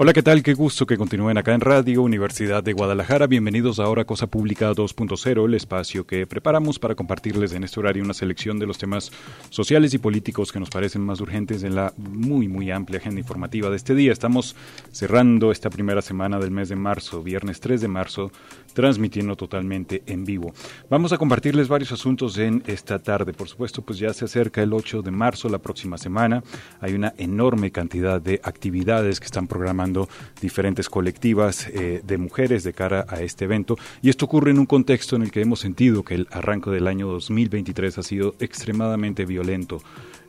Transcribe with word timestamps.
Hola, 0.00 0.12
¿qué 0.12 0.22
tal? 0.22 0.44
Qué 0.44 0.54
gusto 0.54 0.86
que 0.86 0.96
continúen 0.96 1.38
acá 1.38 1.54
en 1.54 1.60
Radio 1.60 2.02
Universidad 2.02 2.62
de 2.62 2.72
Guadalajara. 2.72 3.26
Bienvenidos 3.26 3.80
ahora 3.80 4.02
a 4.02 4.04
Cosa 4.04 4.28
Pública 4.28 4.70
2.0, 4.70 5.44
el 5.44 5.54
espacio 5.54 6.06
que 6.06 6.24
preparamos 6.24 6.78
para 6.78 6.94
compartirles 6.94 7.52
en 7.52 7.64
este 7.64 7.80
horario 7.80 8.04
una 8.04 8.14
selección 8.14 8.60
de 8.60 8.66
los 8.66 8.78
temas 8.78 9.10
sociales 9.50 9.94
y 9.94 9.98
políticos 9.98 10.52
que 10.52 10.60
nos 10.60 10.70
parecen 10.70 11.02
más 11.02 11.20
urgentes 11.20 11.64
en 11.64 11.74
la 11.74 11.92
muy, 11.96 12.46
muy 12.46 12.70
amplia 12.70 13.00
agenda 13.00 13.18
informativa 13.18 13.70
de 13.70 13.76
este 13.76 13.96
día. 13.96 14.12
Estamos 14.12 14.54
cerrando 14.92 15.50
esta 15.50 15.68
primera 15.68 16.00
semana 16.00 16.38
del 16.38 16.52
mes 16.52 16.68
de 16.68 16.76
marzo, 16.76 17.20
viernes 17.24 17.58
3 17.58 17.80
de 17.80 17.88
marzo, 17.88 18.30
transmitiendo 18.72 19.36
totalmente 19.36 20.02
en 20.06 20.24
vivo. 20.24 20.52
Vamos 20.88 21.12
a 21.12 21.18
compartirles 21.18 21.68
varios 21.68 21.92
asuntos 21.92 22.38
en 22.38 22.62
esta 22.66 22.98
tarde. 22.98 23.32
Por 23.32 23.48
supuesto, 23.48 23.82
pues 23.82 23.98
ya 23.98 24.12
se 24.12 24.24
acerca 24.24 24.62
el 24.62 24.72
8 24.72 25.02
de 25.02 25.10
marzo, 25.10 25.48
la 25.48 25.58
próxima 25.58 25.98
semana. 25.98 26.42
Hay 26.80 26.94
una 26.94 27.14
enorme 27.18 27.70
cantidad 27.70 28.20
de 28.20 28.40
actividades 28.42 29.20
que 29.20 29.26
están 29.26 29.46
programando 29.46 30.08
diferentes 30.40 30.88
colectivas 30.88 31.68
eh, 31.68 32.02
de 32.04 32.18
mujeres 32.18 32.64
de 32.64 32.72
cara 32.72 33.06
a 33.08 33.20
este 33.20 33.44
evento. 33.44 33.76
Y 34.02 34.10
esto 34.10 34.26
ocurre 34.26 34.50
en 34.50 34.58
un 34.58 34.66
contexto 34.66 35.16
en 35.16 35.22
el 35.22 35.30
que 35.30 35.40
hemos 35.40 35.60
sentido 35.60 36.02
que 36.02 36.14
el 36.14 36.28
arranque 36.30 36.70
del 36.70 36.86
año 36.86 37.08
2023 37.08 37.98
ha 37.98 38.02
sido 38.02 38.34
extremadamente 38.38 39.24
violento 39.24 39.80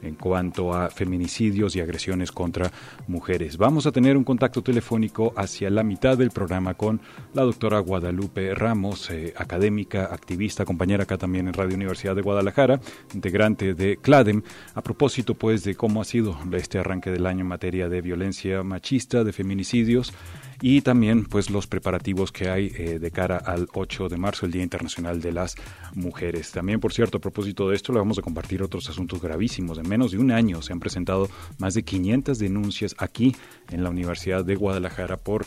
en 0.01 0.15
cuanto 0.15 0.73
a 0.73 0.89
feminicidios 0.89 1.75
y 1.75 1.81
agresiones 1.81 2.31
contra 2.31 2.71
mujeres. 3.07 3.57
Vamos 3.57 3.85
a 3.85 3.91
tener 3.91 4.17
un 4.17 4.23
contacto 4.23 4.61
telefónico 4.61 5.33
hacia 5.35 5.69
la 5.69 5.83
mitad 5.83 6.17
del 6.17 6.31
programa 6.31 6.73
con 6.73 7.01
la 7.33 7.43
doctora 7.43 7.79
Guadalupe 7.79 8.28
Ramos, 8.35 9.09
eh, 9.09 9.33
académica, 9.37 10.05
activista, 10.05 10.65
compañera 10.65 11.03
acá 11.03 11.17
también 11.17 11.47
en 11.47 11.53
Radio 11.53 11.75
Universidad 11.75 12.15
de 12.15 12.21
Guadalajara, 12.21 12.79
integrante 13.13 13.73
de 13.73 13.97
CLADEM, 13.97 14.43
a 14.73 14.81
propósito 14.81 15.35
pues 15.35 15.63
de 15.63 15.75
cómo 15.75 16.01
ha 16.01 16.05
sido 16.05 16.37
este 16.53 16.79
arranque 16.79 17.11
del 17.11 17.25
año 17.25 17.41
en 17.41 17.47
materia 17.47 17.89
de 17.89 18.01
violencia 18.01 18.63
machista, 18.63 19.23
de 19.23 19.33
feminicidios 19.33 20.13
y 20.61 20.81
también 20.81 21.25
pues 21.25 21.49
los 21.49 21.67
preparativos 21.67 22.31
que 22.31 22.49
hay 22.49 22.71
eh, 22.77 22.99
de 22.99 23.11
cara 23.11 23.37
al 23.37 23.67
8 23.73 24.09
de 24.09 24.17
marzo, 24.17 24.45
el 24.45 24.51
Día 24.51 24.63
Internacional 24.63 25.21
de 25.21 25.31
las 25.31 25.55
Mujeres. 25.95 26.51
También, 26.51 26.79
por 26.79 26.93
cierto, 26.93 27.17
a 27.17 27.21
propósito 27.21 27.69
de 27.69 27.75
esto, 27.75 27.93
le 27.93 27.99
vamos 27.99 28.19
a 28.19 28.21
compartir 28.21 28.61
otros 28.61 28.89
asuntos 28.89 29.21
gravísimos. 29.21 29.77
En 29.77 29.87
menos 29.87 30.11
de 30.11 30.17
un 30.17 30.31
año 30.31 30.61
se 30.61 30.73
han 30.73 30.79
presentado 30.79 31.29
más 31.57 31.73
de 31.73 31.83
500 31.83 32.37
denuncias 32.39 32.95
aquí 32.97 33.35
en 33.71 33.83
la 33.83 33.89
Universidad 33.89 34.43
de 34.43 34.55
Guadalajara 34.55 35.17
por 35.17 35.45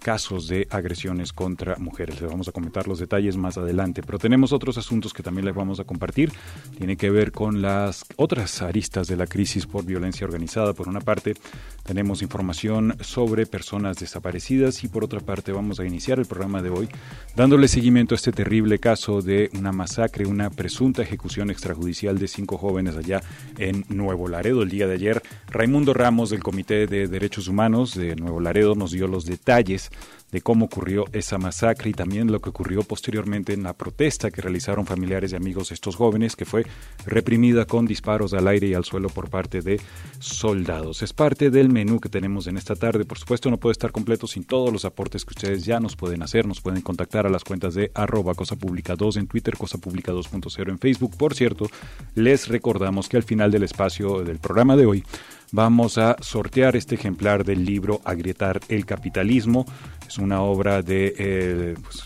casos 0.00 0.48
de 0.48 0.66
agresiones 0.70 1.32
contra 1.32 1.76
mujeres. 1.76 2.20
Les 2.20 2.30
vamos 2.30 2.48
a 2.48 2.52
comentar 2.52 2.88
los 2.88 2.98
detalles 2.98 3.36
más 3.36 3.58
adelante, 3.58 4.02
pero 4.02 4.18
tenemos 4.18 4.52
otros 4.52 4.78
asuntos 4.78 5.12
que 5.12 5.22
también 5.22 5.44
les 5.44 5.54
vamos 5.54 5.80
a 5.80 5.84
compartir. 5.84 6.32
Tiene 6.76 6.96
que 6.96 7.10
ver 7.10 7.32
con 7.32 7.62
las 7.62 8.04
otras 8.16 8.62
aristas 8.62 9.06
de 9.06 9.16
la 9.16 9.26
crisis 9.26 9.66
por 9.66 9.84
violencia 9.84 10.26
organizada. 10.26 10.72
Por 10.72 10.88
una 10.88 11.00
parte, 11.00 11.34
tenemos 11.84 12.22
información 12.22 12.96
sobre 13.00 13.46
personas 13.46 13.98
desaparecidas 13.98 14.82
y 14.84 14.88
por 14.88 15.04
otra 15.04 15.20
parte 15.20 15.52
vamos 15.52 15.80
a 15.80 15.84
iniciar 15.84 16.18
el 16.18 16.26
programa 16.26 16.62
de 16.62 16.70
hoy 16.70 16.88
dándole 17.36 17.68
seguimiento 17.68 18.14
a 18.14 18.16
este 18.16 18.32
terrible 18.32 18.78
caso 18.78 19.22
de 19.22 19.50
una 19.58 19.72
masacre, 19.72 20.26
una 20.26 20.50
presunta 20.50 21.02
ejecución 21.02 21.50
extrajudicial 21.50 22.18
de 22.18 22.28
cinco 22.28 22.58
jóvenes 22.58 22.96
allá 22.96 23.20
en 23.58 23.84
Nuevo 23.88 24.28
Laredo. 24.28 24.62
El 24.62 24.70
día 24.70 24.86
de 24.86 24.94
ayer, 24.94 25.22
Raimundo 25.50 25.94
Ramos 25.94 26.30
del 26.30 26.42
Comité 26.42 26.86
de 26.86 27.06
Derechos 27.06 27.48
Humanos 27.48 27.94
de 27.94 28.16
Nuevo 28.16 28.40
Laredo 28.40 28.74
nos 28.74 28.92
dio 28.92 29.06
los 29.06 29.24
detalles 29.24 29.57
de 30.30 30.40
cómo 30.42 30.66
ocurrió 30.66 31.06
esa 31.12 31.38
masacre 31.38 31.90
y 31.90 31.94
también 31.94 32.30
lo 32.30 32.40
que 32.40 32.50
ocurrió 32.50 32.82
posteriormente 32.82 33.54
en 33.54 33.62
la 33.62 33.72
protesta 33.72 34.30
que 34.30 34.42
realizaron 34.42 34.84
familiares 34.84 35.32
y 35.32 35.36
amigos 35.36 35.70
de 35.70 35.74
estos 35.74 35.96
jóvenes, 35.96 36.36
que 36.36 36.44
fue 36.44 36.66
reprimida 37.06 37.64
con 37.64 37.86
disparos 37.86 38.34
al 38.34 38.46
aire 38.48 38.68
y 38.68 38.74
al 38.74 38.84
suelo 38.84 39.08
por 39.08 39.30
parte 39.30 39.62
de 39.62 39.80
soldados. 40.18 41.02
Es 41.02 41.12
parte 41.12 41.50
del 41.50 41.70
menú 41.70 41.98
que 41.98 42.08
tenemos 42.08 42.46
en 42.46 42.58
esta 42.58 42.76
tarde. 42.76 43.04
Por 43.04 43.18
supuesto, 43.18 43.50
no 43.50 43.56
puede 43.56 43.72
estar 43.72 43.90
completo 43.90 44.26
sin 44.26 44.44
todos 44.44 44.72
los 44.72 44.84
aportes 44.84 45.24
que 45.24 45.32
ustedes 45.32 45.64
ya 45.64 45.80
nos 45.80 45.96
pueden 45.96 46.22
hacer. 46.22 46.46
Nos 46.46 46.60
pueden 46.60 46.82
contactar 46.82 47.26
a 47.26 47.30
las 47.30 47.44
cuentas 47.44 47.74
de 47.74 47.90
arroba 47.94 48.34
cosa 48.34 48.56
pública 48.56 48.96
2 48.96 49.16
en 49.16 49.26
Twitter, 49.26 49.56
cosa 49.56 49.78
pública 49.78 50.12
2.0 50.12 50.68
en 50.68 50.78
Facebook. 50.78 51.16
Por 51.16 51.34
cierto, 51.34 51.68
les 52.14 52.48
recordamos 52.48 53.08
que 53.08 53.16
al 53.16 53.22
final 53.22 53.50
del 53.50 53.62
espacio 53.62 54.22
del 54.22 54.38
programa 54.38 54.76
de 54.76 54.86
hoy 54.86 55.04
vamos 55.52 55.98
a 55.98 56.16
sortear 56.20 56.76
este 56.76 56.94
ejemplar 56.94 57.44
del 57.44 57.64
libro 57.64 58.00
Agrietar 58.04 58.60
el 58.68 58.84
capitalismo. 58.86 59.66
Es 60.06 60.18
una 60.18 60.42
obra 60.42 60.82
de 60.82 61.14
eh, 61.18 61.74
pues, 61.82 62.04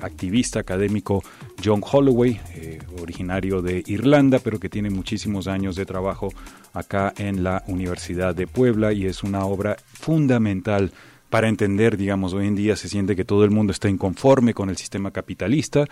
activista 0.00 0.60
académico 0.60 1.22
John 1.64 1.82
Holloway, 1.82 2.40
eh, 2.54 2.78
originario 3.00 3.62
de 3.62 3.82
Irlanda, 3.86 4.38
pero 4.38 4.58
que 4.58 4.68
tiene 4.68 4.90
muchísimos 4.90 5.46
años 5.46 5.76
de 5.76 5.86
trabajo 5.86 6.32
acá 6.72 7.12
en 7.16 7.42
la 7.42 7.62
Universidad 7.66 8.34
de 8.34 8.46
Puebla 8.46 8.92
y 8.92 9.06
es 9.06 9.22
una 9.22 9.44
obra 9.44 9.76
fundamental 9.92 10.92
para 11.30 11.48
entender, 11.48 11.96
digamos, 11.96 12.34
hoy 12.34 12.46
en 12.46 12.54
día 12.54 12.76
se 12.76 12.88
siente 12.88 13.16
que 13.16 13.24
todo 13.24 13.44
el 13.44 13.50
mundo 13.50 13.72
está 13.72 13.88
inconforme 13.88 14.54
con 14.54 14.70
el 14.70 14.76
sistema 14.76 15.10
capitalista, 15.10 15.84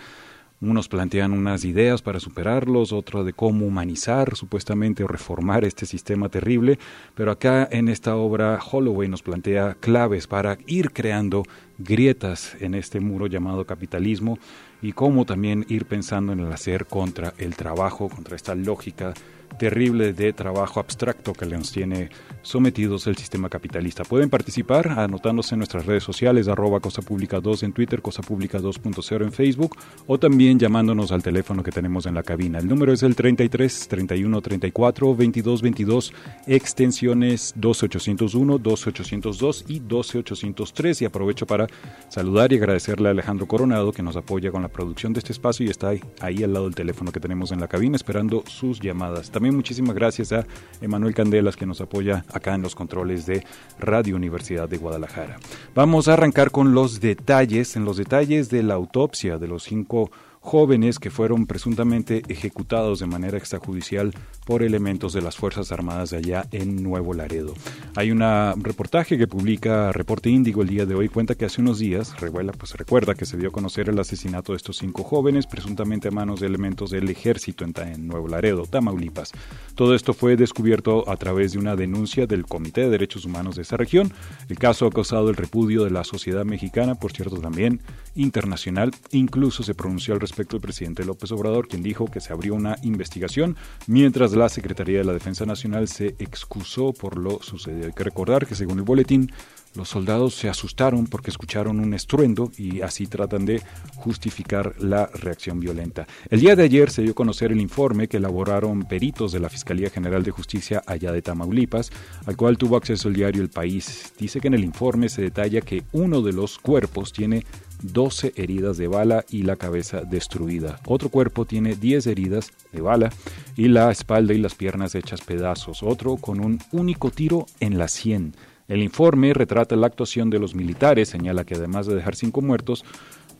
unos 0.61 0.87
plantean 0.87 1.33
unas 1.33 1.65
ideas 1.65 2.01
para 2.01 2.19
superarlos, 2.19 2.93
otros 2.93 3.25
de 3.25 3.33
cómo 3.33 3.65
humanizar 3.65 4.35
supuestamente 4.35 5.03
o 5.03 5.07
reformar 5.07 5.65
este 5.65 5.85
sistema 5.85 6.29
terrible, 6.29 6.79
pero 7.13 7.31
acá 7.31 7.67
en 7.71 7.89
esta 7.89 8.15
obra 8.15 8.59
Holloway 8.59 9.07
nos 9.07 9.21
plantea 9.21 9.75
claves 9.79 10.27
para 10.27 10.57
ir 10.65 10.91
creando 10.91 11.43
grietas 11.77 12.55
en 12.59 12.73
este 12.73 12.99
muro 12.99 13.27
llamado 13.27 13.65
capitalismo 13.65 14.39
y 14.81 14.93
cómo 14.93 15.25
también 15.25 15.65
ir 15.67 15.85
pensando 15.85 16.31
en 16.33 16.39
el 16.39 16.51
hacer 16.51 16.85
contra 16.85 17.33
el 17.37 17.55
trabajo, 17.55 18.09
contra 18.09 18.35
esta 18.35 18.55
lógica 18.55 19.13
terrible 19.57 20.13
de 20.13 20.33
trabajo 20.33 20.79
abstracto 20.79 21.33
que 21.33 21.45
nos 21.45 21.71
tiene 21.71 22.09
sometidos 22.41 23.07
el 23.07 23.17
sistema 23.17 23.49
capitalista. 23.49 24.03
Pueden 24.03 24.29
participar 24.29 24.87
anotándose 24.99 25.55
en 25.55 25.59
nuestras 25.59 25.85
redes 25.85 26.03
sociales, 26.03 26.47
arroba 26.47 26.79
Cosa 26.79 27.01
Pública 27.01 27.39
2 27.39 27.63
en 27.63 27.73
Twitter, 27.73 28.01
Cosa 28.01 28.21
Pública 28.21 28.59
2.0 28.59 29.23
en 29.23 29.31
Facebook, 29.31 29.75
o 30.07 30.17
también 30.17 30.59
llamándonos 30.59 31.11
al 31.11 31.23
teléfono 31.23 31.63
que 31.63 31.71
tenemos 31.71 32.05
en 32.05 32.15
la 32.15 32.23
cabina. 32.23 32.59
El 32.59 32.67
número 32.67 32.93
es 32.93 33.03
el 33.03 33.15
33 33.15 33.87
31 33.87 34.41
34 34.41 35.15
22 35.15 35.61
22, 35.61 36.13
extensiones 36.47 37.53
12801, 37.55 38.57
12802 38.59 39.65
y 39.67 39.79
12803. 39.79 41.01
Y 41.01 41.05
aprovecho 41.05 41.45
para 41.45 41.67
saludar 42.09 42.51
y 42.53 42.57
agradecerle 42.57 43.09
a 43.09 43.11
Alejandro 43.11 43.47
Coronado 43.47 43.91
que 43.91 44.03
nos 44.03 44.15
apoya 44.15 44.51
con 44.51 44.61
la 44.61 44.69
producción 44.69 45.13
de 45.13 45.19
este 45.19 45.31
espacio 45.31 45.65
y 45.65 45.69
está 45.69 45.89
ahí, 45.89 46.01
ahí 46.19 46.43
al 46.43 46.53
lado 46.53 46.65
del 46.65 46.75
teléfono 46.75 47.11
que 47.11 47.19
tenemos 47.19 47.51
en 47.51 47.59
la 47.59 47.67
cabina 47.67 47.95
esperando 47.95 48.43
sus 48.47 48.79
llamadas. 48.79 49.31
También 49.31 49.44
muchísimas 49.51 49.95
gracias 49.95 50.31
a 50.31 50.45
Emanuel 50.81 51.13
Candelas 51.13 51.55
que 51.55 51.65
nos 51.65 51.81
apoya 51.81 52.25
acá 52.31 52.55
en 52.55 52.61
los 52.61 52.75
controles 52.75 53.25
de 53.25 53.43
Radio 53.79 54.15
Universidad 54.15 54.69
de 54.69 54.77
Guadalajara. 54.77 55.37
Vamos 55.73 56.07
a 56.07 56.13
arrancar 56.13 56.51
con 56.51 56.73
los 56.73 56.99
detalles, 57.01 57.75
en 57.75 57.85
los 57.85 57.97
detalles 57.97 58.49
de 58.49 58.63
la 58.63 58.75
autopsia 58.75 59.37
de 59.37 59.47
los 59.47 59.63
cinco 59.63 60.11
jóvenes 60.45 60.99
que 60.99 61.09
fueron 61.09 61.47
presuntamente 61.47 62.21
ejecutados 62.27 62.99
de 62.99 63.07
manera 63.07 63.37
extrajudicial 63.39 64.13
por 64.45 64.61
elementos 64.61 65.11
de 65.11 65.23
las 65.23 65.35
Fuerzas 65.35 65.71
Armadas 65.71 66.11
de 66.11 66.17
allá 66.17 66.45
en 66.51 66.83
Nuevo 66.83 67.15
Laredo. 67.15 67.55
Hay 67.95 68.11
un 68.11 68.21
reportaje 68.61 69.17
que 69.17 69.27
publica 69.27 69.91
Reporte 69.91 70.29
Índigo 70.29 70.61
el 70.61 70.69
día 70.69 70.85
de 70.85 70.93
hoy, 70.93 71.09
cuenta 71.09 71.33
que 71.33 71.45
hace 71.45 71.61
unos 71.61 71.79
días, 71.79 72.21
revela, 72.21 72.51
pues 72.51 72.75
recuerda 72.75 73.15
que 73.15 73.25
se 73.25 73.37
dio 73.37 73.49
a 73.49 73.51
conocer 73.51 73.89
el 73.89 73.99
asesinato 73.99 74.51
de 74.53 74.57
estos 74.57 74.77
cinco 74.77 75.03
jóvenes, 75.03 75.47
presuntamente 75.47 76.09
a 76.09 76.11
manos 76.11 76.39
de 76.41 76.45
elementos 76.45 76.91
del 76.91 77.09
ejército 77.09 77.65
en, 77.65 77.73
en 77.77 78.07
Nuevo 78.07 78.27
Laredo, 78.27 78.67
Tamaulipas. 78.67 79.31
Todo 79.73 79.95
esto 79.95 80.13
fue 80.13 80.35
descubierto 80.35 81.09
a 81.09 81.17
través 81.17 81.53
de 81.53 81.57
una 81.57 81.75
denuncia 81.75 82.27
del 82.27 82.45
Comité 82.45 82.81
de 82.81 82.91
Derechos 82.91 83.25
Humanos 83.25 83.55
de 83.55 83.63
esa 83.63 83.77
región. 83.77 84.13
El 84.47 84.59
caso 84.59 84.85
ha 84.85 84.91
causado 84.91 85.31
el 85.31 85.35
repudio 85.35 85.83
de 85.83 85.89
la 85.89 86.03
sociedad 86.03 86.45
mexicana, 86.45 86.93
por 86.93 87.13
cierto 87.13 87.37
también 87.37 87.81
internacional, 88.13 88.91
incluso 89.11 89.63
se 89.63 89.73
pronunció 89.73 90.13
al 90.13 90.19
respecto 90.19 90.34
respecto 90.35 90.57
el 90.57 90.61
presidente 90.61 91.05
López 91.05 91.31
Obrador, 91.31 91.69
quien 91.69 91.81
dijo 91.81 92.07
que 92.07 92.19
se 92.19 92.33
abrió 92.33 92.55
una 92.55 92.75
investigación, 92.81 93.55
mientras 93.87 94.33
la 94.33 94.49
Secretaría 94.49 94.97
de 94.97 95.05
la 95.05 95.13
Defensa 95.13 95.45
Nacional 95.45 95.87
se 95.87 96.15
excusó 96.19 96.91
por 96.91 97.17
lo 97.17 97.41
sucedido. 97.41 97.85
Hay 97.85 97.93
que 97.93 98.03
recordar 98.03 98.45
que 98.45 98.53
según 98.53 98.79
el 98.79 98.83
boletín, 98.83 99.31
los 99.75 99.89
soldados 99.89 100.35
se 100.35 100.49
asustaron 100.49 101.07
porque 101.07 101.29
escucharon 101.29 101.79
un 101.79 101.93
estruendo 101.93 102.51
y 102.57 102.81
así 102.81 103.07
tratan 103.07 103.45
de 103.45 103.61
justificar 103.95 104.75
la 104.79 105.07
reacción 105.07 105.59
violenta. 105.59 106.07
El 106.29 106.39
día 106.39 106.55
de 106.55 106.63
ayer 106.63 106.89
se 106.89 107.01
dio 107.01 107.11
a 107.11 107.15
conocer 107.15 107.51
el 107.51 107.61
informe 107.61 108.07
que 108.07 108.17
elaboraron 108.17 108.83
peritos 108.83 109.31
de 109.31 109.39
la 109.39 109.49
Fiscalía 109.49 109.89
General 109.89 110.23
de 110.23 110.31
Justicia 110.31 110.81
allá 110.85 111.11
de 111.11 111.21
Tamaulipas, 111.21 111.91
al 112.25 112.35
cual 112.37 112.57
tuvo 112.57 112.77
acceso 112.77 113.07
el 113.07 113.15
diario 113.15 113.41
El 113.41 113.49
País. 113.49 114.13
Dice 114.17 114.39
que 114.39 114.47
en 114.47 114.53
el 114.53 114.63
informe 114.63 115.09
se 115.09 115.21
detalla 115.21 115.61
que 115.61 115.83
uno 115.91 116.21
de 116.21 116.33
los 116.33 116.57
cuerpos 116.57 117.11
tiene 117.11 117.43
12 117.81 118.33
heridas 118.35 118.77
de 118.77 118.87
bala 118.87 119.25
y 119.29 119.43
la 119.43 119.55
cabeza 119.55 120.01
destruida. 120.01 120.79
Otro 120.85 121.09
cuerpo 121.09 121.45
tiene 121.45 121.75
10 121.75 122.07
heridas 122.07 122.51
de 122.71 122.81
bala 122.81 123.11
y 123.55 123.67
la 123.67 123.91
espalda 123.91 124.33
y 124.33 124.37
las 124.37 124.55
piernas 124.55 124.95
hechas 124.95 125.21
pedazos. 125.21 125.83
Otro 125.83 126.17
con 126.17 126.39
un 126.39 126.59
único 126.71 127.11
tiro 127.11 127.45
en 127.59 127.77
la 127.77 127.87
sien. 127.87 128.33
El 128.67 128.81
informe 128.81 129.33
retrata 129.33 129.75
la 129.75 129.87
actuación 129.87 130.31
de 130.31 130.39
los 130.39 130.55
militares, 130.55 131.09
señala 131.09 131.43
que 131.43 131.53
además 131.53 131.85
de 131.85 131.93
dejar 131.93 132.15
cinco 132.15 132.41
muertos, 132.41 132.83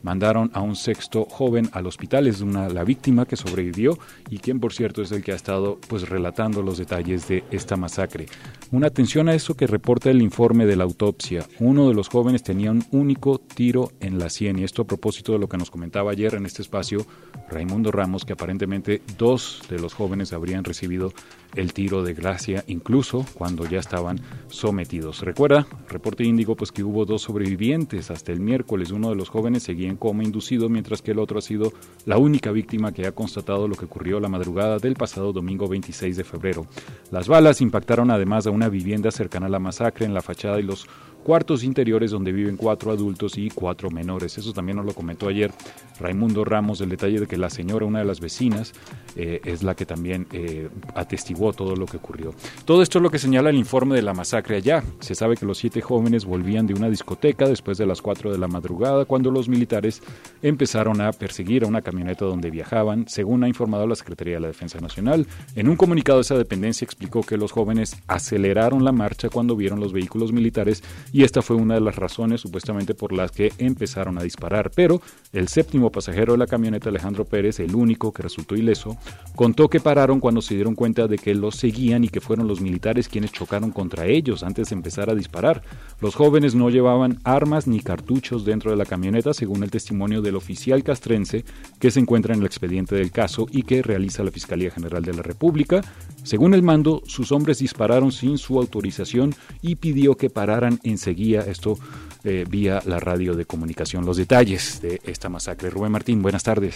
mandaron 0.02 0.50
a 0.54 0.60
un 0.60 0.76
sexto 0.76 1.24
joven 1.24 1.68
al 1.72 1.86
hospital, 1.86 2.28
es 2.28 2.40
una, 2.40 2.68
la 2.68 2.84
víctima 2.84 3.26
que 3.26 3.34
sobrevivió 3.34 3.98
y 4.30 4.38
quien 4.38 4.60
por 4.60 4.72
cierto 4.72 5.02
es 5.02 5.10
el 5.10 5.24
que 5.24 5.32
ha 5.32 5.34
estado 5.34 5.80
pues 5.88 6.08
relatando 6.08 6.62
los 6.62 6.78
detalles 6.78 7.26
de 7.26 7.42
esta 7.50 7.76
masacre. 7.76 8.26
Una 8.70 8.86
atención 8.86 9.28
a 9.28 9.34
eso 9.34 9.56
que 9.56 9.66
reporta 9.66 10.10
el 10.10 10.22
informe 10.22 10.64
de 10.64 10.76
la 10.76 10.84
autopsia. 10.84 11.44
Uno 11.58 11.88
de 11.88 11.94
los 11.94 12.08
jóvenes 12.08 12.44
tenía 12.44 12.70
un 12.70 12.84
único 12.92 13.38
tiro 13.38 13.90
en 13.98 14.20
la 14.20 14.30
sien 14.30 14.60
y 14.60 14.64
esto 14.64 14.82
a 14.82 14.86
propósito 14.86 15.32
de 15.32 15.40
lo 15.40 15.48
que 15.48 15.56
nos 15.56 15.72
comentaba 15.72 16.12
ayer 16.12 16.34
en 16.34 16.46
este 16.46 16.62
espacio 16.62 17.04
Raimundo 17.50 17.90
Ramos 17.90 18.24
que 18.24 18.34
aparentemente 18.34 19.02
dos 19.18 19.62
de 19.68 19.80
los 19.80 19.94
jóvenes 19.94 20.32
habrían 20.32 20.62
recibido 20.62 21.12
el 21.54 21.72
tiro 21.72 22.02
de 22.02 22.14
gracia 22.14 22.64
incluso 22.66 23.24
cuando 23.34 23.66
ya 23.66 23.78
estaban 23.78 24.20
sometidos. 24.48 25.22
Recuerda, 25.22 25.66
reporte 25.88 26.24
índigo 26.24 26.56
pues 26.56 26.72
que 26.72 26.82
hubo 26.82 27.04
dos 27.04 27.22
sobrevivientes 27.22 28.10
hasta 28.10 28.32
el 28.32 28.40
miércoles, 28.40 28.90
uno 28.90 29.10
de 29.10 29.16
los 29.16 29.28
jóvenes 29.28 29.62
seguía 29.62 29.88
en 29.88 29.96
coma 29.96 30.24
inducido 30.24 30.68
mientras 30.68 31.02
que 31.02 31.12
el 31.12 31.18
otro 31.18 31.38
ha 31.38 31.42
sido 31.42 31.72
la 32.04 32.18
única 32.18 32.50
víctima 32.50 32.92
que 32.92 33.06
ha 33.06 33.12
constatado 33.12 33.68
lo 33.68 33.76
que 33.76 33.84
ocurrió 33.84 34.20
la 34.20 34.28
madrugada 34.28 34.78
del 34.78 34.94
pasado 34.94 35.32
domingo 35.32 35.68
26 35.68 36.16
de 36.16 36.24
febrero. 36.24 36.66
Las 37.10 37.28
balas 37.28 37.60
impactaron 37.60 38.10
además 38.10 38.46
a 38.46 38.50
una 38.50 38.68
vivienda 38.68 39.10
cercana 39.10 39.46
a 39.46 39.50
la 39.50 39.58
masacre 39.58 40.06
en 40.06 40.14
la 40.14 40.22
fachada 40.22 40.58
y 40.58 40.62
los 40.62 40.86
cuartos 41.26 41.64
interiores 41.64 42.12
donde 42.12 42.30
viven 42.30 42.56
cuatro 42.56 42.92
adultos 42.92 43.36
y 43.36 43.50
cuatro 43.50 43.90
menores. 43.90 44.38
Eso 44.38 44.52
también 44.52 44.76
nos 44.76 44.86
lo 44.86 44.92
comentó 44.92 45.26
ayer 45.26 45.50
Raimundo 45.98 46.44
Ramos, 46.44 46.80
el 46.80 46.88
detalle 46.88 47.18
de 47.18 47.26
que 47.26 47.36
la 47.36 47.50
señora, 47.50 47.84
una 47.84 47.98
de 47.98 48.04
las 48.04 48.20
vecinas, 48.20 48.72
eh, 49.16 49.40
es 49.44 49.64
la 49.64 49.74
que 49.74 49.84
también 49.84 50.28
eh, 50.30 50.68
atestiguó 50.94 51.52
todo 51.52 51.74
lo 51.74 51.86
que 51.86 51.96
ocurrió. 51.96 52.32
Todo 52.64 52.80
esto 52.80 53.00
es 53.00 53.02
lo 53.02 53.10
que 53.10 53.18
señala 53.18 53.50
el 53.50 53.56
informe 53.56 53.96
de 53.96 54.02
la 54.02 54.14
masacre 54.14 54.54
allá. 54.54 54.84
Se 55.00 55.16
sabe 55.16 55.36
que 55.36 55.46
los 55.46 55.58
siete 55.58 55.80
jóvenes 55.80 56.26
volvían 56.26 56.68
de 56.68 56.74
una 56.74 56.88
discoteca 56.88 57.48
después 57.48 57.76
de 57.76 57.86
las 57.86 58.00
cuatro 58.00 58.30
de 58.30 58.38
la 58.38 58.46
madrugada 58.46 59.04
cuando 59.04 59.32
los 59.32 59.48
militares 59.48 60.02
empezaron 60.42 61.00
a 61.00 61.10
perseguir 61.10 61.64
a 61.64 61.66
una 61.66 61.82
camioneta 61.82 62.24
donde 62.24 62.52
viajaban, 62.52 63.08
según 63.08 63.42
ha 63.42 63.48
informado 63.48 63.88
la 63.88 63.96
Secretaría 63.96 64.34
de 64.34 64.40
la 64.42 64.48
Defensa 64.48 64.78
Nacional. 64.78 65.26
En 65.56 65.68
un 65.68 65.74
comunicado 65.74 66.20
esa 66.20 66.38
dependencia 66.38 66.84
explicó 66.84 67.22
que 67.22 67.36
los 67.36 67.50
jóvenes 67.50 67.96
aceleraron 68.06 68.84
la 68.84 68.92
marcha 68.92 69.28
cuando 69.28 69.56
vieron 69.56 69.80
los 69.80 69.92
vehículos 69.92 70.32
militares 70.32 70.84
esta 71.22 71.42
fue 71.42 71.56
una 71.56 71.74
de 71.74 71.80
las 71.80 71.96
razones 71.96 72.40
supuestamente 72.40 72.94
por 72.94 73.12
las 73.12 73.30
que 73.30 73.52
empezaron 73.58 74.18
a 74.18 74.22
disparar. 74.22 74.70
Pero 74.74 75.00
el 75.32 75.48
séptimo 75.48 75.90
pasajero 75.90 76.32
de 76.32 76.38
la 76.38 76.46
camioneta, 76.46 76.88
Alejandro 76.88 77.24
Pérez, 77.24 77.60
el 77.60 77.74
único 77.74 78.12
que 78.12 78.22
resultó 78.22 78.56
ileso, 78.56 78.96
contó 79.34 79.68
que 79.68 79.80
pararon 79.80 80.20
cuando 80.20 80.42
se 80.42 80.54
dieron 80.54 80.74
cuenta 80.74 81.06
de 81.06 81.18
que 81.18 81.34
los 81.34 81.56
seguían 81.56 82.04
y 82.04 82.08
que 82.08 82.20
fueron 82.20 82.48
los 82.48 82.60
militares 82.60 83.08
quienes 83.08 83.32
chocaron 83.32 83.70
contra 83.70 84.06
ellos 84.06 84.42
antes 84.42 84.70
de 84.70 84.76
empezar 84.76 85.10
a 85.10 85.14
disparar. 85.14 85.62
Los 86.00 86.14
jóvenes 86.14 86.54
no 86.54 86.70
llevaban 86.70 87.18
armas 87.24 87.66
ni 87.66 87.80
cartuchos 87.80 88.44
dentro 88.44 88.70
de 88.70 88.76
la 88.76 88.84
camioneta, 88.84 89.32
según 89.34 89.62
el 89.62 89.70
testimonio 89.70 90.22
del 90.22 90.36
oficial 90.36 90.82
castrense 90.82 91.44
que 91.78 91.90
se 91.90 92.00
encuentra 92.00 92.34
en 92.34 92.40
el 92.40 92.46
expediente 92.46 92.94
del 92.94 93.10
caso 93.10 93.46
y 93.50 93.62
que 93.62 93.82
realiza 93.82 94.24
la 94.24 94.30
Fiscalía 94.30 94.70
General 94.70 95.02
de 95.02 95.14
la 95.14 95.22
República. 95.22 95.82
Según 96.22 96.54
el 96.54 96.62
mando, 96.62 97.02
sus 97.06 97.32
hombres 97.32 97.58
dispararon 97.58 98.12
sin 98.12 98.38
su 98.38 98.58
autorización 98.58 99.34
y 99.62 99.76
pidió 99.76 100.16
que 100.16 100.30
pararan 100.30 100.80
enseguida 100.96 101.44
esto 101.46 101.78
eh, 102.24 102.44
vía 102.48 102.82
la 102.86 102.98
radio 102.98 103.34
de 103.34 103.44
comunicación. 103.44 104.04
Los 104.04 104.16
detalles 104.16 104.80
de 104.80 105.00
esta 105.04 105.28
masacre. 105.28 105.70
Rubén 105.70 105.92
Martín, 105.92 106.22
buenas 106.22 106.42
tardes. 106.42 106.74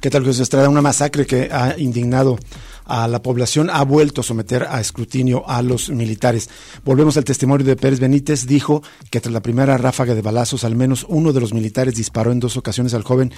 ¿Qué 0.00 0.10
tal, 0.10 0.24
José 0.24 0.44
Estrada? 0.44 0.68
Una 0.68 0.82
masacre 0.82 1.26
que 1.26 1.48
ha 1.50 1.74
indignado 1.76 2.38
a 2.88 3.06
la 3.06 3.22
población, 3.22 3.68
ha 3.70 3.84
vuelto 3.84 4.22
a 4.22 4.24
someter 4.24 4.66
a 4.68 4.80
escrutinio 4.80 5.48
a 5.48 5.60
los 5.62 5.90
militares. 5.90 6.48
Volvemos 6.84 7.16
al 7.16 7.24
testimonio 7.24 7.66
de 7.66 7.76
Pérez 7.76 8.00
Benítez. 8.00 8.46
Dijo 8.46 8.82
que 9.10 9.20
tras 9.20 9.32
la 9.32 9.42
primera 9.42 9.76
ráfaga 9.76 10.14
de 10.14 10.22
balazos, 10.22 10.64
al 10.64 10.74
menos 10.74 11.04
uno 11.08 11.32
de 11.32 11.40
los 11.40 11.52
militares 11.52 11.94
disparó 11.94 12.32
en 12.32 12.40
dos 12.40 12.56
ocasiones 12.56 12.94
al 12.94 13.02
joven 13.02 13.32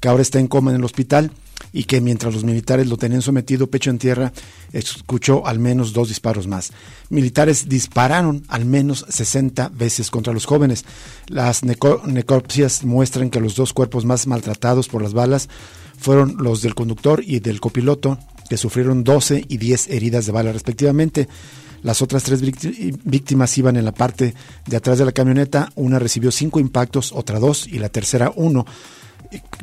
que 0.00 0.08
ahora 0.08 0.22
está 0.22 0.38
en 0.38 0.48
coma 0.48 0.70
en 0.70 0.76
el 0.76 0.84
hospital 0.84 1.30
y 1.72 1.84
que 1.84 2.00
mientras 2.00 2.34
los 2.34 2.44
militares 2.44 2.86
lo 2.86 2.96
tenían 2.96 3.22
sometido 3.22 3.66
pecho 3.66 3.90
en 3.90 3.98
tierra, 3.98 4.32
escuchó 4.72 5.46
al 5.46 5.58
menos 5.58 5.92
dos 5.92 6.08
disparos 6.08 6.46
más. 6.46 6.72
Militares 7.10 7.68
dispararon 7.68 8.44
al 8.48 8.64
menos 8.64 9.04
60 9.08 9.70
veces 9.70 10.10
contra 10.10 10.32
los 10.32 10.46
jóvenes. 10.46 10.84
Las 11.28 11.64
necropsias 11.64 12.84
muestran 12.84 13.30
que 13.30 13.40
los 13.40 13.56
dos 13.56 13.72
cuerpos 13.72 14.04
más 14.04 14.26
maltratados 14.26 14.88
por 14.88 15.02
las 15.02 15.12
balas 15.12 15.48
fueron 15.98 16.36
los 16.38 16.62
del 16.62 16.74
conductor 16.74 17.22
y 17.24 17.40
del 17.40 17.60
copiloto, 17.60 18.18
que 18.48 18.56
sufrieron 18.56 19.02
12 19.02 19.44
y 19.48 19.56
10 19.56 19.88
heridas 19.88 20.26
de 20.26 20.32
bala 20.32 20.52
respectivamente. 20.52 21.28
Las 21.82 22.02
otras 22.02 22.24
tres 22.24 22.40
víctimas 22.40 23.56
iban 23.58 23.76
en 23.76 23.84
la 23.84 23.92
parte 23.92 24.34
de 24.66 24.76
atrás 24.76 24.98
de 24.98 25.04
la 25.04 25.12
camioneta. 25.12 25.70
Una 25.76 25.98
recibió 25.98 26.32
cinco 26.32 26.58
impactos, 26.58 27.12
otra 27.12 27.38
dos 27.38 27.66
y 27.66 27.78
la 27.78 27.90
tercera 27.90 28.32
uno 28.34 28.66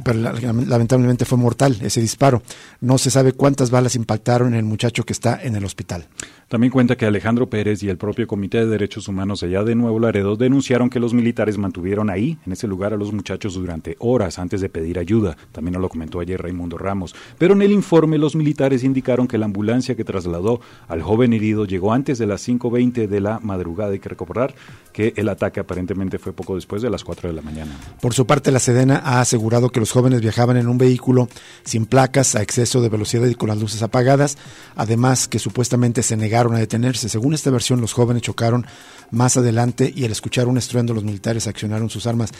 pero 0.03 0.19
lamentablemente 0.19 1.25
fue 1.25 1.37
mortal 1.37 1.77
ese 1.81 2.01
disparo. 2.01 2.41
No 2.81 2.97
se 2.97 3.11
sabe 3.11 3.33
cuántas 3.33 3.71
balas 3.71 3.95
impactaron 3.95 4.49
en 4.49 4.59
el 4.59 4.65
muchacho 4.65 5.03
que 5.03 5.13
está 5.13 5.39
en 5.41 5.55
el 5.55 5.65
hospital. 5.65 6.07
También 6.53 6.71
cuenta 6.71 6.95
que 6.95 7.07
Alejandro 7.07 7.49
Pérez 7.49 7.81
y 7.81 7.89
el 7.89 7.97
propio 7.97 8.27
Comité 8.27 8.59
de 8.59 8.67
Derechos 8.67 9.07
Humanos 9.07 9.41
allá 9.41 9.63
de 9.63 9.73
Nuevo 9.73 9.99
Laredo 9.99 10.35
denunciaron 10.35 10.89
que 10.89 10.99
los 10.99 11.13
militares 11.13 11.57
mantuvieron 11.57 12.11
ahí, 12.11 12.37
en 12.45 12.53
ese 12.53 12.67
lugar, 12.67 12.93
a 12.93 12.97
los 12.97 13.11
muchachos 13.11 13.55
durante 13.55 13.95
horas 13.97 14.37
antes 14.37 14.61
de 14.61 14.69
pedir 14.69 14.99
ayuda. 14.99 15.35
También 15.51 15.73
nos 15.73 15.81
lo 15.81 15.89
comentó 15.89 16.19
ayer 16.19 16.39
Raimundo 16.39 16.77
Ramos. 16.77 17.15
Pero 17.39 17.55
en 17.55 17.63
el 17.63 17.71
informe 17.71 18.19
los 18.19 18.35
militares 18.35 18.83
indicaron 18.83 19.27
que 19.27 19.39
la 19.39 19.45
ambulancia 19.45 19.95
que 19.95 20.03
trasladó 20.03 20.61
al 20.87 21.01
joven 21.01 21.33
herido 21.33 21.65
llegó 21.65 21.91
antes 21.91 22.19
de 22.19 22.27
las 22.27 22.47
5.20 22.47 23.07
de 23.07 23.19
la 23.19 23.39
madrugada. 23.39 23.93
Hay 23.93 23.99
que 23.99 24.09
recordar 24.09 24.53
que 24.91 25.13
el 25.15 25.29
ataque 25.29 25.59
aparentemente 25.59 26.19
fue 26.19 26.33
poco 26.33 26.55
después 26.55 26.81
de 26.81 26.89
las 26.89 27.03
4 27.03 27.29
de 27.29 27.35
la 27.35 27.41
mañana. 27.41 27.71
Por 27.99 28.13
su 28.13 28.27
parte, 28.27 28.51
la 28.51 28.59
Sedena 28.59 29.01
ha 29.03 29.21
asegurado 29.21 29.52
que 29.69 29.79
los 29.79 29.91
jóvenes 29.91 30.21
viajaban 30.21 30.57
en 30.57 30.67
un 30.67 30.77
vehículo 30.77 31.29
sin 31.63 31.85
placas, 31.85 32.35
a 32.35 32.41
exceso 32.41 32.81
de 32.81 32.89
velocidad 32.89 33.27
y 33.27 33.35
con 33.35 33.49
las 33.49 33.57
luces 33.57 33.81
apagadas. 33.83 34.37
Además, 34.75 35.27
que 35.27 35.39
supuestamente 35.39 36.03
se 36.03 36.17
negaron 36.17 36.55
a 36.55 36.59
detenerse. 36.59 37.09
Según 37.09 37.33
esta 37.33 37.51
versión, 37.51 37.81
los 37.81 37.93
jóvenes 37.93 38.23
chocaron 38.23 38.65
más 39.11 39.37
adelante 39.37 39.91
y 39.95 40.05
al 40.05 40.11
escuchar 40.11 40.47
un 40.47 40.57
estruendo 40.57 40.93
los 40.93 41.03
militares 41.03 41.47
accionaron 41.47 41.89
sus 41.89 42.07
armas 42.07 42.31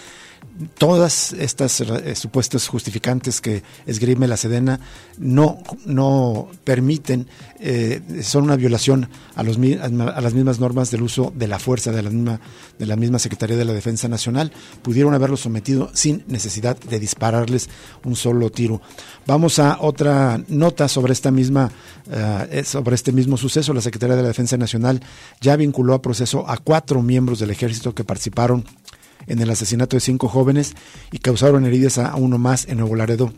todas 0.77 1.33
estas 1.33 1.81
eh, 1.81 2.15
supuestos 2.15 2.67
justificantes 2.67 3.41
que 3.41 3.63
esgrime 3.85 4.27
la 4.27 4.37
Sedena 4.37 4.79
no, 5.17 5.59
no 5.85 6.47
permiten, 6.63 7.27
eh, 7.59 8.01
son 8.23 8.45
una 8.45 8.55
violación 8.55 9.09
a, 9.35 9.43
los, 9.43 9.57
a 9.57 10.21
las 10.21 10.33
mismas 10.33 10.59
normas 10.59 10.91
del 10.91 11.01
uso 11.01 11.31
de 11.35 11.47
la 11.47 11.59
fuerza 11.59 11.91
de 11.91 12.01
la, 12.01 12.09
misma, 12.09 12.39
de 12.77 12.85
la 12.85 12.95
misma 12.95 13.19
Secretaría 13.19 13.57
de 13.57 13.65
la 13.65 13.73
Defensa 13.73 14.07
Nacional. 14.07 14.51
Pudieron 14.81 15.13
haberlos 15.13 15.41
sometido 15.41 15.89
sin 15.93 16.23
necesidad 16.27 16.77
de 16.77 16.99
dispararles 16.99 17.69
un 18.03 18.15
solo 18.15 18.49
tiro. 18.49 18.81
Vamos 19.25 19.59
a 19.59 19.77
otra 19.79 20.41
nota 20.47 20.87
sobre 20.87 21.13
esta 21.13 21.31
misma, 21.31 21.71
eh, 22.11 22.63
sobre 22.65 22.95
este 22.95 23.11
mismo 23.11 23.37
suceso. 23.37 23.73
La 23.73 23.81
Secretaría 23.81 24.15
de 24.15 24.21
la 24.21 24.27
Defensa 24.27 24.57
Nacional 24.57 25.01
ya 25.41 25.55
vinculó 25.55 25.93
a 25.93 26.01
proceso 26.01 26.47
a 26.49 26.57
cuatro 26.57 27.01
miembros 27.01 27.39
del 27.39 27.51
ejército 27.51 27.95
que 27.95 28.03
participaron 28.03 28.65
en 29.27 29.41
el 29.41 29.49
asesinato 29.49 29.95
de 29.95 30.01
cinco 30.01 30.27
jóvenes 30.27 30.73
y 31.11 31.19
causaron 31.19 31.65
heridas 31.65 31.97
a 31.97 32.15
uno 32.15 32.37
más 32.37 32.67
en 32.67 32.77
Nuevo 32.77 32.95
Laredo 32.95 33.33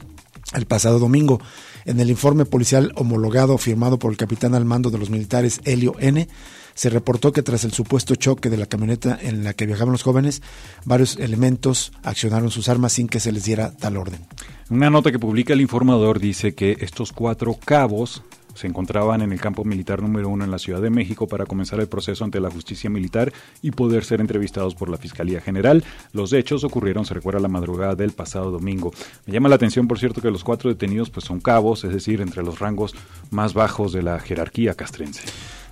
el 0.54 0.66
pasado 0.66 1.00
domingo. 1.00 1.42
En 1.86 2.00
el 2.00 2.10
informe 2.10 2.46
policial 2.46 2.92
homologado 2.96 3.58
firmado 3.58 4.00
por 4.00 4.12
el 4.12 4.18
capitán 4.18 4.56
al 4.56 4.66
mando 4.66 4.90
de 4.90 4.98
los 4.98 5.10
militares 5.10 5.62
Helio 5.66 5.96
N., 6.00 6.28
se 6.74 6.90
reportó 6.90 7.32
que 7.32 7.42
tras 7.42 7.64
el 7.64 7.72
supuesto 7.72 8.16
choque 8.16 8.50
de 8.50 8.58
la 8.58 8.66
camioneta 8.66 9.18
en 9.22 9.46
la 9.46 9.54
que 9.54 9.66
viajaban 9.66 9.94
los 9.94 10.04
jóvenes, 10.04 10.42
varios 10.84 11.16
elementos 11.16 11.94
accionaron 12.04 12.52
sus 12.52 12.68
armas 12.68 12.92
sin 12.92 13.08
que 13.08 13.22
se 13.22 13.32
les 13.32 13.46
diera 13.46 13.72
tal 13.72 13.96
orden. 13.96 14.20
Una 14.70 14.90
nota 14.90 15.12
que 15.12 15.20
publica 15.20 15.54
el 15.54 15.62
informador 15.62 16.20
dice 16.20 16.54
que 16.54 16.76
estos 16.82 17.14
cuatro 17.14 17.58
cabos 17.64 18.24
se 18.56 18.68
encontraban 18.68 19.22
en 19.22 19.32
el 19.32 19.40
campo 19.40 19.64
militar 19.64 20.02
número 20.02 20.30
uno 20.30 20.44
en 20.44 20.52
la 20.52 20.58
Ciudad 20.58 20.82
de 20.82 20.90
México 20.90 21.28
para 21.28 21.46
comenzar 21.46 21.80
el 21.80 21.88
proceso 21.88 22.24
ante 22.24 22.40
la 22.40 22.50
justicia 22.50 22.90
militar 22.90 23.32
y 23.62 23.72
poder 23.72 24.04
ser 24.04 24.22
entrevistados 24.22 24.74
por 24.74 24.90
la 24.90 24.98
Fiscalía 24.98 25.42
General. 25.42 25.84
Los 26.14 26.34
hechos 26.34 26.64
ocurrieron, 26.64 27.06
se 27.06 27.14
recuerda, 27.14 27.40
la 27.40 27.48
madrugada 27.48 27.96
del 27.96 28.12
pasado 28.12 28.50
domingo. 28.50 28.92
Me 29.26 29.34
llama 29.34 29.50
la 29.50 29.56
atención, 29.56 29.88
por 29.88 30.00
cierto, 30.00 30.22
que 30.22 30.32
los 30.32 30.44
cuatro 30.44 30.70
detenidos 30.70 31.10
pues 31.10 31.26
son 31.26 31.40
cabos, 31.40 31.84
es 31.84 31.94
decir, 31.94 32.22
entre 32.22 32.44
los 32.44 32.60
rangos 32.60 32.96
más 33.30 33.54
bajos 33.54 33.94
de 33.94 34.02
la 34.02 34.20
jerarquía 34.20 34.74
castrense. 34.74 35.24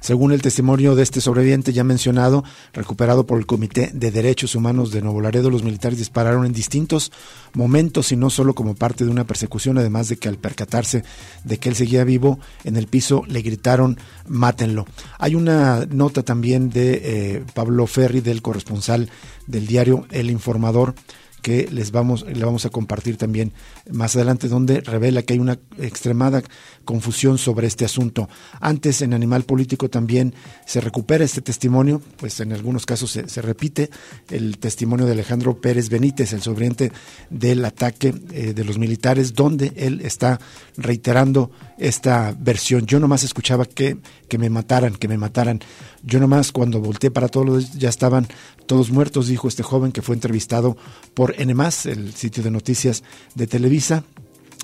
Según 0.03 0.33
el 0.33 0.41
testimonio 0.41 0.95
de 0.95 1.03
este 1.03 1.21
sobreviviente 1.21 1.71
ya 1.71 1.85
mencionado, 1.85 2.43
recuperado 2.73 3.25
por 3.25 3.37
el 3.39 3.45
Comité 3.45 3.89
de 3.93 4.11
Derechos 4.11 4.53
Humanos 4.53 4.91
de 4.91 5.01
Nuevo 5.01 5.21
Laredo, 5.21 5.49
los 5.49 5.63
militares 5.63 5.97
dispararon 5.97 6.45
en 6.45 6.51
distintos 6.51 7.09
momentos 7.53 8.11
y 8.11 8.17
no 8.17 8.29
solo 8.29 8.53
como 8.53 8.75
parte 8.75 9.05
de 9.05 9.11
una 9.11 9.23
persecución, 9.23 9.77
además 9.77 10.09
de 10.09 10.17
que 10.17 10.27
al 10.27 10.35
percatarse 10.35 11.05
de 11.45 11.57
que 11.57 11.69
él 11.69 11.77
seguía 11.77 12.03
vivo 12.03 12.37
en 12.65 12.75
el 12.75 12.87
piso 12.87 13.23
le 13.29 13.41
gritaron 13.43 13.97
mátenlo. 14.27 14.85
Hay 15.19 15.35
una 15.35 15.85
nota 15.85 16.21
también 16.21 16.69
de 16.69 17.01
eh, 17.01 17.43
Pablo 17.53 17.87
Ferri, 17.87 18.19
del 18.19 18.41
corresponsal 18.41 19.09
del 19.47 19.67
diario 19.67 20.05
El 20.11 20.29
Informador, 20.29 20.95
que 21.43 21.69
les 21.71 21.91
vamos, 21.91 22.23
le 22.23 22.43
vamos 22.43 22.65
a 22.65 22.69
compartir 22.71 23.17
también 23.17 23.53
más 23.91 24.15
adelante, 24.15 24.47
donde 24.47 24.81
revela 24.81 25.23
que 25.23 25.33
hay 25.33 25.39
una 25.39 25.59
extremada 25.77 26.41
confusión 26.85 27.37
sobre 27.37 27.67
este 27.67 27.85
asunto. 27.85 28.29
Antes, 28.59 29.01
en 29.01 29.13
Animal 29.13 29.43
Político 29.43 29.89
también 29.89 30.33
se 30.65 30.81
recupera 30.81 31.25
este 31.25 31.41
testimonio, 31.41 32.01
pues 32.17 32.39
en 32.39 32.53
algunos 32.53 32.85
casos 32.85 33.11
se, 33.11 33.41
repite 33.41 33.89
el 34.29 34.57
testimonio 34.57 35.05
de 35.05 35.11
Alejandro 35.11 35.59
Pérez 35.59 35.89
Benítez, 35.89 36.33
el 36.33 36.41
sobreviviente 36.41 36.91
del 37.29 37.63
ataque 37.65 38.13
eh, 38.31 38.53
de 38.53 38.63
los 38.63 38.77
militares, 38.77 39.33
donde 39.33 39.73
él 39.75 40.01
está 40.01 40.39
reiterando 40.77 41.51
esta 41.77 42.35
versión. 42.37 42.85
Yo 42.85 42.99
nomás 42.99 43.23
escuchaba 43.23 43.65
que, 43.65 43.97
que 44.27 44.37
me 44.37 44.49
mataran, 44.49 44.95
que 44.95 45.07
me 45.07 45.17
mataran. 45.17 45.59
Yo 46.03 46.19
nomás 46.19 46.51
cuando 46.51 46.79
volteé 46.79 47.11
para 47.11 47.27
todos 47.27 47.73
ya 47.73 47.89
estaban 47.89 48.27
todos 48.65 48.91
muertos, 48.91 49.27
dijo 49.27 49.47
este 49.47 49.63
joven 49.63 49.91
que 49.91 50.01
fue 50.01 50.15
entrevistado 50.15 50.77
por 51.13 51.35
NMAS, 51.37 51.85
el 51.85 52.13
sitio 52.13 52.43
de 52.43 52.51
noticias 52.51 53.03
de 53.35 53.47
Televisa. 53.73 54.12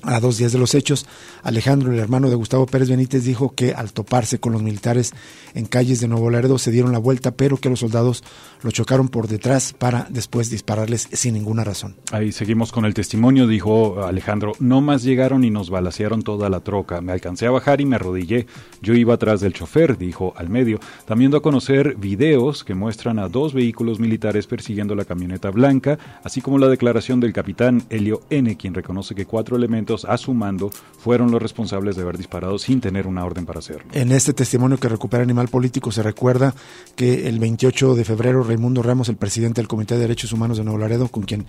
A 0.02 0.18
dos 0.18 0.38
días 0.38 0.52
de 0.52 0.58
los 0.58 0.74
hechos, 0.74 1.06
Alejandro, 1.42 1.92
el 1.92 1.98
hermano 1.98 2.30
de 2.30 2.34
Gustavo 2.34 2.64
Pérez 2.64 2.88
Benítez, 2.88 3.22
dijo 3.24 3.54
que 3.54 3.74
al 3.74 3.92
toparse 3.92 4.40
con 4.40 4.52
los 4.52 4.62
militares 4.62 5.12
en 5.54 5.66
calles 5.66 6.00
de 6.00 6.08
Nuevo 6.08 6.30
Laredo 6.30 6.58
se 6.58 6.70
dieron 6.70 6.92
la 6.92 6.98
vuelta, 6.98 7.32
pero 7.32 7.58
que 7.58 7.68
los 7.68 7.80
soldados 7.80 8.24
lo 8.62 8.70
chocaron 8.70 9.08
por 9.08 9.28
detrás 9.28 9.74
para 9.74 10.06
después 10.08 10.48
dispararles 10.48 11.08
sin 11.12 11.34
ninguna 11.34 11.64
razón. 11.64 11.96
Ahí 12.12 12.32
seguimos 12.32 12.72
con 12.72 12.86
el 12.86 12.94
testimonio, 12.94 13.46
dijo 13.46 14.02
Alejandro, 14.02 14.52
no 14.58 14.80
más 14.80 15.02
llegaron 15.02 15.44
y 15.44 15.50
nos 15.50 15.68
balacearon 15.68 16.22
toda 16.22 16.48
la 16.48 16.60
troca. 16.60 17.02
Me 17.02 17.12
alcancé 17.12 17.46
a 17.46 17.50
bajar 17.50 17.82
y 17.82 17.86
me 17.86 17.96
arrodillé. 17.96 18.46
Yo 18.80 18.94
iba 18.94 19.14
atrás 19.14 19.40
del 19.40 19.52
chofer, 19.52 19.98
dijo 19.98 20.32
al 20.36 20.48
medio. 20.48 20.80
También 21.04 21.30
dio 21.30 21.38
a 21.38 21.42
conocer 21.42 21.96
videos 21.96 22.64
que 22.64 22.74
muestran 22.74 23.18
a 23.18 23.28
dos 23.28 23.52
vehículos 23.52 24.00
militares 24.00 24.46
persiguiendo 24.46 24.94
la 24.94 25.04
camioneta 25.04 25.50
blanca, 25.50 25.98
así 26.24 26.40
como 26.40 26.58
la 26.58 26.68
declaración 26.68 27.20
del 27.20 27.34
capitán 27.34 27.82
Helio 27.90 28.22
N., 28.30 28.56
quien 28.56 28.72
reconoce 28.72 29.14
que 29.14 29.26
cuatro 29.26 29.56
elementos 29.56 29.89
a 30.04 30.16
su 30.16 30.34
mando 30.34 30.70
fueron 30.98 31.30
los 31.30 31.40
responsables 31.40 31.96
de 31.96 32.02
haber 32.02 32.18
disparado 32.18 32.58
sin 32.58 32.80
tener 32.80 33.06
una 33.06 33.24
orden 33.24 33.46
para 33.46 33.60
hacerlo. 33.60 33.90
En 33.92 34.12
este 34.12 34.34
testimonio 34.34 34.78
que 34.78 34.88
recupera 34.88 35.22
Animal 35.22 35.48
Político 35.48 35.90
se 35.90 36.02
recuerda 36.02 36.54
que 36.94 37.26
el 37.28 37.38
28 37.38 37.94
de 37.94 38.04
febrero 38.04 38.42
Raimundo 38.42 38.82
Ramos, 38.82 39.08
el 39.08 39.16
presidente 39.16 39.60
del 39.60 39.68
Comité 39.68 39.94
de 39.94 40.02
Derechos 40.02 40.32
Humanos 40.32 40.58
de 40.58 40.64
Nuevo 40.64 40.78
Laredo, 40.78 41.08
con 41.08 41.22
quien 41.22 41.46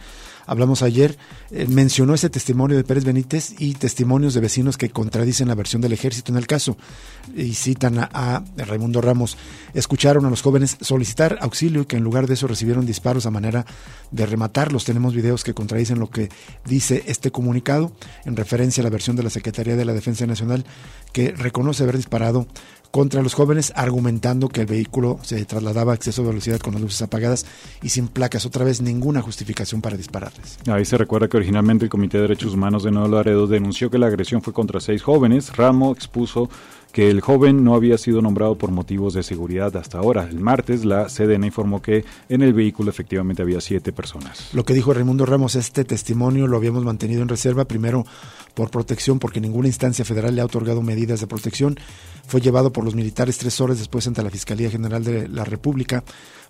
hablamos 0.48 0.82
ayer, 0.82 1.18
eh, 1.52 1.68
mencionó 1.68 2.14
ese 2.14 2.30
testimonio 2.30 2.78
de 2.78 2.84
Pérez 2.84 3.04
Benítez 3.04 3.54
y 3.60 3.74
testimonios 3.74 4.34
de 4.34 4.40
vecinos 4.40 4.78
que 4.78 4.90
contradicen 4.90 5.50
la 5.50 5.56
versión 5.56 5.82
del 5.82 5.94
ejército 5.94 6.32
en 6.32 6.38
el 6.38 6.48
caso 6.48 6.78
y 7.36 7.54
citan 7.54 8.00
a, 8.00 8.44
Raimundo 8.58 9.02
Ramos. 9.02 9.38
Escucharon 9.74 10.26
a 10.26 10.30
los 10.30 10.42
jóvenes 10.42 10.78
solicitar 10.82 11.38
auxilio 11.42 11.82
y 11.82 11.86
que 11.86 11.98
en 11.98 12.04
lugar 12.04 12.28
de 12.28 12.36
eso 12.36 12.48
recibieron 12.48 12.86
disparos 12.86 13.26
a 13.26 13.32
manera 13.32 13.66
de 14.12 14.26
rematarlos. 14.26 14.86
Tenemos 14.86 15.14
videos 15.14 15.44
que 15.44 15.54
contradicen 15.54 16.00
lo 16.00 16.10
que 16.10 16.30
dice 16.66 17.04
este 17.08 17.32
comunicado 17.32 17.92
referencia 18.36 18.82
a 18.82 18.86
la 18.86 18.90
versión 18.90 19.16
de 19.16 19.24
la 19.24 19.30
Secretaría 19.30 19.76
de 19.76 19.86
la 19.86 19.94
Defensa 19.94 20.26
Nacional 20.26 20.66
que 21.14 21.32
reconoce 21.32 21.84
haber 21.84 21.98
disparado 21.98 22.48
contra 22.92 23.22
los 23.22 23.34
jóvenes 23.34 23.72
argumentando 23.76 24.50
que 24.50 24.62
el 24.62 24.68
vehículo 24.68 25.18
se 25.24 25.44
trasladaba 25.46 25.94
a 25.94 25.96
exceso 25.96 26.22
de 26.22 26.30
velocidad 26.30 26.60
con 26.60 26.74
las 26.74 26.82
luces 26.82 27.02
apagadas 27.02 27.46
y 27.82 27.90
sin 27.90 28.08
placas. 28.10 28.46
Otra 28.46 28.66
vez 28.66 28.82
ninguna 28.82 29.22
justificación 29.22 29.82
para 29.82 29.98
dispararles. 29.98 30.60
Ahí 30.68 30.86
se 30.86 30.98
recuerda 30.98 31.28
que 31.28 31.38
originalmente 31.38 31.86
el 31.86 31.90
Comité 31.90 32.18
de 32.18 32.24
Derechos 32.24 32.54
Humanos 32.54 32.84
de 32.84 32.92
Nuevo 32.92 33.08
Laredo 33.08 33.48
denunció 33.48 33.90
que 33.90 33.98
la 33.98 34.08
agresión 34.08 34.42
fue 34.42 34.54
contra 34.54 34.80
seis 34.80 35.02
jóvenes. 35.02 35.56
Ramo 35.56 35.94
expuso 35.94 36.50
que 36.92 37.10
el 37.10 37.22
joven 37.22 37.64
no 37.64 37.76
había 37.76 37.98
sido 37.98 38.22
nombrado 38.22 38.58
por 38.58 38.72
motivos 38.72 39.14
de 39.14 39.24
seguridad 39.24 39.76
hasta 39.78 39.98
ahora. 39.98 40.28
El 40.30 40.40
martes 40.40 40.86
la 40.86 41.08
CDN 41.08 41.46
informó 41.46 41.82
que 41.82 42.04
en 42.30 42.42
el 42.42 42.54
vehículo 42.54 42.90
efectivamente 42.90 43.42
había 43.42 43.62
siete 43.62 43.92
personas. 43.92 44.54
Lo 44.54 44.66
que 44.66 44.74
dijo 44.74 44.94
Raimundo 44.94 45.26
Ramos, 45.26 45.56
este 45.56 45.86
testimonio 45.86 46.48
lo 46.48 46.58
habíamos 46.58 46.84
mantenido 46.84 47.22
en 47.22 47.30
reserva, 47.30 47.66
primero 47.66 48.06
por 48.54 48.70
protección, 48.70 49.20
porque 49.20 49.40
ninguna 49.40 49.68
instancia 49.68 50.06
federal 50.06 50.36
le 50.36 50.42
ha 50.42 50.46
otorgado 50.46 50.82
medidas 50.82 51.22
de 51.22 51.28
protección. 51.28 51.78
Fue 52.28 52.42
llevado 52.42 52.72
por 52.72 52.84
los 52.84 52.96
militares 52.96 53.38
tres 53.38 53.60
horas 53.62 53.80
después 53.80 54.08
ante 54.08 54.24
la 54.24 54.30
Fiscalía 54.30 54.70
General 54.70 55.04
de 55.04 55.28
la 55.28 55.44
República 55.46 56.04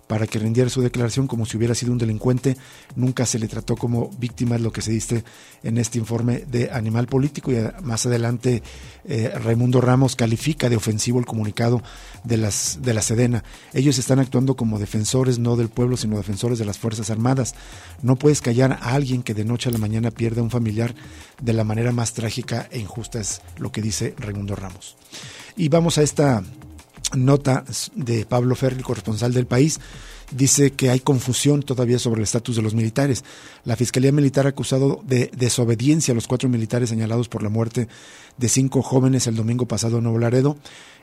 para 0.06 0.26
que 0.26 0.38
rindiera 0.38 0.68
su 0.68 0.82
declaración 0.82 1.26
como 1.26 1.46
si 1.46 1.56
hubiera 1.56 1.74
sido 1.74 1.92
un 1.92 1.98
delincuente. 1.98 2.56
Nunca 2.96 3.26
se 3.26 3.38
le 3.38 3.48
trató 3.48 3.76
como 3.76 4.10
víctima, 4.18 4.56
es 4.56 4.60
lo 4.60 4.72
que 4.72 4.82
se 4.82 4.90
dice 4.90 5.24
en 5.62 5.78
este 5.78 5.98
informe 5.98 6.44
de 6.46 6.70
Animal 6.70 7.06
Político. 7.06 7.50
Y 7.52 7.56
más 7.82 8.06
adelante, 8.06 8.62
eh, 9.04 9.32
Raimundo 9.42 9.80
Ramos 9.80 10.16
califica 10.16 10.68
de 10.68 10.76
ofensivo 10.76 11.18
el 11.18 11.26
comunicado 11.26 11.82
de, 12.24 12.36
las, 12.36 12.80
de 12.82 12.94
la 12.94 13.02
Sedena. 13.02 13.44
Ellos 13.72 13.98
están 13.98 14.18
actuando 14.18 14.54
como 14.54 14.78
defensores 14.78 15.38
no 15.38 15.56
del 15.56 15.68
pueblo, 15.68 15.96
sino 15.96 16.16
defensores 16.16 16.58
de 16.58 16.64
las 16.64 16.78
Fuerzas 16.78 17.10
Armadas. 17.10 17.54
No 18.02 18.16
puedes 18.16 18.42
callar 18.42 18.78
a 18.82 18.94
alguien 18.94 19.22
que 19.22 19.34
de 19.34 19.44
noche 19.44 19.68
a 19.68 19.72
la 19.72 19.78
mañana 19.78 20.10
pierde 20.10 20.40
a 20.40 20.44
un 20.44 20.50
familiar 20.50 20.94
de 21.40 21.52
la 21.52 21.64
manera 21.64 21.92
más 21.92 22.12
trágica 22.12 22.68
e 22.70 22.78
injusta, 22.78 23.20
es 23.20 23.40
lo 23.58 23.72
que 23.72 23.82
dice 23.82 24.14
Raimundo 24.18 24.54
Ramos. 24.56 24.96
Y 25.56 25.68
vamos 25.68 25.98
a 25.98 26.02
esta 26.02 26.42
nota 27.14 27.64
de 27.94 28.26
Pablo 28.26 28.54
Ferri, 28.54 28.82
corresponsal 28.82 29.32
del 29.32 29.46
país, 29.46 29.80
dice 30.30 30.72
que 30.72 30.90
hay 30.90 31.00
confusión 31.00 31.62
todavía 31.62 31.98
sobre 31.98 32.20
el 32.20 32.24
estatus 32.24 32.56
de 32.56 32.62
los 32.62 32.74
militares. 32.74 33.24
La 33.64 33.76
Fiscalía 33.76 34.10
Militar 34.10 34.46
ha 34.46 34.50
acusado 34.50 35.02
de 35.06 35.30
desobediencia 35.36 36.10
a 36.10 36.14
los 36.16 36.26
cuatro 36.26 36.48
militares 36.48 36.88
señalados 36.88 37.28
por 37.28 37.44
la 37.44 37.48
muerte 37.48 37.86
de 38.36 38.48
cinco 38.48 38.82
jóvenes 38.82 39.28
el 39.28 39.36
domingo 39.36 39.66
pasado 39.66 39.98
en 39.98 40.04
Nuevo 40.04 40.18
Laredo 40.18 40.56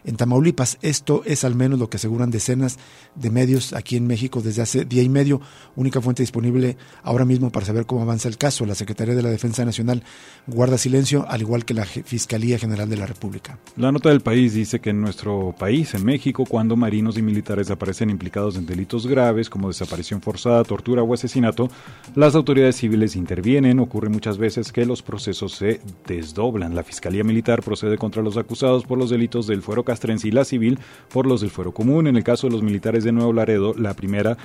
en 0.06 0.16
Tamaulipas. 0.16 0.78
Esto 0.82 1.24
es 1.25 1.44
al 1.44 1.56
menos 1.56 1.80
lo 1.80 1.89
que 1.89 1.98
aseguran 1.98 2.32
decenas 2.32 2.78
de 3.16 3.30
medios 3.30 3.74
aquí 3.74 3.96
en 3.96 4.08
México 4.08 4.42
desde 4.42 4.62
hace 4.62 4.86
día 4.86 5.04
y 5.04 5.10
medio. 5.10 5.42
Única 5.75 6.01
fuente 6.01 6.24
disponible 6.24 6.78
ahora 7.04 7.25
mismo 7.25 7.50
para 7.51 7.66
saber 7.66 7.86
cómo 7.86 8.01
avanza 8.01 8.28
el 8.28 8.38
caso. 8.38 8.66
La 8.66 8.75
Secretaría 8.75 9.16
de 9.16 9.24
la 9.24 9.30
Defensa 9.30 9.63
Nacional 9.66 10.04
guarda 10.48 10.78
silencio, 10.78 11.25
al 11.30 11.42
igual 11.42 11.66
que 11.66 11.74
la 11.74 11.86
Fiscalía 11.86 12.60
General 12.60 12.89
de 12.89 12.98
la 12.98 13.06
República. 13.06 13.58
La 13.78 13.92
nota 13.92 14.10
del 14.10 14.22
país 14.22 14.54
dice 14.54 14.80
que 14.80 14.89
en 14.89 15.01
nuestro 15.01 15.56
país, 15.58 15.94
en 15.94 16.06
México, 16.06 16.46
cuando 16.46 16.75
marinos 16.75 17.18
y 17.18 17.22
militares 17.22 17.70
aparecen 17.72 18.10
implicados 18.10 18.56
en 18.58 18.66
delitos 18.66 19.08
graves 19.08 19.50
como 19.50 19.68
desaparición 19.68 20.22
forzada, 20.22 20.63
tortura 20.63 21.04
o 21.04 21.13
asesinato, 21.13 21.70
las 22.16 22.36
autoridades 22.36 22.49
civiles 22.72 23.15
intervienen. 23.15 23.79
Ocurre 23.79 24.10
muchas 24.10 24.38
veces 24.38 24.72
que 24.72 24.86
los 24.86 25.01
procesos 25.01 25.53
se 25.53 25.82
desdoblan. 26.08 26.75
La 26.75 26.84
Fiscalía 26.84 27.24
Militar 27.24 27.62
procede 27.62 27.98
contra 27.98 28.24
los 28.24 28.38
acusados 28.38 28.86
por 28.86 28.98
los 28.98 29.10
delitos 29.10 29.46
del 29.46 29.62
fuero 29.62 29.84
castrense 29.84 30.27
y 30.27 30.32
la 30.32 30.46
civil 30.46 30.79
por 31.12 31.27
los 31.27 31.41
del 31.41 31.51
fuero 31.51 31.74
común. 31.74 32.08
En 32.08 32.18
el 32.18 32.24
caso 32.24 32.48
de 32.48 32.53
los 32.53 32.63
militares 32.63 33.03
de 33.03 33.12
Nuevo 33.12 33.34
Laredo, 33.34 33.75
la 33.77 33.94
primera 33.94 34.38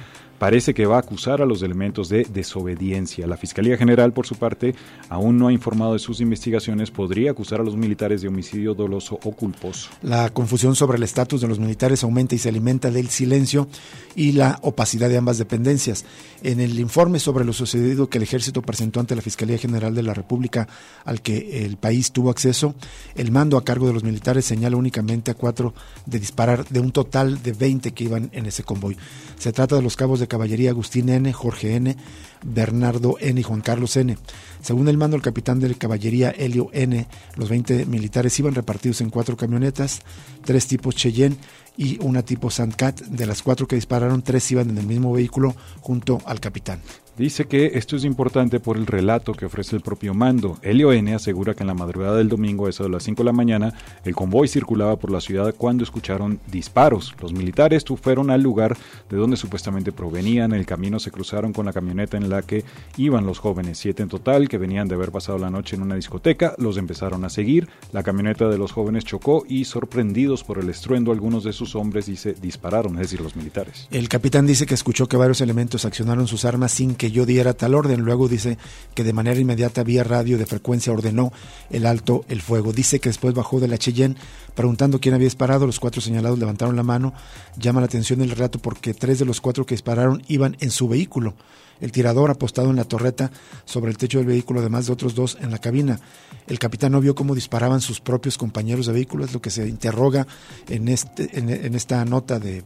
parece 0.44 0.74
que 0.74 0.84
va 0.84 0.96
a 0.96 0.98
acusar 0.98 1.40
a 1.40 1.46
los 1.46 1.62
elementos 1.62 2.10
de 2.10 2.26
desobediencia. 2.30 3.26
La 3.26 3.38
Fiscalía 3.38 3.78
General, 3.78 4.12
por 4.12 4.26
su 4.26 4.34
parte, 4.34 4.74
aún 5.08 5.38
no 5.38 5.48
ha 5.48 5.52
informado 5.54 5.94
de 5.94 5.98
sus 5.98 6.20
investigaciones, 6.20 6.90
podría 6.90 7.30
acusar 7.30 7.62
a 7.62 7.64
los 7.64 7.76
militares 7.76 8.20
de 8.20 8.28
homicidio 8.28 8.74
doloso 8.74 9.18
o 9.24 9.32
culposo. 9.32 9.88
La 10.02 10.28
confusión 10.28 10.76
sobre 10.76 10.98
el 10.98 11.02
estatus 11.02 11.40
de 11.40 11.48
los 11.48 11.58
militares 11.58 12.04
aumenta 12.04 12.34
y 12.34 12.38
se 12.38 12.50
alimenta 12.50 12.90
del 12.90 13.08
silencio 13.08 13.68
y 14.14 14.32
la 14.32 14.58
opacidad 14.60 15.08
de 15.08 15.16
ambas 15.16 15.38
dependencias. 15.38 16.04
En 16.42 16.60
el 16.60 16.78
informe 16.78 17.20
sobre 17.20 17.46
lo 17.46 17.54
sucedido 17.54 18.10
que 18.10 18.18
el 18.18 18.24
ejército 18.24 18.60
presentó 18.60 19.00
ante 19.00 19.16
la 19.16 19.22
Fiscalía 19.22 19.56
General 19.56 19.94
de 19.94 20.02
la 20.02 20.12
República, 20.12 20.68
al 21.06 21.22
que 21.22 21.64
el 21.64 21.78
país 21.78 22.12
tuvo 22.12 22.28
acceso, 22.28 22.74
el 23.14 23.32
mando 23.32 23.56
a 23.56 23.64
cargo 23.64 23.86
de 23.86 23.94
los 23.94 24.04
militares 24.04 24.44
señala 24.44 24.76
únicamente 24.76 25.30
a 25.30 25.34
cuatro 25.34 25.72
de 26.04 26.18
disparar 26.18 26.68
de 26.68 26.80
un 26.80 26.92
total 26.92 27.42
de 27.42 27.52
20 27.52 27.92
que 27.92 28.04
iban 28.04 28.28
en 28.34 28.44
ese 28.44 28.62
convoy. 28.62 28.98
Se 29.38 29.50
trata 29.50 29.76
de 29.76 29.82
los 29.82 29.96
cabos 29.96 30.20
de 30.20 30.33
caballería 30.34 30.70
Agustín 30.70 31.10
N., 31.10 31.32
Jorge 31.32 31.76
N., 31.76 31.96
Bernardo 32.44 33.16
N. 33.20 33.38
y 33.38 33.44
Juan 33.44 33.60
Carlos 33.60 33.96
N. 33.96 34.18
Según 34.60 34.88
el 34.88 34.98
mando, 34.98 35.14
el 35.14 35.22
capitán 35.22 35.60
de 35.60 35.72
caballería 35.76 36.30
Helio 36.30 36.70
N., 36.72 37.06
los 37.36 37.48
20 37.48 37.86
militares 37.86 38.36
iban 38.40 38.56
repartidos 38.56 39.00
en 39.00 39.10
cuatro 39.10 39.36
camionetas, 39.36 40.02
tres 40.44 40.66
tipos 40.66 40.96
Cheyenne 40.96 41.36
y 41.76 41.98
una 42.04 42.22
tipo 42.22 42.50
Sandcat. 42.50 43.00
De 43.02 43.26
las 43.26 43.42
cuatro 43.42 43.66
que 43.66 43.76
dispararon, 43.76 44.22
tres 44.22 44.50
iban 44.50 44.70
en 44.70 44.78
el 44.78 44.86
mismo 44.86 45.12
vehículo 45.12 45.54
junto 45.80 46.20
al 46.26 46.40
capitán. 46.40 46.80
Dice 47.16 47.44
que 47.44 47.70
esto 47.74 47.94
es 47.94 48.04
importante 48.04 48.58
por 48.58 48.76
el 48.76 48.88
relato 48.88 49.34
que 49.34 49.46
ofrece 49.46 49.76
el 49.76 49.82
propio 49.82 50.14
mando. 50.14 50.58
Helio 50.62 50.92
N 50.92 51.14
asegura 51.14 51.54
que 51.54 51.62
en 51.62 51.68
la 51.68 51.74
madrugada 51.74 52.16
del 52.16 52.28
domingo, 52.28 52.68
eso 52.68 52.82
de 52.82 52.88
las 52.88 53.04
5 53.04 53.22
de 53.22 53.26
la 53.26 53.32
mañana, 53.32 53.72
el 54.04 54.16
convoy 54.16 54.48
circulaba 54.48 54.96
por 54.96 55.12
la 55.12 55.20
ciudad 55.20 55.54
cuando 55.56 55.84
escucharon 55.84 56.40
disparos. 56.50 57.14
Los 57.22 57.32
militares 57.32 57.84
fueron 58.02 58.30
al 58.30 58.42
lugar 58.42 58.76
de 59.08 59.16
donde 59.16 59.36
supuestamente 59.36 59.92
provenían. 59.92 60.52
En 60.52 60.58
el 60.58 60.66
camino 60.66 60.98
se 60.98 61.12
cruzaron 61.12 61.52
con 61.52 61.66
la 61.66 61.72
camioneta 61.72 62.16
en 62.16 62.28
la 62.28 62.42
que 62.42 62.64
iban 62.96 63.26
los 63.26 63.38
jóvenes, 63.38 63.78
siete 63.78 64.02
en 64.02 64.08
total, 64.08 64.48
que 64.48 64.58
venían 64.58 64.88
de 64.88 64.96
haber 64.96 65.12
pasado 65.12 65.38
la 65.38 65.50
noche 65.50 65.76
en 65.76 65.82
una 65.82 65.94
discoteca. 65.94 66.56
Los 66.58 66.78
empezaron 66.78 67.24
a 67.24 67.30
seguir. 67.30 67.68
La 67.92 68.02
camioneta 68.02 68.48
de 68.48 68.58
los 68.58 68.72
jóvenes 68.72 69.04
chocó 69.04 69.44
y, 69.48 69.66
sorprendidos 69.66 70.42
por 70.42 70.58
el 70.58 70.68
estruendo, 70.68 71.12
algunos 71.12 71.44
de 71.44 71.52
sus 71.52 71.63
hombres 71.74 72.06
dice, 72.06 72.34
dispararon, 72.40 72.94
es 72.96 73.02
decir, 73.02 73.20
los 73.20 73.36
militares. 73.36 73.88
El 73.90 74.08
capitán 74.08 74.46
dice 74.46 74.66
que 74.66 74.74
escuchó 74.74 75.08
que 75.08 75.16
varios 75.16 75.40
elementos 75.40 75.84
accionaron 75.84 76.26
sus 76.26 76.44
armas 76.44 76.72
sin 76.72 76.94
que 76.94 77.10
yo 77.10 77.26
diera 77.26 77.54
tal 77.54 77.74
orden. 77.74 78.02
Luego 78.02 78.28
dice 78.28 78.58
que 78.94 79.04
de 79.04 79.12
manera 79.12 79.40
inmediata 79.40 79.82
vía 79.82 80.04
radio 80.04 80.38
de 80.38 80.46
frecuencia 80.46 80.92
ordenó 80.92 81.32
el 81.70 81.86
alto 81.86 82.24
el 82.28 82.42
fuego. 82.42 82.72
Dice 82.72 83.00
que 83.00 83.08
después 83.08 83.34
bajó 83.34 83.60
de 83.60 83.68
la 83.68 83.78
Cheyenne 83.78 84.16
preguntando 84.54 85.00
quién 85.00 85.14
había 85.14 85.26
disparado. 85.26 85.66
Los 85.66 85.80
cuatro 85.80 86.00
señalados 86.00 86.38
levantaron 86.38 86.76
la 86.76 86.82
mano. 86.82 87.14
Llama 87.56 87.80
la 87.80 87.86
atención 87.86 88.20
el 88.20 88.30
relato 88.30 88.58
porque 88.58 88.94
tres 88.94 89.18
de 89.18 89.24
los 89.24 89.40
cuatro 89.40 89.64
que 89.66 89.74
dispararon 89.74 90.22
iban 90.28 90.56
en 90.60 90.70
su 90.70 90.88
vehículo. 90.88 91.34
El 91.80 91.92
tirador 91.92 92.30
apostado 92.30 92.70
en 92.70 92.76
la 92.76 92.84
torreta 92.84 93.30
sobre 93.64 93.90
el 93.90 93.98
techo 93.98 94.18
del 94.18 94.26
vehículo, 94.26 94.60
además 94.60 94.86
de 94.86 94.92
otros 94.92 95.14
dos 95.14 95.38
en 95.40 95.50
la 95.50 95.58
cabina. 95.58 96.00
El 96.46 96.58
capitán 96.58 96.92
no 96.92 97.00
vio 97.00 97.14
cómo 97.14 97.34
disparaban 97.34 97.80
sus 97.80 98.00
propios 98.00 98.38
compañeros 98.38 98.86
de 98.86 98.92
vehículo, 98.92 99.24
es 99.24 99.32
lo 99.32 99.40
que 99.40 99.50
se 99.50 99.66
interroga 99.66 100.26
en, 100.68 100.88
este, 100.88 101.38
en, 101.38 101.74
esta 101.74 102.04
nota 102.04 102.38
del 102.38 102.64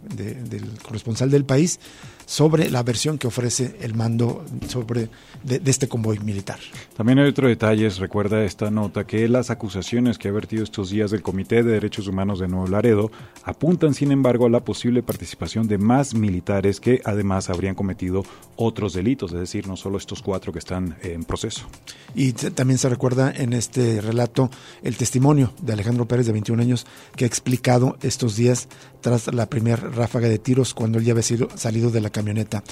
corresponsal 0.82 1.30
del 1.30 1.44
país 1.44 1.78
sobre 2.28 2.68
la 2.68 2.82
versión 2.82 3.16
que 3.16 3.26
ofrece 3.26 3.76
el 3.80 3.94
mando 3.94 4.44
sobre 4.68 5.08
de, 5.42 5.62
este 5.64 5.88
convoy 5.88 6.18
militar. 6.18 6.58
También 6.94 7.18
hay 7.18 7.28
otro 7.30 7.48
detalle, 7.48 7.88
recuerda 7.88 8.44
esta 8.44 8.70
nota, 8.70 9.06
que 9.06 9.26
las 9.28 9.48
acusaciones 9.48 10.18
que 10.18 10.28
ha 10.28 10.32
vertido 10.32 10.62
estos 10.62 10.90
días 10.90 11.10
del 11.10 11.22
Comité 11.22 11.62
de 11.62 11.72
Derechos 11.72 12.06
Humanos 12.06 12.38
de 12.38 12.46
Nuevo 12.46 12.66
Laredo 12.66 13.10
apuntan, 13.44 13.94
sin 13.94 14.12
embargo, 14.12 14.44
a 14.44 14.50
la 14.50 14.62
posible 14.62 15.02
participación 15.02 15.68
de 15.68 15.78
más 15.78 16.12
militares 16.12 16.80
que 16.80 17.00
además 17.06 17.48
habrían 17.48 17.74
cometido 17.74 18.22
otros 18.56 18.92
delitos, 18.92 19.32
es 19.32 19.40
decir, 19.40 19.66
no 19.66 19.78
solo 19.78 19.96
estos 19.96 20.20
cuatro 20.20 20.52
que 20.52 20.58
están 20.58 20.98
en 21.02 21.24
proceso. 21.24 21.66
Y 22.14 22.34
también 22.34 22.76
se 22.76 22.90
recuerda 22.90 23.32
en 23.34 23.54
este 23.54 24.02
relato 24.02 24.50
el 24.82 24.98
testimonio 24.98 25.54
de 25.62 25.72
Alejandro 25.72 26.06
Pérez, 26.06 26.26
de 26.26 26.32
21 26.32 26.62
años, 26.62 26.86
que 27.16 27.24
ha 27.24 27.26
explicado 27.26 27.96
estos 28.02 28.36
días 28.36 28.68
tras 29.00 29.32
la 29.32 29.48
primera 29.48 29.76
ráfaga 29.76 30.28
de 30.28 30.38
tiros 30.38 30.74
cuando 30.74 30.98
él 30.98 31.04
ya 31.04 31.12
había 31.12 31.22
sido, 31.22 31.48
salido 31.56 31.90
de 31.90 32.00
la 32.00 32.10
camioneta. 32.10 32.62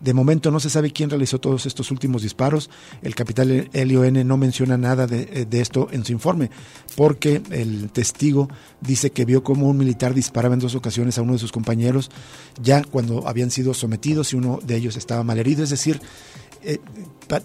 De 0.00 0.14
momento 0.14 0.50
no 0.50 0.60
se 0.60 0.70
sabe 0.70 0.92
quién 0.92 1.10
realizó 1.10 1.38
todos 1.38 1.66
estos 1.66 1.90
últimos 1.90 2.22
disparos. 2.22 2.70
El 3.02 3.14
capitán 3.14 3.68
Helio 3.72 4.04
N 4.04 4.22
no 4.24 4.36
menciona 4.36 4.76
nada 4.76 5.06
de, 5.06 5.28
eh, 5.32 5.46
de 5.48 5.60
esto 5.60 5.88
en 5.90 6.04
su 6.04 6.12
informe, 6.12 6.50
porque 6.96 7.42
el 7.50 7.90
testigo 7.90 8.48
dice 8.80 9.10
que 9.10 9.24
vio 9.24 9.42
como 9.42 9.68
un 9.68 9.76
militar 9.76 10.14
disparaba 10.14 10.54
en 10.54 10.60
dos 10.60 10.74
ocasiones 10.74 11.18
a 11.18 11.22
uno 11.22 11.34
de 11.34 11.38
sus 11.38 11.52
compañeros, 11.52 12.10
ya 12.62 12.82
cuando 12.82 13.26
habían 13.28 13.50
sido 13.50 13.74
sometidos 13.74 14.32
y 14.32 14.36
uno 14.36 14.58
de 14.62 14.76
ellos 14.76 14.96
estaba 14.96 15.22
malherido. 15.22 15.62
Es 15.64 15.70
decir, 15.70 16.00
eh, 16.66 16.80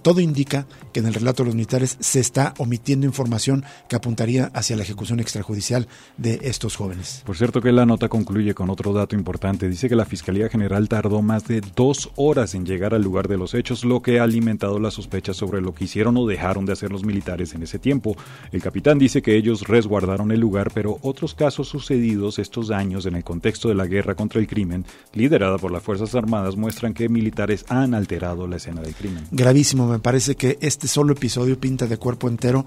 todo 0.02 0.20
indica 0.20 0.66
que 0.92 1.00
en 1.00 1.08
el 1.08 1.14
relato 1.14 1.44
de 1.44 1.48
los 1.48 1.56
militares 1.56 1.98
se 2.00 2.20
está 2.20 2.54
omitiendo 2.58 3.06
información 3.06 3.64
que 3.88 3.96
apuntaría 3.96 4.52
hacia 4.54 4.76
la 4.76 4.84
ejecución 4.84 5.20
extrajudicial 5.20 5.88
de 6.18 6.40
estos 6.44 6.76
jóvenes. 6.76 7.24
Por 7.26 7.38
cierto 7.38 7.62
que 7.62 7.72
la 7.72 7.86
nota 7.86 8.10
concluye 8.10 8.54
con 8.54 8.70
otro 8.70 8.94
dato 8.94 9.16
importante. 9.16 9.70
Dice 9.70 9.90
que 9.90 9.96
la 9.96 10.06
Fiscalía 10.06 10.50
General 10.50 10.88
tardó 10.90 11.22
más 11.22 11.48
de 11.48 11.62
dos 11.76 12.12
horas 12.16 12.56
en 12.56 12.66
llegar 12.66 12.94
al 12.94 13.02
lugar 13.02 13.28
de 13.28 13.38
los 13.38 13.54
hechos, 13.54 13.86
lo 13.86 14.02
que 14.02 14.20
ha 14.20 14.24
alimentado 14.24 14.80
las 14.80 14.96
sospechas 14.96 15.38
sobre 15.38 15.62
lo 15.62 15.74
que 15.74 15.86
hicieron 15.86 16.18
o 16.18 16.28
dejaron 16.28 16.66
de 16.66 16.74
hacer 16.74 16.92
los 16.92 17.04
militares 17.04 17.54
en 17.54 17.64
ese 17.64 17.80
tiempo. 17.80 18.16
El 18.52 18.62
capitán 18.62 19.00
dice 19.00 19.22
que 19.22 19.36
ellos 19.36 19.68
resguardaron 19.68 20.32
el 20.32 20.40
lugar, 20.40 20.72
pero 20.74 21.00
otros 21.02 21.34
casos 21.34 21.68
sucedidos 21.68 22.40
estos 22.40 22.72
años 22.72 23.06
en 23.06 23.16
el 23.16 23.24
contexto 23.24 23.70
de 23.70 23.76
la 23.76 23.86
guerra 23.86 24.16
contra 24.16 24.40
el 24.40 24.48
crimen, 24.48 24.86
liderada 25.14 25.58
por 25.58 25.72
las 25.72 25.84
Fuerzas 25.84 26.16
Armadas, 26.16 26.56
muestran 26.56 26.94
que 26.94 27.10
militares 27.10 27.66
han 27.70 27.94
alterado 27.94 28.48
la 28.48 28.58
escena 28.58 28.82
del 28.82 28.94
crimen. 28.94 29.11
Gravísimo, 29.32 29.88
me 29.88 30.00
parece 30.00 30.36
que 30.36 30.58
este 30.62 30.88
solo 30.88 31.14
episodio 31.14 31.60
pinta 31.60 31.88
de 31.88 31.98
cuerpo 31.98 32.28
entero 32.28 32.66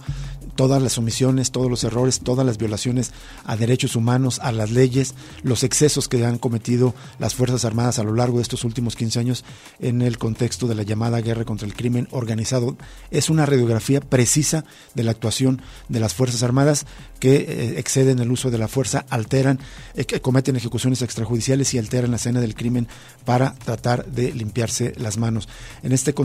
todas 0.55 0.83
las 0.83 0.99
omisiones, 0.99 1.51
todos 1.51 1.71
los 1.71 1.85
errores, 1.85 2.21
todas 2.21 2.47
las 2.47 2.59
violaciones 2.59 3.13
a 3.45 3.57
derechos 3.57 3.97
humanos, 3.97 4.39
a 4.41 4.53
las 4.53 4.71
leyes, 4.71 5.15
los 5.43 5.63
excesos 5.63 6.09
que 6.09 6.25
han 6.25 6.39
cometido 6.39 6.95
las 7.19 7.35
Fuerzas 7.35 7.65
Armadas 7.65 7.99
a 7.99 8.05
lo 8.05 8.15
largo 8.15 8.39
de 8.39 8.43
estos 8.43 8.65
últimos 8.65 8.97
15 8.97 9.19
años 9.21 9.45
en 9.81 10.03
el 10.03 10.19
contexto 10.19 10.67
de 10.67 10.75
la 10.75 10.83
llamada 10.83 11.21
guerra 11.21 11.45
contra 11.45 11.67
el 11.67 11.75
crimen 11.75 12.09
organizado. 12.11 12.77
Es 13.11 13.31
una 13.31 13.47
radiografía 13.47 14.01
precisa 14.01 14.65
de 14.95 15.03
la 15.03 15.11
actuación 15.11 15.61
de 15.89 16.01
las 16.01 16.15
Fuerzas 16.15 16.43
Armadas 16.43 16.87
que 17.19 17.37
eh, 17.37 17.79
exceden 17.79 18.19
el 18.19 18.31
uso 18.31 18.51
de 18.51 18.59
la 18.59 18.69
fuerza, 18.69 19.07
alteran, 19.09 19.59
eh, 19.95 20.05
cometen 20.21 20.57
ejecuciones 20.57 21.03
extrajudiciales 21.03 21.73
y 21.75 21.79
alteran 21.79 22.11
la 22.11 22.17
escena 22.17 22.41
del 22.41 22.55
crimen 22.55 22.87
para 23.25 23.55
tratar 23.55 24.07
de 24.07 24.33
limpiarse 24.33 24.93
las 24.97 25.17
manos. 25.17 25.49
En 25.83 25.93
este 25.93 26.13
contexto 26.13 26.24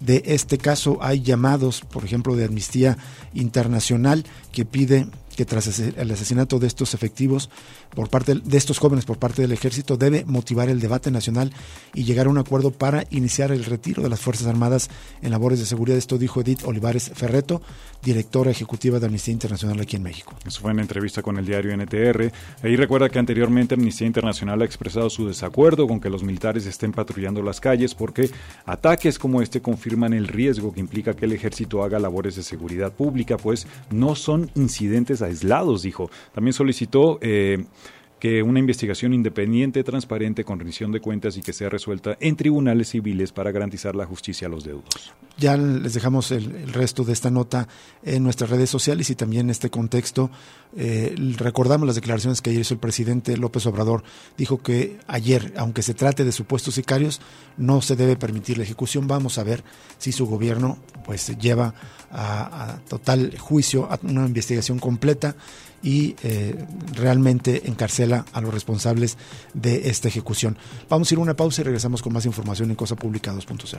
de 0.00 0.22
este 0.26 0.58
caso 0.58 0.98
hay 1.00 1.22
llamados, 1.22 1.80
por 1.82 2.04
ejemplo, 2.04 2.36
de 2.36 2.44
amnistía 2.44 2.96
internacional 3.34 4.24
que 4.52 4.64
pide 4.64 5.06
que 5.36 5.44
tras 5.44 5.78
el 5.78 6.10
asesinato 6.10 6.58
de 6.58 6.66
estos 6.66 6.94
efectivos 6.94 7.50
por 7.94 8.08
parte 8.08 8.34
de 8.34 8.56
estos 8.56 8.78
jóvenes 8.78 9.04
por 9.04 9.18
parte 9.18 9.42
del 9.42 9.52
ejército 9.52 9.96
debe 9.96 10.24
motivar 10.26 10.68
el 10.68 10.80
debate 10.80 11.10
nacional 11.10 11.52
y 11.94 12.04
llegar 12.04 12.26
a 12.26 12.30
un 12.30 12.38
acuerdo 12.38 12.70
para 12.70 13.04
iniciar 13.10 13.52
el 13.52 13.64
retiro 13.64 14.02
de 14.02 14.08
las 14.08 14.20
Fuerzas 14.20 14.46
Armadas 14.46 14.90
en 15.22 15.30
labores 15.30 15.58
de 15.58 15.66
seguridad. 15.66 15.98
Esto 15.98 16.18
dijo 16.18 16.40
Edith 16.40 16.64
Olivares 16.64 17.10
Ferreto, 17.14 17.62
directora 18.02 18.50
ejecutiva 18.50 18.98
de 18.98 19.06
Amnistía 19.06 19.32
Internacional 19.32 19.80
aquí 19.80 19.96
en 19.96 20.02
México. 20.02 20.34
Eso 20.46 20.60
fue 20.60 20.72
en 20.72 20.80
entrevista 20.80 21.22
con 21.22 21.38
el 21.38 21.46
diario 21.46 21.76
NTR. 21.76 22.32
Ahí 22.62 22.76
recuerda 22.76 23.08
que 23.08 23.18
anteriormente 23.18 23.74
Amnistía 23.74 24.06
Internacional 24.06 24.62
ha 24.62 24.64
expresado 24.64 25.08
su 25.10 25.26
desacuerdo 25.26 25.86
con 25.86 26.00
que 26.00 26.10
los 26.10 26.22
militares 26.22 26.66
estén 26.66 26.92
patrullando 26.92 27.42
las 27.42 27.60
calles 27.60 27.94
porque 27.94 28.30
ataques 28.66 29.18
como 29.18 29.42
este 29.42 29.60
confirman 29.60 30.12
el 30.12 30.28
riesgo 30.28 30.72
que 30.72 30.80
implica 30.80 31.14
que 31.14 31.24
el 31.24 31.32
ejército 31.32 31.82
haga 31.82 31.98
labores 31.98 32.36
de 32.36 32.42
seguridad 32.42 32.92
pública, 32.92 33.36
pues 33.36 33.66
no 33.90 34.14
son 34.14 34.50
incidentes 34.54 35.22
aislados, 35.24 35.82
dijo. 35.82 36.10
También 36.32 36.52
solicitó 36.52 37.18
eh, 37.20 37.64
que 38.20 38.42
una 38.42 38.58
investigación 38.58 39.12
independiente, 39.12 39.82
transparente, 39.84 40.44
con 40.44 40.58
rendición 40.58 40.92
de 40.92 41.00
cuentas 41.00 41.36
y 41.36 41.42
que 41.42 41.52
sea 41.52 41.68
resuelta 41.68 42.16
en 42.20 42.36
tribunales 42.36 42.88
civiles 42.88 43.32
para 43.32 43.52
garantizar 43.52 43.94
la 43.94 44.06
justicia 44.06 44.46
a 44.46 44.50
los 44.50 44.64
deudos. 44.64 45.12
Ya 45.36 45.56
les 45.56 45.94
dejamos 45.94 46.30
el, 46.30 46.72
resto 46.72 47.02
de 47.02 47.12
esta 47.12 47.30
nota 47.30 47.66
en 48.04 48.22
nuestras 48.22 48.50
redes 48.50 48.70
sociales 48.70 49.10
y 49.10 49.16
también 49.16 49.46
en 49.46 49.50
este 49.50 49.68
contexto. 49.68 50.30
Eh, 50.76 51.14
recordamos 51.36 51.86
las 51.86 51.96
declaraciones 51.96 52.40
que 52.40 52.50
ayer 52.50 52.62
hizo 52.62 52.74
el 52.74 52.80
presidente 52.80 53.36
López 53.36 53.66
Obrador. 53.66 54.04
Dijo 54.36 54.62
que 54.62 54.98
ayer, 55.08 55.52
aunque 55.56 55.82
se 55.82 55.94
trate 55.94 56.24
de 56.24 56.30
supuestos 56.30 56.76
sicarios, 56.76 57.20
no 57.56 57.82
se 57.82 57.96
debe 57.96 58.16
permitir 58.16 58.58
la 58.58 58.64
ejecución. 58.64 59.08
Vamos 59.08 59.38
a 59.38 59.42
ver 59.42 59.64
si 59.98 60.12
su 60.12 60.26
gobierno 60.26 60.78
pues 61.04 61.36
lleva 61.38 61.74
a, 62.12 62.78
total 62.88 63.36
juicio, 63.36 63.90
a 63.90 63.98
una 64.04 64.26
investigación 64.26 64.78
completa 64.78 65.34
y 65.82 66.14
eh, 66.22 66.64
realmente 66.92 67.68
encarcela 67.68 68.24
a 68.32 68.40
los 68.40 68.54
responsables 68.54 69.18
de 69.52 69.90
esta 69.90 70.06
ejecución. 70.08 70.56
Vamos 70.88 71.10
a 71.10 71.14
ir 71.14 71.18
a 71.18 71.22
una 71.22 71.36
pausa 71.36 71.60
y 71.60 71.64
regresamos 71.64 72.02
con 72.02 72.12
más 72.12 72.24
información 72.24 72.70
en 72.70 72.76
Cosa 72.76 72.94
Pública 72.94 73.34
2.0. 73.34 73.78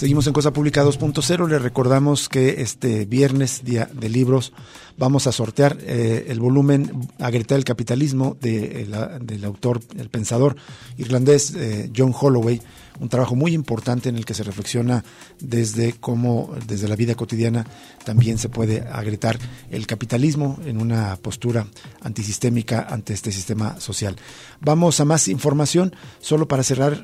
Seguimos 0.00 0.26
en 0.26 0.32
Cosa 0.32 0.54
Pública 0.54 0.82
2.0. 0.82 1.46
Le 1.46 1.58
recordamos 1.58 2.30
que 2.30 2.62
este 2.62 3.04
viernes, 3.04 3.64
día 3.64 3.86
de 3.92 4.08
libros, 4.08 4.54
vamos 4.96 5.26
a 5.26 5.32
sortear 5.32 5.76
eh, 5.82 6.24
el 6.28 6.40
volumen 6.40 7.06
A 7.18 7.28
gritar 7.28 7.58
el 7.58 7.66
capitalismo 7.66 8.34
de, 8.40 8.88
del 9.20 9.44
autor, 9.44 9.82
el 9.98 10.08
pensador 10.08 10.56
irlandés 10.96 11.54
eh, 11.54 11.90
John 11.94 12.14
Holloway 12.18 12.62
un 13.00 13.08
trabajo 13.08 13.34
muy 13.34 13.54
importante 13.54 14.08
en 14.08 14.16
el 14.16 14.24
que 14.24 14.34
se 14.34 14.42
reflexiona 14.42 15.04
desde 15.40 15.94
cómo, 15.94 16.50
desde 16.66 16.86
la 16.86 16.96
vida 16.96 17.14
cotidiana, 17.14 17.66
también 18.04 18.38
se 18.38 18.48
puede 18.48 18.86
agritar 18.92 19.38
el 19.70 19.86
capitalismo 19.86 20.58
en 20.64 20.80
una 20.80 21.16
postura 21.16 21.66
antisistémica 22.02 22.86
ante 22.88 23.14
este 23.14 23.32
sistema 23.32 23.80
social. 23.80 24.16
Vamos 24.60 25.00
a 25.00 25.04
más 25.04 25.28
información, 25.28 25.94
solo 26.20 26.46
para 26.46 26.62
cerrar 26.62 27.02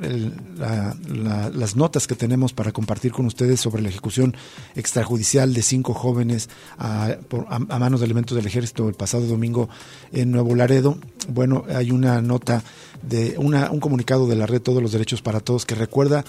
las 1.09 1.77
notas 1.77 2.07
que 2.07 2.15
tenemos 2.15 2.53
para 2.53 2.73
compartir 2.73 3.13
con 3.13 3.27
ustedes 3.27 3.61
sobre 3.61 3.83
la 3.83 3.89
ejecución 3.89 4.37
extrajudicial 4.75 5.55
de 5.55 5.63
cinco 5.63 5.95
jóvenes 5.95 6.51
a, 6.79 7.17
a 7.49 7.79
manos 7.79 8.01
de 8.01 8.07
elementos 8.07 8.37
del 8.37 8.47
ejército 8.47 8.89
el 8.89 8.95
pasado 8.95 9.27
domingo 9.27 9.69
en 10.13 10.31
Nuevo 10.31 10.55
Laredo. 10.55 10.99
Bueno, 11.29 11.65
hay 11.75 11.91
una 11.91 12.21
nota 12.21 12.63
de 13.03 13.37
una, 13.39 13.71
un 13.71 13.81
comunicado 13.81 14.27
de 14.27 14.37
la 14.37 14.47
red 14.47 14.61
Todos 14.61 14.83
los 14.83 14.93
Derechos 14.93 15.23
para 15.23 15.41
Todos 15.41 15.67
que 15.67 15.75
recuerda 15.75 16.25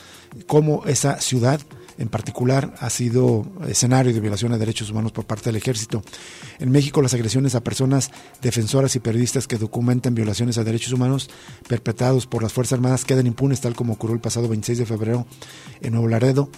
cómo 0.48 0.84
esa 0.86 1.20
ciudad 1.20 1.62
en 1.98 2.10
particular 2.10 2.76
ha 2.80 2.90
sido 2.90 3.46
escenario 3.68 4.14
de 4.14 4.20
violación 4.20 4.52
de 4.52 4.58
derechos 4.58 4.90
humanos 4.90 5.12
por 5.12 5.26
parte 5.26 5.46
del 5.46 5.56
ejército. 5.56 6.04
En 6.60 6.72
México 6.72 7.02
las 7.02 7.14
agresiones 7.14 7.56
a 7.56 7.64
personas 7.64 8.12
defensoras 8.42 8.96
y 8.96 9.00
periodistas 9.00 9.48
que 9.48 9.58
documentan 9.58 10.16
violaciones 10.16 10.58
a 10.58 10.64
derechos 10.64 10.94
humanos 10.94 11.30
perpetrados 11.68 12.28
por 12.28 12.44
las 12.44 12.54
Fuerzas 12.54 12.74
Armadas 12.74 13.06
quedan 13.06 13.28
impunes 13.28 13.62
tal 13.62 13.76
como 13.76 13.94
ocurrió 13.94 14.16
el 14.16 14.22
pasado 14.22 14.48
26 14.48 14.80
de 14.80 14.86
febrero 14.86 15.26
en 15.82 15.94
Nuevo 15.94 16.08
Laredo. 16.08 16.50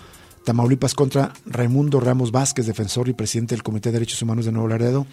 Tamaulipas 0.43 0.95
contra 0.95 1.34
Raimundo 1.45 2.00
Ramos 2.00 2.32
Vázquez, 2.32 2.65
defensor 2.65 3.10
y 3.10 3.13
presidente 3.13 3.56
del 3.56 3.62
Comité 3.62 3.89
de 3.89 3.93
Derechos 3.93 4.22
Humanos 4.22 4.45
de 4.45 4.52
Nuevo 4.52 4.69
Laredo, 4.69 5.06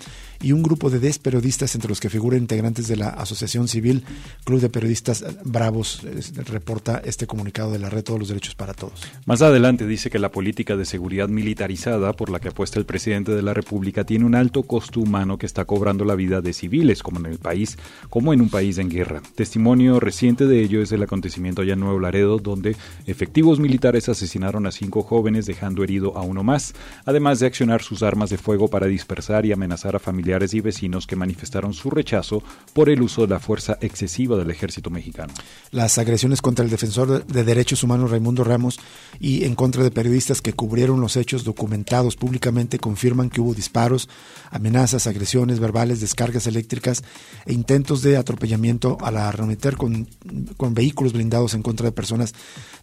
y 0.42 0.52
un 0.52 0.62
grupo 0.62 0.90
de 0.90 1.00
10 1.00 1.18
periodistas, 1.20 1.74
entre 1.74 1.88
los 1.88 2.00
que 2.00 2.10
figuran 2.10 2.40
integrantes 2.40 2.88
de 2.88 2.96
la 2.96 3.08
Asociación 3.08 3.68
Civil 3.68 4.04
Club 4.44 4.60
de 4.60 4.68
Periodistas 4.68 5.24
Bravos, 5.44 6.02
reporta 6.46 7.00
este 7.04 7.26
comunicado 7.26 7.72
de 7.72 7.78
la 7.78 7.90
Red 7.90 8.04
Todos 8.04 8.18
los 8.18 8.28
Derechos 8.28 8.54
para 8.54 8.74
Todos. 8.74 9.00
Más 9.24 9.42
adelante 9.42 9.86
dice 9.86 10.10
que 10.10 10.18
la 10.18 10.30
política 10.30 10.76
de 10.76 10.84
seguridad 10.84 11.28
militarizada 11.28 12.12
por 12.12 12.30
la 12.30 12.40
que 12.40 12.48
apuesta 12.48 12.78
el 12.78 12.86
presidente 12.86 13.32
de 13.32 13.42
la 13.42 13.54
República 13.54 14.04
tiene 14.04 14.24
un 14.24 14.34
alto 14.34 14.64
costo 14.64 15.00
humano 15.00 15.38
que 15.38 15.46
está 15.46 15.64
cobrando 15.64 16.04
la 16.04 16.14
vida 16.14 16.40
de 16.40 16.52
civiles, 16.52 17.02
como 17.02 17.18
en 17.20 17.26
el 17.26 17.38
país, 17.38 17.78
como 18.10 18.32
en 18.32 18.40
un 18.40 18.50
país 18.50 18.78
en 18.78 18.90
guerra. 18.90 19.22
Testimonio 19.34 20.00
reciente 20.00 20.46
de 20.46 20.62
ello 20.62 20.82
es 20.82 20.92
el 20.92 21.02
acontecimiento 21.02 21.62
allá 21.62 21.74
en 21.74 21.80
Nuevo 21.80 21.98
Laredo, 21.98 22.38
donde 22.38 22.76
efectivos 23.06 23.58
militares 23.58 24.08
asesinaron 24.08 24.66
a 24.66 24.72
cinco 24.72 25.02
jóvenes 25.02 25.46
dejando 25.46 25.82
herido 25.82 26.16
a 26.16 26.22
uno 26.22 26.42
más, 26.42 26.74
además 27.04 27.40
de 27.40 27.46
accionar 27.46 27.82
sus 27.82 28.02
armas 28.02 28.30
de 28.30 28.38
fuego 28.38 28.68
para 28.68 28.86
dispersar 28.86 29.46
y 29.46 29.52
amenazar 29.52 29.96
a 29.96 29.98
familiares 29.98 30.25
y 30.26 30.60
vecinos 30.60 31.06
que 31.06 31.14
manifestaron 31.14 31.72
su 31.72 31.88
rechazo 31.88 32.42
por 32.72 32.88
el 32.88 33.00
uso 33.00 33.22
de 33.22 33.28
la 33.28 33.38
fuerza 33.38 33.78
excesiva 33.80 34.36
del 34.36 34.50
ejército 34.50 34.90
mexicano. 34.90 35.32
Las 35.70 35.98
agresiones 35.98 36.42
contra 36.42 36.64
el 36.64 36.70
defensor 36.70 37.24
de 37.24 37.44
derechos 37.44 37.84
humanos 37.84 38.10
Raimundo 38.10 38.42
Ramos 38.42 38.80
y 39.20 39.44
en 39.44 39.54
contra 39.54 39.84
de 39.84 39.92
periodistas 39.92 40.42
que 40.42 40.52
cubrieron 40.52 41.00
los 41.00 41.16
hechos 41.16 41.44
documentados 41.44 42.16
públicamente 42.16 42.78
confirman 42.78 43.30
que 43.30 43.40
hubo 43.40 43.54
disparos, 43.54 44.08
amenazas, 44.50 45.06
agresiones 45.06 45.60
verbales, 45.60 46.00
descargas 46.00 46.46
eléctricas 46.48 47.04
e 47.46 47.52
intentos 47.52 48.02
de 48.02 48.16
atropellamiento 48.16 48.98
al 49.02 49.18
arremeter 49.18 49.76
con, 49.76 50.08
con 50.56 50.74
vehículos 50.74 51.12
blindados 51.12 51.54
en 51.54 51.62
contra 51.62 51.86
de 51.86 51.92
personas 51.92 52.34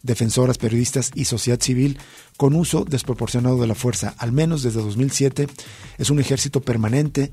defensoras, 0.01 0.58
periodistas 0.58 1.12
y 1.13 1.25
sociedad 1.25 1.60
civil 1.62 1.97
con 2.38 2.56
uso 2.56 2.86
desproporcionado 2.86 3.60
de 3.60 3.67
la 3.67 3.75
fuerza. 3.75 4.15
Al 4.17 4.32
menos 4.32 4.63
desde 4.63 4.82
2007 4.82 5.47
es 5.97 6.10
un 6.10 6.19
ejército 6.19 6.62
permanente 6.62 7.33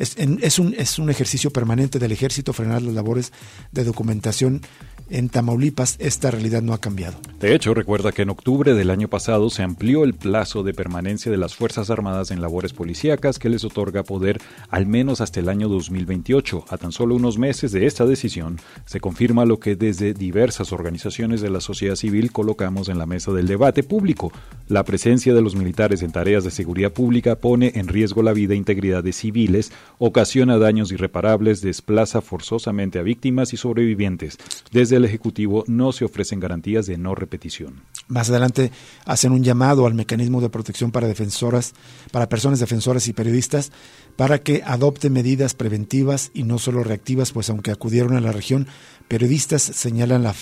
es, 0.00 0.16
es, 0.16 0.58
un, 0.58 0.74
es 0.78 0.98
un 0.98 1.10
ejercicio 1.10 1.50
permanente 1.50 1.98
del 1.98 2.10
ejército 2.10 2.54
frenar 2.54 2.80
las 2.80 2.94
labores 2.94 3.32
de 3.70 3.84
documentación 3.84 4.62
en 5.10 5.28
Tamaulipas 5.28 5.96
esta 5.98 6.30
realidad 6.30 6.62
no 6.62 6.72
ha 6.72 6.80
cambiado. 6.80 7.18
De 7.40 7.54
hecho, 7.54 7.74
recuerda 7.74 8.12
que 8.12 8.22
en 8.22 8.30
octubre 8.30 8.74
del 8.74 8.90
año 8.90 9.08
pasado 9.08 9.50
se 9.50 9.62
amplió 9.62 10.04
el 10.04 10.14
plazo 10.14 10.62
de 10.62 10.72
permanencia 10.72 11.30
de 11.30 11.36
las 11.36 11.56
Fuerzas 11.56 11.90
Armadas 11.90 12.30
en 12.30 12.40
labores 12.40 12.72
policíacas 12.72 13.38
que 13.38 13.48
les 13.48 13.64
otorga 13.64 14.04
poder 14.04 14.40
al 14.68 14.86
menos 14.86 15.20
hasta 15.20 15.40
el 15.40 15.48
año 15.48 15.68
2028. 15.68 16.66
A 16.68 16.78
tan 16.78 16.92
solo 16.92 17.16
unos 17.16 17.38
meses 17.38 17.72
de 17.72 17.86
esta 17.86 18.06
decisión, 18.06 18.60
se 18.86 19.00
confirma 19.00 19.44
lo 19.44 19.58
que 19.58 19.74
desde 19.74 20.14
diversas 20.14 20.72
organizaciones 20.72 21.40
de 21.40 21.50
la 21.50 21.60
sociedad 21.60 21.96
civil 21.96 22.30
colocamos 22.30 22.88
en 22.88 22.98
la 22.98 23.06
mesa 23.06 23.32
del 23.32 23.48
debate 23.48 23.82
público. 23.82 24.32
La 24.68 24.84
presencia 24.84 25.34
de 25.34 25.42
los 25.42 25.56
militares 25.56 26.02
en 26.02 26.12
tareas 26.12 26.44
de 26.44 26.52
seguridad 26.52 26.92
pública 26.92 27.36
pone 27.36 27.72
en 27.74 27.88
riesgo 27.88 28.22
la 28.22 28.32
vida 28.32 28.54
e 28.54 28.58
integridad 28.58 29.02
de 29.02 29.12
civiles, 29.12 29.72
ocasiona 29.98 30.58
daños 30.58 30.92
irreparables, 30.92 31.60
desplaza 31.60 32.20
forzosamente 32.20 32.98
a 32.98 33.02
víctimas 33.02 33.52
y 33.52 33.56
sobrevivientes. 33.56 34.38
Desde 34.70 34.96
el 34.96 35.04
Ejecutivo 35.04 35.64
no 35.66 35.92
se 35.92 36.04
ofrecen 36.04 36.40
garantías 36.40 36.86
de 36.86 36.98
no 36.98 37.14
repetición. 37.14 37.82
Más 38.08 38.30
adelante 38.30 38.72
hacen 39.04 39.32
un 39.32 39.44
llamado 39.44 39.86
al 39.86 39.94
mecanismo 39.94 40.40
de 40.40 40.48
protección 40.48 40.90
para 40.90 41.08
defensoras, 41.08 41.74
para 42.12 42.28
personas 42.28 42.60
defensoras 42.60 43.08
y 43.08 43.12
periodistas, 43.12 43.72
para 44.16 44.40
que 44.40 44.62
adopte 44.64 45.10
medidas 45.10 45.54
preventivas 45.54 46.30
y 46.34 46.42
no 46.42 46.58
solo 46.58 46.82
reactivas, 46.82 47.32
pues 47.32 47.48
aunque 47.50 47.70
acudieron 47.70 48.16
a 48.16 48.20
la 48.20 48.32
región, 48.32 48.66
periodistas 49.10 49.60
señalan 49.60 50.22
la, 50.22 50.32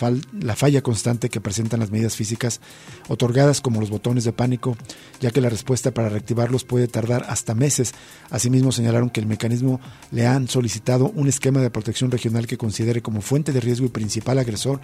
la 0.42 0.54
falla 0.54 0.82
constante 0.82 1.30
que 1.30 1.40
presentan 1.40 1.80
las 1.80 1.90
medidas 1.90 2.16
físicas 2.16 2.60
otorgadas 3.08 3.62
como 3.62 3.80
los 3.80 3.88
botones 3.88 4.24
de 4.24 4.34
pánico, 4.34 4.76
ya 5.22 5.30
que 5.30 5.40
la 5.40 5.48
respuesta 5.48 5.90
para 5.92 6.10
reactivarlos 6.10 6.64
puede 6.64 6.86
tardar 6.86 7.24
hasta 7.30 7.54
meses. 7.54 7.94
Asimismo 8.28 8.70
señalaron 8.70 9.08
que 9.08 9.20
el 9.20 9.26
mecanismo 9.26 9.80
le 10.10 10.26
han 10.26 10.48
solicitado 10.48 11.10
un 11.14 11.28
esquema 11.28 11.62
de 11.62 11.70
protección 11.70 12.10
regional 12.10 12.46
que 12.46 12.58
considere 12.58 13.00
como 13.00 13.22
fuente 13.22 13.54
de 13.54 13.60
riesgo 13.60 13.86
y 13.86 13.88
principal 13.88 14.38
agresor 14.38 14.82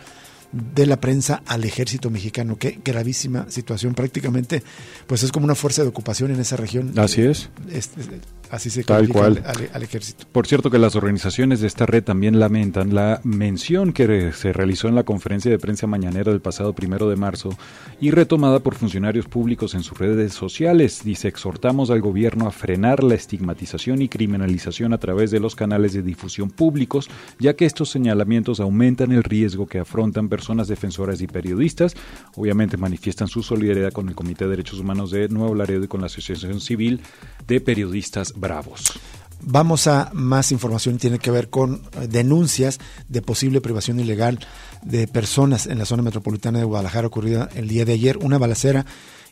de 0.50 0.86
la 0.86 0.98
prensa 0.98 1.42
al 1.44 1.64
ejército 1.64 2.08
mexicano. 2.08 2.56
Qué 2.56 2.80
gravísima 2.82 3.50
situación. 3.50 3.94
Prácticamente, 3.94 4.62
pues 5.06 5.22
es 5.24 5.30
como 5.30 5.44
una 5.44 5.54
fuerza 5.54 5.82
de 5.82 5.88
ocupación 5.88 6.30
en 6.30 6.40
esa 6.40 6.56
región. 6.56 6.98
Así 6.98 7.20
es. 7.20 7.50
Así 8.50 8.70
se 8.70 8.84
Tal 8.84 9.08
cual. 9.08 9.42
Al, 9.72 9.82
ejército. 9.82 10.26
Por 10.30 10.46
cierto 10.46 10.70
que 10.70 10.78
las 10.78 10.96
organizaciones 10.96 11.60
de 11.60 11.66
esta 11.66 11.86
red 11.86 12.04
también 12.04 12.38
lamentan 12.38 12.94
la 12.94 13.20
mención 13.24 13.92
que 13.92 14.32
se 14.32 14.52
realizó 14.52 14.88
en 14.88 14.94
la 14.94 15.02
conferencia 15.02 15.50
de 15.50 15.58
prensa 15.58 15.86
mañanera 15.86 16.30
del 16.30 16.40
pasado 16.40 16.72
primero 16.72 17.08
de 17.08 17.16
marzo 17.16 17.50
y 18.00 18.10
retomada 18.10 18.60
por 18.60 18.74
funcionarios 18.74 19.26
públicos 19.26 19.74
en 19.74 19.82
sus 19.82 19.98
redes 19.98 20.32
sociales. 20.32 21.02
Dice, 21.04 21.28
exhortamos 21.28 21.90
al 21.90 22.00
gobierno 22.00 22.46
a 22.46 22.52
frenar 22.52 23.02
la 23.02 23.14
estigmatización 23.14 24.02
y 24.02 24.08
criminalización 24.08 24.92
a 24.92 24.98
través 24.98 25.30
de 25.30 25.40
los 25.40 25.56
canales 25.56 25.92
de 25.92 26.02
difusión 26.02 26.50
públicos, 26.50 27.10
ya 27.38 27.54
que 27.54 27.66
estos 27.66 27.90
señalamientos 27.90 28.60
aumentan 28.60 29.12
el 29.12 29.24
riesgo 29.24 29.66
que 29.66 29.80
afrontan 29.80 30.28
personas 30.28 30.44
personas 30.44 30.68
defensoras 30.68 31.22
y 31.22 31.26
periodistas. 31.26 31.94
Obviamente 32.36 32.76
manifiestan 32.76 33.28
su 33.28 33.42
solidaridad 33.42 33.92
con 33.92 34.10
el 34.10 34.14
Comité 34.14 34.44
de 34.44 34.50
Derechos 34.50 34.78
Humanos 34.78 35.10
de 35.10 35.30
Nuevo 35.30 35.54
Laredo 35.54 35.84
y 35.84 35.88
con 35.88 36.02
la 36.02 36.06
Asociación 36.06 36.60
Civil 36.60 37.00
de 37.46 37.62
Periodistas 37.62 38.34
Bravos. 38.44 38.92
Vamos 39.40 39.86
a 39.86 40.10
más 40.12 40.52
información, 40.52 40.98
tiene 40.98 41.18
que 41.18 41.30
ver 41.30 41.50
con 41.50 41.74
eh, 41.74 42.06
denuncias 42.08 42.78
de 43.08 43.20
posible 43.22 43.60
privación 43.60 43.98
ilegal 44.00 44.38
de 44.82 45.08
personas 45.08 45.66
en 45.66 45.78
la 45.78 45.84
zona 45.84 46.02
metropolitana 46.02 46.58
de 46.58 46.64
Guadalajara 46.64 47.08
ocurrida 47.08 47.48
el 47.54 47.68
día 47.68 47.84
de 47.84 47.94
ayer. 47.94 48.18
Una 48.18 48.38
balacera 48.38 48.86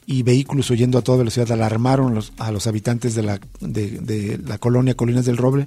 y 0.05 0.23
vehículos 0.23 0.69
huyendo 0.71 0.99
a 0.99 1.03
toda 1.03 1.19
velocidad 1.19 1.53
alarmaron 1.53 2.19
a 2.39 2.51
los 2.51 2.67
habitantes 2.67 3.15
de 3.15 3.23
la, 3.23 3.41
de 3.61 4.41
la 4.45 4.59
colonia 4.59 4.95
Colinas 4.95 5.25
del 5.25 5.37
Roble 5.37 5.67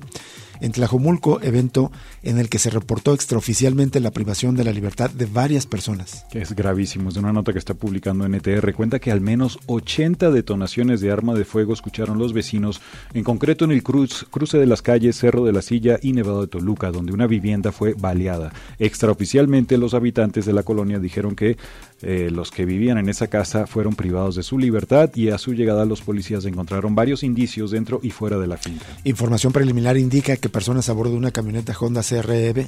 en 0.61 0.71
Tlajomulco, 0.71 1.41
evento 1.41 1.91
en 2.23 2.39
el 2.39 2.49
que 2.49 2.59
se 2.59 2.69
reportó 2.69 3.13
extraoficialmente 3.13 3.99
la 3.99 4.11
privación 4.11 4.55
de 4.55 4.63
la 4.63 4.71
libertad 4.71 5.09
de 5.09 5.25
varias 5.25 5.65
personas. 5.65 6.25
Es 6.31 6.53
gravísimo, 6.53 7.09
es 7.09 7.15
de 7.15 7.21
una 7.21 7.33
nota 7.33 7.53
que 7.53 7.59
está 7.59 7.73
publicando 7.73 8.27
NTR. 8.27 8.73
Cuenta 8.73 8.99
que 8.99 9.11
al 9.11 9.21
menos 9.21 9.59
80 9.67 10.31
detonaciones 10.31 11.01
de 11.01 11.11
arma 11.11 11.33
de 11.33 11.45
fuego 11.45 11.73
escucharon 11.73 12.17
los 12.17 12.33
vecinos, 12.33 12.81
en 13.13 13.23
concreto 13.23 13.65
en 13.65 13.71
el 13.71 13.83
cruce 13.83 14.57
de 14.57 14.65
las 14.65 14.81
calles 14.81 15.17
Cerro 15.17 15.45
de 15.45 15.53
la 15.53 15.61
Silla 15.61 15.99
y 16.01 16.13
Nevado 16.13 16.41
de 16.41 16.47
Toluca, 16.47 16.91
donde 16.91 17.13
una 17.13 17.27
vivienda 17.27 17.71
fue 17.71 17.93
baleada. 17.93 18.51
Extraoficialmente, 18.79 19.77
los 19.77 19.93
habitantes 19.93 20.45
de 20.45 20.53
la 20.53 20.63
colonia 20.63 20.99
dijeron 20.99 21.35
que 21.35 21.57
eh, 22.01 22.29
los 22.31 22.51
que 22.51 22.65
vivían 22.65 22.97
en 22.97 23.09
esa 23.09 23.27
casa 23.27 23.67
fueron 23.67 23.95
privados 23.95 24.35
de 24.35 24.43
su 24.43 24.59
libertad 24.59 25.09
y 25.15 25.29
a 25.29 25.37
su 25.37 25.53
llegada 25.53 25.85
los 25.85 26.01
policías 26.01 26.45
encontraron 26.45 26.93
varios 26.93 27.23
indicios 27.23 27.71
dentro 27.71 27.99
y 28.03 28.11
fuera 28.11 28.37
de 28.37 28.47
la 28.47 28.57
finca. 28.57 28.85
Información 29.03 29.53
preliminar 29.53 29.97
indica 29.97 30.35
que 30.37 30.44
personas 30.49 30.89
a 30.89 30.93
bordo 30.93 31.11
de 31.11 31.17
una 31.17 31.31
camioneta 31.31 31.75
Honda 31.79 32.01
CREV 32.03 32.67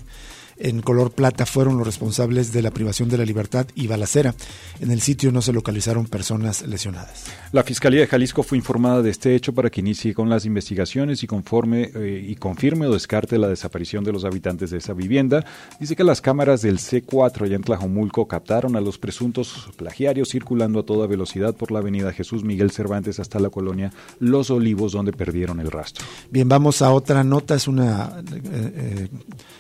en 0.60 0.82
color 0.82 1.12
plata 1.12 1.46
fueron 1.46 1.78
los 1.78 1.86
responsables 1.86 2.52
de 2.52 2.62
la 2.62 2.72
privación 2.72 3.10
de 3.10 3.17
la 3.17 3.26
libertad 3.26 3.67
y 3.76 3.88
balacera. 3.88 4.36
En 4.80 4.91
el 4.91 5.02
sitio 5.02 5.32
no 5.32 5.41
se 5.41 5.54
localizaron 5.54 6.06
personas 6.06 6.67
lesionadas. 6.67 7.26
La 7.52 7.63
Fiscalía 7.63 8.02
de 8.02 8.08
Jalisco 8.08 8.43
fue 8.43 8.58
informada 8.58 9.02
de 9.02 9.10
este 9.10 9.36
hecho 9.36 9.54
para 9.54 9.70
que 9.70 9.82
inicie 9.82 10.13
con 10.13 10.30
las 10.30 10.46
investigaciones 10.46 11.24
y 11.24 11.28
conforme 11.28 11.91
eh, 11.96 12.26
y 12.28 12.36
confirme 12.36 12.88
o 12.88 12.93
descarte 12.93 13.38
la 13.38 13.48
desaparición 13.48 14.04
de 14.04 14.12
los 14.12 14.26
habitantes 14.26 14.72
de 14.72 14.78
esa 14.78 14.93
vivienda. 14.93 15.46
Dice 15.80 15.96
que 15.96 16.04
las 16.04 16.22
cámaras 16.22 16.62
del 16.62 16.80
C4 16.80 17.46
allá 17.46 17.56
en 17.56 17.63
Tlajomulco 17.63 18.28
captaron 18.28 18.76
a 18.76 18.82
los 18.82 18.98
presuntos 18.98 19.70
plagiarios 19.78 20.30
circulando 20.30 20.80
a 20.80 20.86
toda 20.86 21.08
velocidad 21.08 21.56
por 21.56 21.72
la 21.72 21.80
avenida 21.80 22.13
Jesús 22.13 22.43
Miguel 22.43 22.72
Cervantes 22.72 23.20
hasta 23.20 23.39
la 23.39 23.50
colonia 23.50 23.91
Los 24.20 24.50
Olivos 24.50 24.91
donde 24.91 25.13
perdieron 25.13 25.60
el 25.60 25.72
rastro. 25.72 26.06
Bien, 26.30 26.48
vamos 26.50 26.82
a 26.82 26.91
otra 26.91 27.24
nota, 27.24 27.56
es 27.56 27.67
una 27.67 28.22
eh, 28.34 28.41
eh, 28.52 29.08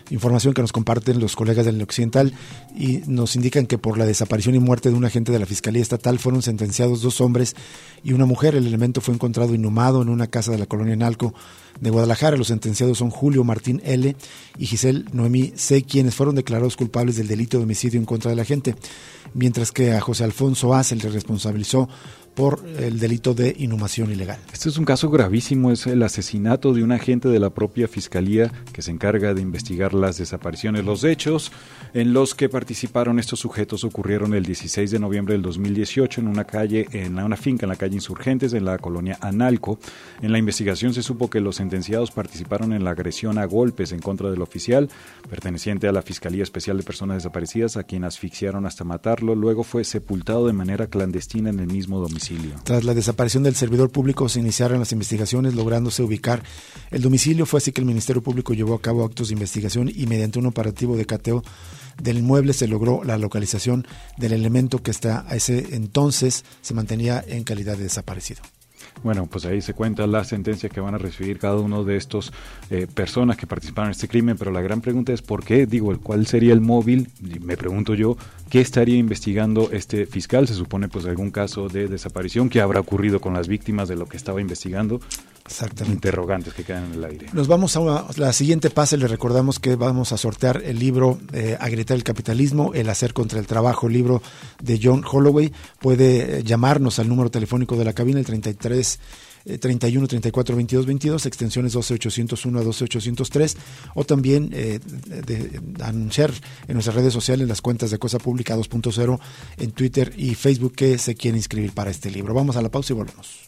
información 0.09 0.53
que 0.53 0.61
nos 0.61 0.71
comparte 0.71 0.87
comparten 0.87 1.19
los 1.19 1.35
colegas 1.35 1.65
del 1.65 1.81
Occidental 1.81 2.33
y 2.73 3.01
nos 3.07 3.35
indican 3.35 3.65
que 3.65 3.77
por 3.77 3.97
la 3.97 4.05
desaparición 4.05 4.55
y 4.55 4.59
muerte 4.59 4.89
de 4.89 4.95
un 4.95 5.03
agente 5.03 5.33
de 5.33 5.39
la 5.39 5.45
Fiscalía 5.45 5.81
Estatal 5.81 6.17
fueron 6.17 6.41
sentenciados 6.41 7.01
dos 7.01 7.19
hombres 7.19 7.57
y 8.05 8.13
una 8.13 8.25
mujer. 8.25 8.55
El 8.55 8.67
elemento 8.67 9.01
fue 9.01 9.13
encontrado 9.13 9.53
inhumado 9.53 10.01
en 10.01 10.07
una 10.07 10.27
casa 10.27 10.51
de 10.51 10.57
la 10.57 10.65
colonia 10.65 10.95
Nalco 10.95 11.33
de 11.81 11.89
Guadalajara. 11.89 12.37
Los 12.37 12.47
sentenciados 12.47 12.99
son 12.99 13.09
Julio 13.09 13.43
Martín 13.43 13.81
L. 13.83 14.15
y 14.57 14.65
Giselle 14.65 15.03
Noemí 15.11 15.51
C., 15.57 15.83
quienes 15.83 16.15
fueron 16.15 16.35
declarados 16.35 16.77
culpables 16.77 17.17
del 17.17 17.27
delito 17.27 17.57
de 17.57 17.65
homicidio 17.65 17.99
en 17.99 18.05
contra 18.05 18.29
de 18.29 18.37
la 18.37 18.45
gente, 18.45 18.75
mientras 19.33 19.73
que 19.73 19.91
a 19.91 19.99
José 19.99 20.23
Alfonso 20.23 20.73
A. 20.73 20.85
se 20.85 20.95
le 20.95 21.09
responsabilizó 21.09 21.89
por 22.37 22.63
el 22.77 22.99
delito 22.99 23.33
de 23.33 23.55
inhumación 23.57 24.11
ilegal. 24.11 24.37
Este 24.53 24.69
es 24.69 24.77
un 24.77 24.85
caso 24.85 25.09
gravísimo, 25.09 25.71
es 25.71 25.87
el 25.87 26.03
asesinato 26.03 26.71
de 26.71 26.83
un 26.83 26.91
agente 26.91 27.29
de 27.29 27.39
la 27.39 27.49
propia 27.49 27.87
Fiscalía 27.87 28.51
que 28.71 28.83
se 28.83 28.91
encarga 28.91 29.33
de 29.33 29.41
investigar 29.41 29.95
las 29.95 30.19
desapariciones. 30.19 30.85
Los 30.85 31.03
hechos 31.03 31.51
en 31.95 32.13
los 32.13 32.35
que 32.35 32.47
participaron 32.47 33.17
estos 33.17 33.39
sujetos 33.39 33.83
ocurrieron 33.83 34.35
el 34.35 34.45
16 34.45 34.91
de 34.91 34.99
noviembre 34.99 35.33
del 35.33 35.41
2018 35.41 36.21
en 36.21 36.27
una 36.27 36.43
calle, 36.43 36.87
en 36.91 37.17
una 37.17 37.37
finca 37.37 37.65
en 37.65 37.69
la 37.69 37.75
calle 37.75 37.95
Insurgentes, 37.95 38.53
en 38.53 38.65
la 38.65 38.77
colonia 38.77 39.17
Analco. 39.19 39.79
En 40.21 40.31
la 40.31 40.37
investigación 40.37 40.93
se 40.93 41.01
supo 41.01 41.31
que 41.31 41.41
los 41.41 41.55
sentenciados 41.55 42.11
participaron 42.11 42.71
en 42.71 42.83
la 42.83 42.91
agresión 42.91 43.39
a 43.39 43.45
golpes 43.45 43.91
en 43.93 43.99
contra 43.99 44.29
del 44.29 44.43
oficial, 44.43 44.89
perteneciente 45.27 45.87
a 45.87 45.91
la 45.91 46.03
Fiscalía 46.03 46.43
Especial 46.43 46.77
de 46.77 46.83
Personas 46.83 47.17
Desaparecidas, 47.17 47.77
a 47.77 47.83
quien 47.83 48.03
asfixiaron 48.03 48.67
hasta 48.67 48.83
matarlo. 48.83 49.33
Luego 49.33 49.63
fue 49.63 49.83
sepultado 49.83 50.45
de 50.45 50.53
manera 50.53 50.85
clandestina 50.85 51.49
en 51.49 51.59
el 51.59 51.67
mismo 51.67 51.99
domicilio. 51.99 52.26
Tras 52.63 52.83
la 52.83 52.93
desaparición 52.93 53.43
del 53.43 53.55
servidor 53.55 53.89
público 53.89 54.27
se 54.29 54.39
iniciaron 54.39 54.79
las 54.79 54.91
investigaciones 54.91 55.55
lográndose 55.55 56.03
ubicar 56.03 56.43
el 56.91 57.01
domicilio. 57.01 57.45
Fue 57.45 57.59
así 57.59 57.71
que 57.71 57.81
el 57.81 57.87
Ministerio 57.87 58.21
Público 58.21 58.53
llevó 58.53 58.75
a 58.75 58.81
cabo 58.81 59.05
actos 59.05 59.29
de 59.29 59.33
investigación 59.33 59.91
y 59.93 60.05
mediante 60.07 60.39
un 60.39 60.45
operativo 60.45 60.97
de 60.97 61.05
cateo 61.05 61.43
del 62.01 62.19
inmueble 62.19 62.53
se 62.53 62.67
logró 62.67 63.03
la 63.03 63.17
localización 63.17 63.87
del 64.17 64.33
elemento 64.33 64.83
que 64.83 64.91
hasta 64.91 65.25
ese 65.31 65.75
entonces 65.75 66.45
se 66.61 66.73
mantenía 66.73 67.23
en 67.27 67.43
calidad 67.43 67.77
de 67.77 67.83
desaparecido. 67.83 68.41
Bueno, 69.03 69.27
pues 69.27 69.45
ahí 69.45 69.61
se 69.61 69.73
cuenta 69.73 70.07
la 70.07 70.23
sentencia 70.23 70.69
que 70.69 70.79
van 70.79 70.95
a 70.95 70.97
recibir 70.97 71.39
cada 71.39 71.57
uno 71.57 71.83
de 71.83 71.97
estos 71.97 72.33
eh, 72.69 72.87
personas 72.93 73.37
que 73.37 73.47
participaron 73.47 73.89
en 73.89 73.91
este 73.91 74.07
crimen, 74.07 74.37
pero 74.37 74.51
la 74.51 74.61
gran 74.61 74.81
pregunta 74.81 75.13
es 75.13 75.21
por 75.21 75.43
qué, 75.43 75.65
digo, 75.65 75.95
cuál 76.01 76.25
sería 76.27 76.53
el 76.53 76.61
móvil, 76.61 77.09
me 77.41 77.57
pregunto 77.57 77.93
yo, 77.93 78.17
¿qué 78.49 78.59
estaría 78.59 78.97
investigando 78.97 79.69
este 79.71 80.05
fiscal? 80.05 80.47
Se 80.47 80.55
supone 80.55 80.87
pues 80.87 81.05
algún 81.05 81.31
caso 81.31 81.69
de 81.69 81.87
desaparición 81.87 82.49
que 82.49 82.61
habrá 82.61 82.79
ocurrido 82.79 83.21
con 83.21 83.33
las 83.33 83.47
víctimas 83.47 83.87
de 83.87 83.95
lo 83.95 84.07
que 84.07 84.17
estaba 84.17 84.41
investigando. 84.41 84.99
Exactamente. 85.47 85.95
Interrogantes 85.95 86.53
que 86.53 86.63
quedan 86.63 86.85
en 86.85 86.93
el 86.93 87.05
aire. 87.05 87.27
Nos 87.31 87.47
vamos 87.47 87.75
a 87.77 88.05
la 88.17 88.33
siguiente 88.33 88.69
pase. 88.69 88.97
Le 88.97 89.07
recordamos 89.07 89.59
que 89.59 89.75
vamos 89.75 90.11
a 90.11 90.17
sortear 90.17 90.61
el 90.63 90.77
libro 90.77 91.19
eh, 91.33 91.57
A 91.59 91.69
gritar 91.69 91.95
el 91.95 92.03
capitalismo, 92.03 92.73
El 92.73 92.89
hacer 92.89 93.13
contra 93.13 93.39
el 93.39 93.47
trabajo, 93.47 93.87
libro 93.87 94.21
de 94.61 94.79
John 94.81 95.03
Holloway. 95.09 95.51
Puede 95.79 96.39
eh, 96.39 96.43
llamarnos 96.43 96.99
al 96.99 97.07
número 97.07 97.31
telefónico 97.31 97.77
de 97.77 97.85
la 97.85 97.93
cabina, 97.93 98.19
el 98.19 98.25
33 98.25 98.99
31 99.57 100.07
34 100.07 100.55
22 100.57 100.85
22, 100.85 101.25
extensiones 101.25 101.71
12 101.71 101.93
801 101.93 102.59
a 102.59 102.63
12 102.63 102.83
803, 102.83 103.57
o 103.95 104.03
también 104.03 104.49
eh, 104.51 104.79
de, 104.81 105.61
anunciar 105.81 106.33
en 106.67 106.73
nuestras 106.73 106.97
redes 106.97 107.13
sociales 107.13 107.47
las 107.47 107.61
cuentas 107.61 107.89
de 107.91 107.97
Cosa 107.97 108.17
Pública 108.17 108.57
2.0 108.57 109.19
en 109.57 109.71
Twitter 109.71 110.13
y 110.17 110.35
Facebook 110.35 110.73
que 110.75 110.97
se 110.97 111.15
quiere 111.15 111.37
inscribir 111.37 111.71
para 111.71 111.91
este 111.91 112.11
libro. 112.11 112.33
Vamos 112.33 112.57
a 112.57 112.61
la 112.61 112.69
pausa 112.69 112.91
y 112.91 112.97
volvemos. 112.97 113.47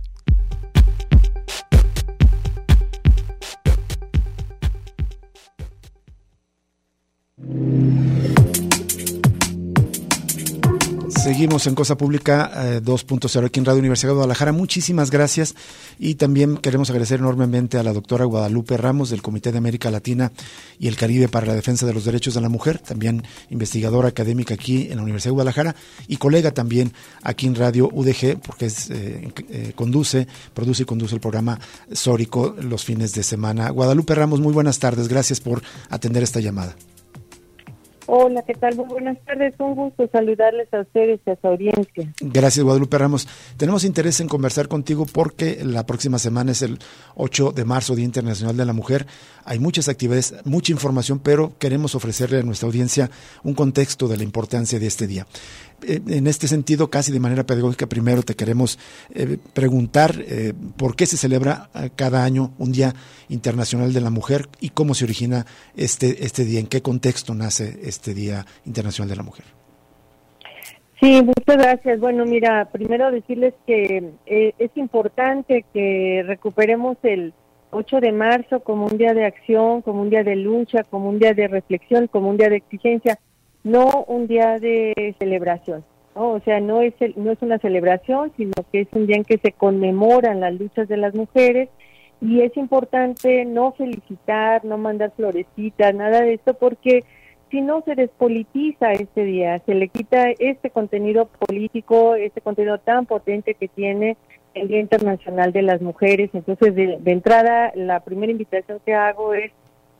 Seguimos 11.23 11.67
en 11.67 11.75
Cosa 11.75 11.97
Pública 11.97 12.51
2.0 12.81 13.43
eh, 13.43 13.45
aquí 13.45 13.59
en 13.59 13.65
Radio 13.65 13.77
Universidad 13.77 14.09
de 14.09 14.15
Guadalajara. 14.15 14.53
Muchísimas 14.53 15.11
gracias 15.11 15.53
y 15.99 16.15
también 16.15 16.57
queremos 16.57 16.89
agradecer 16.89 17.19
enormemente 17.19 17.77
a 17.77 17.83
la 17.83 17.93
doctora 17.93 18.25
Guadalupe 18.25 18.75
Ramos 18.75 19.11
del 19.11 19.21
Comité 19.21 19.51
de 19.51 19.59
América 19.59 19.91
Latina 19.91 20.31
y 20.79 20.87
el 20.87 20.95
Caribe 20.95 21.27
para 21.27 21.45
la 21.45 21.53
Defensa 21.53 21.85
de 21.85 21.93
los 21.93 22.05
Derechos 22.05 22.33
de 22.33 22.41
la 22.41 22.49
Mujer, 22.49 22.79
también 22.79 23.23
investigadora 23.51 24.07
académica 24.07 24.55
aquí 24.55 24.87
en 24.89 24.95
la 24.95 25.03
Universidad 25.03 25.29
de 25.29 25.35
Guadalajara 25.35 25.75
y 26.07 26.17
colega 26.17 26.49
también 26.55 26.91
aquí 27.21 27.45
en 27.45 27.53
Radio 27.53 27.87
UDG 27.93 28.39
porque 28.39 28.65
es, 28.65 28.89
eh, 28.89 29.31
eh, 29.49 29.73
conduce, 29.75 30.27
produce 30.55 30.81
y 30.81 30.85
conduce 30.87 31.13
el 31.13 31.21
programa 31.21 31.59
Sórico 31.91 32.55
los 32.59 32.83
fines 32.83 33.13
de 33.13 33.21
semana. 33.21 33.69
Guadalupe 33.69 34.15
Ramos, 34.15 34.39
muy 34.39 34.53
buenas 34.53 34.79
tardes. 34.79 35.07
Gracias 35.07 35.39
por 35.39 35.61
atender 35.91 36.23
esta 36.23 36.39
llamada. 36.39 36.75
Hola, 38.13 38.43
¿qué 38.45 38.55
tal? 38.55 38.75
Buenas 38.75 39.17
tardes. 39.23 39.53
Un 39.57 39.73
gusto 39.73 40.05
saludarles 40.11 40.67
a 40.73 40.81
ustedes 40.81 41.21
y 41.25 41.29
a 41.29 41.37
su 41.39 41.47
audiencia. 41.47 42.11
Gracias, 42.19 42.61
Guadalupe 42.61 42.97
Ramos. 42.97 43.25
Tenemos 43.55 43.85
interés 43.85 44.19
en 44.19 44.27
conversar 44.27 44.67
contigo 44.67 45.05
porque 45.05 45.61
la 45.63 45.85
próxima 45.85 46.19
semana 46.19 46.51
es 46.51 46.61
el 46.61 46.77
8 47.15 47.53
de 47.53 47.63
marzo, 47.63 47.95
Día 47.95 48.03
Internacional 48.03 48.57
de 48.57 48.65
la 48.65 48.73
Mujer. 48.73 49.07
Hay 49.45 49.59
muchas 49.59 49.87
actividades, 49.87 50.35
mucha 50.43 50.73
información, 50.73 51.19
pero 51.19 51.53
queremos 51.57 51.95
ofrecerle 51.95 52.39
a 52.39 52.43
nuestra 52.43 52.67
audiencia 52.67 53.09
un 53.43 53.53
contexto 53.53 54.09
de 54.09 54.17
la 54.17 54.23
importancia 54.23 54.77
de 54.77 54.87
este 54.87 55.07
día. 55.07 55.25
Eh, 55.87 56.01
en 56.07 56.27
este 56.27 56.47
sentido, 56.47 56.89
casi 56.89 57.11
de 57.11 57.19
manera 57.19 57.45
pedagógica, 57.45 57.87
primero 57.87 58.23
te 58.23 58.35
queremos 58.35 58.77
eh, 59.13 59.37
preguntar 59.53 60.15
eh, 60.19 60.53
por 60.77 60.95
qué 60.95 61.05
se 61.05 61.17
celebra 61.17 61.69
cada 61.95 62.23
año 62.23 62.51
un 62.57 62.71
Día 62.71 62.93
Internacional 63.29 63.93
de 63.93 64.01
la 64.01 64.09
Mujer 64.09 64.47
y 64.59 64.69
cómo 64.69 64.93
se 64.93 65.05
origina 65.05 65.45
este, 65.75 66.23
este 66.25 66.45
día, 66.45 66.59
en 66.59 66.67
qué 66.67 66.81
contexto 66.81 67.33
nace 67.33 67.79
este 67.83 68.13
Día 68.13 68.45
Internacional 68.65 69.09
de 69.09 69.15
la 69.15 69.23
Mujer. 69.23 69.45
Sí, 70.99 71.23
muchas 71.23 71.57
gracias. 71.57 71.99
Bueno, 71.99 72.25
mira, 72.25 72.69
primero 72.71 73.09
decirles 73.11 73.55
que 73.65 74.11
es 74.27 74.71
importante 74.75 75.65
que 75.73 76.23
recuperemos 76.27 76.97
el 77.01 77.33
8 77.71 78.01
de 78.01 78.11
marzo 78.11 78.59
como 78.59 78.85
un 78.85 78.97
día 78.97 79.13
de 79.13 79.25
acción, 79.25 79.81
como 79.81 80.01
un 80.01 80.11
día 80.11 80.23
de 80.23 80.35
lucha, 80.35 80.83
como 80.83 81.09
un 81.09 81.17
día 81.17 81.33
de 81.33 81.47
reflexión, 81.47 82.07
como 82.07 82.29
un 82.29 82.37
día 82.37 82.49
de 82.49 82.57
exigencia 82.57 83.17
no 83.63 84.05
un 84.07 84.27
día 84.27 84.59
de 84.59 85.15
celebración. 85.19 85.83
¿no? 86.15 86.31
O 86.31 86.39
sea, 86.41 86.59
no 86.59 86.81
es, 86.81 86.93
no 87.15 87.31
es 87.31 87.41
una 87.41 87.59
celebración, 87.59 88.31
sino 88.37 88.53
que 88.71 88.81
es 88.81 88.87
un 88.93 89.07
día 89.07 89.17
en 89.17 89.23
que 89.23 89.37
se 89.37 89.51
conmemoran 89.51 90.39
las 90.39 90.53
luchas 90.53 90.87
de 90.87 90.97
las 90.97 91.13
mujeres 91.13 91.69
y 92.21 92.41
es 92.41 92.55
importante 92.55 93.45
no 93.45 93.71
felicitar, 93.71 94.63
no 94.63 94.77
mandar 94.77 95.11
florecitas, 95.15 95.93
nada 95.95 96.21
de 96.21 96.35
esto, 96.35 96.53
porque 96.53 97.03
si 97.49 97.61
no 97.61 97.81
se 97.81 97.95
despolitiza 97.95 98.93
este 98.93 99.23
día, 99.23 99.59
se 99.65 99.73
le 99.73 99.87
quita 99.89 100.29
este 100.37 100.69
contenido 100.69 101.25
político, 101.25 102.15
este 102.15 102.41
contenido 102.41 102.77
tan 102.77 103.05
potente 103.07 103.55
que 103.55 103.67
tiene 103.67 104.17
el 104.53 104.67
Día 104.67 104.79
Internacional 104.79 105.51
de 105.51 105.63
las 105.63 105.81
Mujeres. 105.81 106.29
Entonces, 106.33 106.75
de 106.75 107.11
entrada, 107.11 107.71
la 107.75 108.01
primera 108.01 108.31
invitación 108.31 108.79
que 108.85 108.93
hago 108.93 109.33
es 109.33 109.51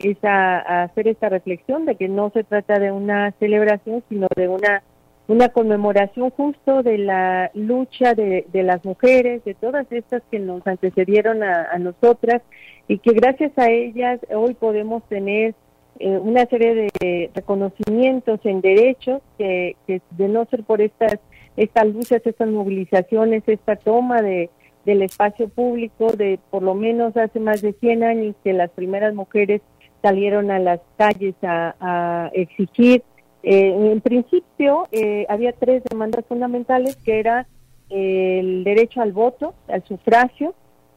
es 0.03 0.23
a, 0.23 0.83
hacer 0.83 1.07
esta 1.07 1.29
reflexión 1.29 1.85
de 1.85 1.95
que 1.95 2.07
no 2.07 2.29
se 2.31 2.43
trata 2.43 2.79
de 2.79 2.91
una 2.91 3.31
celebración, 3.39 4.03
sino 4.09 4.27
de 4.35 4.47
una, 4.47 4.83
una 5.27 5.49
conmemoración 5.49 6.29
justo 6.31 6.83
de 6.83 6.97
la 6.97 7.51
lucha 7.53 8.13
de, 8.13 8.45
de 8.51 8.63
las 8.63 8.83
mujeres, 8.85 9.43
de 9.45 9.53
todas 9.53 9.91
estas 9.91 10.21
que 10.31 10.39
nos 10.39 10.65
antecedieron 10.65 11.43
a, 11.43 11.77
nosotras 11.79 12.41
y 12.87 12.99
que 12.99 13.13
gracias 13.13 13.57
a 13.57 13.69
ellas 13.69 14.19
hoy 14.33 14.53
podemos 14.53 15.03
tener 15.07 15.55
eh, 15.99 16.17
una 16.17 16.45
serie 16.45 16.89
de 16.99 17.29
reconocimientos 17.33 18.39
en 18.43 18.61
derechos 18.61 19.21
que, 19.37 19.75
de 19.87 20.27
no 20.27 20.45
ser 20.45 20.63
por 20.63 20.81
estas 20.81 21.19
estas 21.57 21.85
luchas, 21.87 22.21
estas 22.25 22.49
movilizaciones, 22.49 23.43
esta 23.45 23.75
toma 23.75 24.21
de, 24.21 24.49
del 24.85 25.01
espacio 25.01 25.49
público 25.49 26.11
de 26.11 26.39
por 26.49 26.63
lo 26.63 26.73
menos 26.73 27.15
hace 27.17 27.39
más 27.39 27.61
de 27.61 27.73
100 27.73 28.03
años 28.03 28.35
que 28.43 28.53
las 28.53 28.69
primeras 28.71 29.13
mujeres 29.13 29.61
salieron 30.01 30.51
a 30.51 30.59
las 30.59 30.79
calles 30.97 31.35
a, 31.43 32.29
exigir. 32.33 33.03
Eh, 33.43 33.91
en 33.91 34.01
principio 34.01 34.87
eh, 34.91 35.25
había 35.27 35.51
tres 35.53 35.83
demandas 35.89 36.23
fundamentales 36.27 36.95
que 36.97 37.19
era 37.19 37.47
el 37.89 38.63
derecho 38.63 39.01
al 39.01 39.11
voto, 39.11 39.53
al 39.67 39.83
sufragio, 39.83 40.53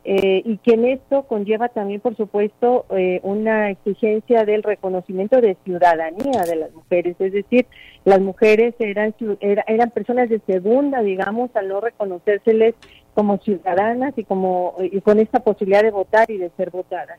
eh, 0.06 0.42
y 0.44 0.58
que 0.58 0.74
en 0.74 0.84
esto 0.84 1.22
conlleva 1.22 1.70
también, 1.70 1.98
por 1.98 2.14
supuesto, 2.14 2.84
eh, 2.90 3.20
una 3.22 3.70
exigencia 3.70 4.44
del 4.44 4.62
reconocimiento 4.62 5.40
de 5.40 5.56
ciudadanía 5.64 6.42
de 6.42 6.56
las 6.56 6.72
mujeres, 6.74 7.16
es 7.18 7.32
decir, 7.32 7.66
las 8.04 8.20
mujeres 8.20 8.74
eran, 8.80 9.14
eran 9.40 9.90
personas 9.92 10.28
de 10.28 10.40
segunda, 10.40 11.00
digamos, 11.00 11.56
al 11.56 11.68
no 11.68 11.80
reconocérseles 11.80 12.74
como 13.14 13.38
ciudadanas 13.38 14.12
y, 14.16 14.24
como, 14.24 14.74
y 14.78 15.00
con 15.00 15.20
esta 15.20 15.40
posibilidad 15.40 15.82
de 15.82 15.90
votar 15.90 16.30
y 16.30 16.36
de 16.36 16.50
ser 16.50 16.70
votadas. 16.70 17.18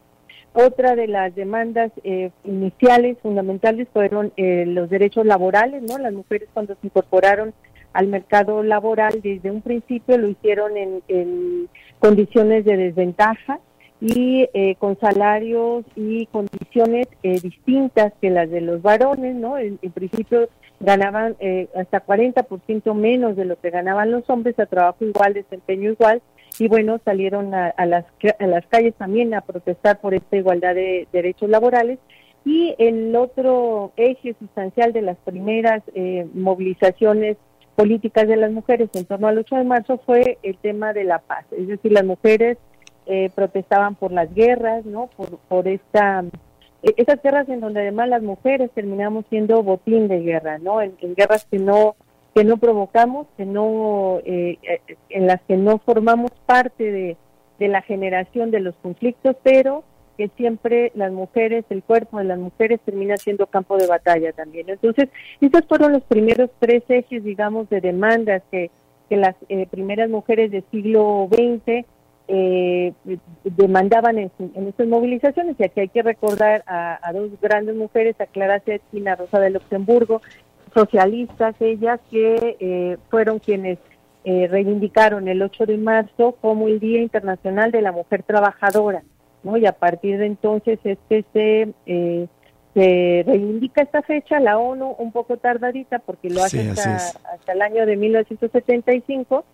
Otra 0.56 0.96
de 0.96 1.08
las 1.08 1.36
demandas 1.36 1.92
eh, 2.04 2.32
iniciales, 2.44 3.18
fundamentales, 3.22 3.88
fueron 3.94 4.34
los 4.38 4.90
derechos 4.90 5.26
laborales, 5.26 5.84
¿no? 5.84 5.98
Las 5.98 6.14
mujeres 6.14 6.50
cuando 6.54 6.74
se 6.76 6.88
incorporaron 6.88 7.54
al 7.96 8.08
mercado 8.08 8.62
laboral 8.62 9.22
desde 9.24 9.50
un 9.50 9.62
principio 9.62 10.18
lo 10.18 10.28
hicieron 10.28 10.74
en, 10.76 11.70
condiciones 12.00 12.66
de 12.66 12.76
desventaja 12.76 13.60
y 14.02 14.48
eh, 14.54 14.76
con 14.78 15.00
salarios 15.00 15.86
y 15.96 16.26
condiciones 16.28 17.08
eh, 17.24 17.40
distintas 17.40 18.12
que 18.22 18.30
las 18.30 18.50
de 18.50 18.60
los 18.60 18.82
varones, 18.82 19.36
¿no? 19.36 19.58
En, 19.58 19.78
principio 19.78 20.50
ganaban 20.82 21.38
eh, 21.40 21.70
hasta 21.74 22.06
40% 22.06 22.94
menos 22.94 23.38
de 23.38 23.46
lo 23.46 23.58
que 23.60 23.70
ganaban 23.70 24.12
los 24.12 24.30
hombres 24.30 24.60
a 24.60 24.66
trabajo 24.66 25.06
igual, 25.06 25.34
desempeño 25.34 25.92
igual, 25.92 26.22
y 26.60 26.68
bueno, 26.68 27.00
salieron 27.04 27.54
a, 27.54 27.74
las, 27.86 28.06
a 28.40 28.48
las 28.48 28.66
calles 28.68 28.94
también 28.96 29.34
a 29.34 29.42
protestar 29.42 30.00
por 30.00 30.14
esta 30.14 30.38
igualdad 30.38 30.76
de 30.76 31.08
derechos 31.12 31.50
laborales. 31.50 32.00
Y 32.46 32.76
el 32.78 33.16
otro 33.16 33.92
eje 33.98 34.36
sustancial 34.38 34.94
de 34.94 35.02
las 35.02 35.18
primeras 35.18 35.82
movilizaciones 36.34 37.38
políticas 37.76 38.28
de 38.28 38.38
las 38.38 38.52
mujeres 38.52 38.90
en 38.94 39.06
torno 39.06 39.28
al 39.28 39.38
8 39.38 39.56
de 39.56 39.64
marzo 39.64 40.00
fue 40.06 40.38
el 40.44 40.58
tema 40.58 40.94
de 40.94 41.04
la 41.04 41.20
paz. 41.20 41.46
Es 41.52 41.68
decir, 41.68 41.92
las 41.92 42.06
mujeres 42.06 42.58
eh, 43.06 43.30
protestaban 43.36 43.96
por 43.96 44.12
las 44.12 44.34
guerras, 44.34 44.86
¿no? 44.86 45.08
Por, 45.16 45.38
por 45.38 45.68
esta 45.68 46.24
e, 46.82 46.94
esas 46.98 47.22
guerras 47.22 47.50
en 47.50 47.60
donde 47.60 47.82
además 47.82 48.10
las 48.10 48.24
mujeres 48.24 48.72
terminamos 48.72 49.26
siendo 49.30 49.62
botín 49.64 50.08
de 50.08 50.22
guerra, 50.22 50.58
¿no? 50.60 50.82
En, 50.82 50.96
guerras 51.16 51.46
que 51.50 51.60
no 51.60 51.96
que 52.36 52.44
no 52.44 52.58
provocamos, 52.58 53.28
que 53.38 53.46
no 53.46 54.20
eh, 54.26 54.58
eh, 54.62 54.98
en 55.10 55.26
las 55.26 55.42
que 55.44 55.56
no 55.56 55.78
formamos 55.80 56.32
parte 56.46 56.92
de, 56.92 57.18
la 57.60 57.82
generación 57.82 58.52
de 58.52 58.60
los 58.60 58.76
conflictos, 58.76 59.38
pero 59.42 59.86
que 60.18 60.30
siempre 60.36 60.92
las 60.96 61.14
mujeres, 61.14 61.64
el 61.70 61.82
cuerpo 61.82 62.18
de 62.18 62.26
las 62.26 62.38
mujeres 62.38 62.82
termina 62.84 63.16
siendo 63.16 63.48
campo 63.48 63.78
de 63.78 63.88
batalla 63.88 64.34
también. 64.34 64.70
Entonces, 64.70 65.08
esos 65.40 65.66
fueron 65.68 65.94
los 65.94 66.04
primeros 66.04 66.50
tres 66.60 66.84
ejes, 66.90 67.24
digamos, 67.24 67.70
de 67.70 67.80
demandas 67.80 68.44
que, 68.52 68.70
las 69.10 69.36
eh, 69.48 69.66
primeras 69.68 70.10
mujeres 70.10 70.52
del 70.52 70.66
siglo 70.72 71.30
XX 71.32 71.86
eh, 72.28 72.92
demandaban 73.44 74.18
en, 74.18 74.32
en, 74.40 74.68
estas 74.68 74.88
movilizaciones. 74.88 75.56
Y 75.60 75.64
aquí 75.64 75.80
hay 75.80 75.90
que 75.90 76.02
recordar 76.02 76.64
a, 76.68 77.12
dos 77.14 77.30
grandes 77.40 77.76
mujeres, 77.76 78.20
a 78.20 78.26
Clara 78.26 78.60
Zetkin 78.62 79.08
a 79.08 79.16
Rosa 79.16 79.40
de 79.40 79.52
Luxemburgo, 79.52 80.22
socialistas 80.76 81.56
ellas, 81.60 82.00
que 82.12 82.58
eh, 82.60 82.98
fueron 83.10 83.40
quienes 83.40 83.80
reivindicaron 84.28 85.28
el 85.28 85.40
8 85.44 85.68
de 85.68 85.78
marzo 85.78 86.36
como 86.42 86.68
el 86.68 86.80
Día 86.80 87.00
Internacional 87.00 87.72
de 87.72 87.84
la 87.84 87.92
Mujer 87.92 88.24
Trabajadora. 88.24 89.04
Y 89.56 89.66
a 89.68 89.74
partir 89.74 90.18
de 90.18 90.26
entonces 90.26 90.80
es 90.84 90.98
que 91.08 91.24
se, 91.32 91.70
eh, 91.86 92.28
se 92.74 93.24
reivindica 93.26 93.84
esta 93.84 94.02
fecha, 94.02 94.40
la 94.40 94.58
ONU 94.58 94.96
un 94.98 95.12
poco 95.12 95.38
tardadita 95.38 96.00
porque 96.00 96.32
lo 96.32 96.44
hace 96.44 96.68
hasta, 96.72 97.54
el 97.54 97.62
año 97.62 97.86
de 97.86 97.96
1975, 97.96 99.46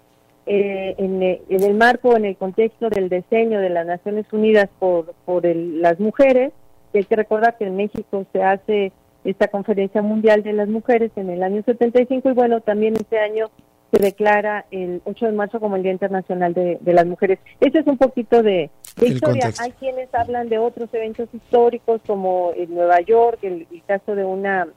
eh, 0.45 0.95
en, 0.97 1.21
en, 1.21 1.63
el 1.63 1.73
marco, 1.75 2.15
en 2.15 2.23
el 2.25 2.37
contexto 2.37 2.89
del 2.89 3.09
diseño 3.09 3.59
de 3.59 3.69
las 3.69 3.85
Naciones 3.85 4.25
Unidas 4.31 4.69
por, 4.79 5.13
por 5.25 5.45
las 5.45 5.99
mujeres, 5.99 6.53
hay 6.93 7.03
que 7.03 7.15
recordar 7.15 7.57
que 7.57 7.65
en 7.65 7.75
México 7.75 8.25
se 8.31 8.41
hace 8.41 8.93
esta 9.23 9.47
conferencia 9.47 10.01
mundial 10.01 10.43
de 10.43 10.53
las 10.53 10.67
mujeres 10.67 11.11
en 11.15 11.29
el 11.29 11.43
año 11.43 11.61
75 11.63 12.29
y 12.29 12.33
bueno, 12.33 12.61
también 12.61 12.95
este 12.95 13.19
año 13.19 13.49
se 13.91 14.01
declara 14.01 14.65
el 14.71 15.01
8 15.03 15.25
de 15.27 15.31
marzo 15.33 15.59
como 15.59 15.75
el 15.75 15.83
Día 15.83 15.91
Internacional 15.91 16.53
de, 16.53 16.79
las 16.85 17.05
Mujeres. 17.05 17.39
Ese 17.59 17.79
es 17.79 17.87
un 17.87 17.97
poquito 17.97 18.41
de, 18.41 18.69
historia. 19.01 19.51
Hay 19.59 19.71
quienes 19.71 20.13
hablan 20.13 20.47
de 20.47 20.57
otros 20.57 20.89
eventos 20.93 21.27
históricos 21.33 22.01
como 22.07 22.53
en 22.55 22.73
Nueva 22.73 23.01
York, 23.01 23.39
el, 23.41 23.67
caso 23.85 24.15
de 24.15 24.23
una 24.23 24.67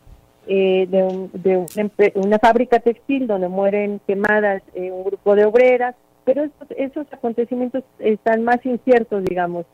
eh, 0.46 0.86
de, 0.88 2.12
una, 2.16 2.38
fábrica 2.38 2.80
textil 2.80 3.26
donde 3.26 3.48
mueren 3.48 4.00
quemadas 4.06 4.62
eh, 4.74 4.90
un 4.90 5.04
grupo 5.04 5.36
de 5.36 5.44
obreras, 5.44 5.94
pero 6.24 6.44
esos 6.76 7.06
acontecimientos 7.12 7.84
están 8.00 8.42
más 8.42 8.64
inciertos, 8.66 9.24
digamos 9.24 9.64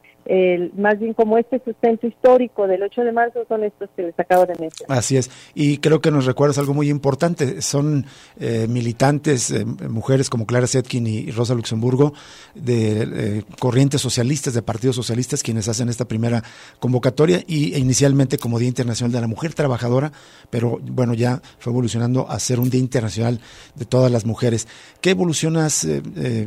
más 0.76 0.98
bien 0.98 1.14
como 1.14 1.38
este 1.38 1.60
sustento 1.64 2.06
histórico 2.06 2.66
del 2.66 2.82
8 2.82 3.02
de 3.02 3.12
marzo 3.12 3.44
son 3.48 3.64
estos 3.64 3.88
que 3.96 4.02
les 4.02 4.18
acabo 4.18 4.46
de 4.46 4.54
mencionar. 4.58 4.98
Así 4.98 5.16
es, 5.16 5.30
y 5.54 5.78
creo 5.78 6.00
que 6.00 6.10
nos 6.10 6.26
recuerdas 6.26 6.58
algo 6.58 6.74
muy 6.74 6.88
importante, 6.88 7.62
son 7.62 8.06
eh, 8.38 8.66
militantes, 8.68 9.50
eh, 9.50 9.64
mujeres 9.64 10.30
como 10.30 10.46
Clara 10.46 10.66
Zetkin 10.66 11.06
y, 11.06 11.30
Rosa 11.30 11.54
Luxemburgo, 11.54 12.12
de 12.54 13.02
eh, 13.02 13.42
corrientes 13.58 14.00
socialistas, 14.00 14.54
de 14.54 14.62
partidos 14.62 14.96
socialistas, 14.96 15.42
quienes 15.42 15.68
hacen 15.68 15.88
esta 15.88 16.06
primera 16.06 16.42
convocatoria 16.78 17.42
y 17.46 17.76
inicialmente 17.76 18.38
como 18.38 18.58
Día 18.58 18.68
Internacional 18.68 19.12
de 19.12 19.20
la 19.20 19.26
Mujer 19.26 19.54
Trabajadora, 19.54 20.12
pero 20.50 20.78
bueno, 20.82 21.14
ya 21.14 21.40
fue 21.58 21.72
evolucionando 21.72 22.28
a 22.28 22.38
ser 22.38 22.60
un 22.60 22.70
Día 22.70 22.80
Internacional 22.80 23.40
de 23.74 23.84
todas 23.84 24.12
las 24.12 24.26
mujeres. 24.26 24.68
¿Qué 25.00 25.10
evolución 25.10 25.56
has 25.56 25.86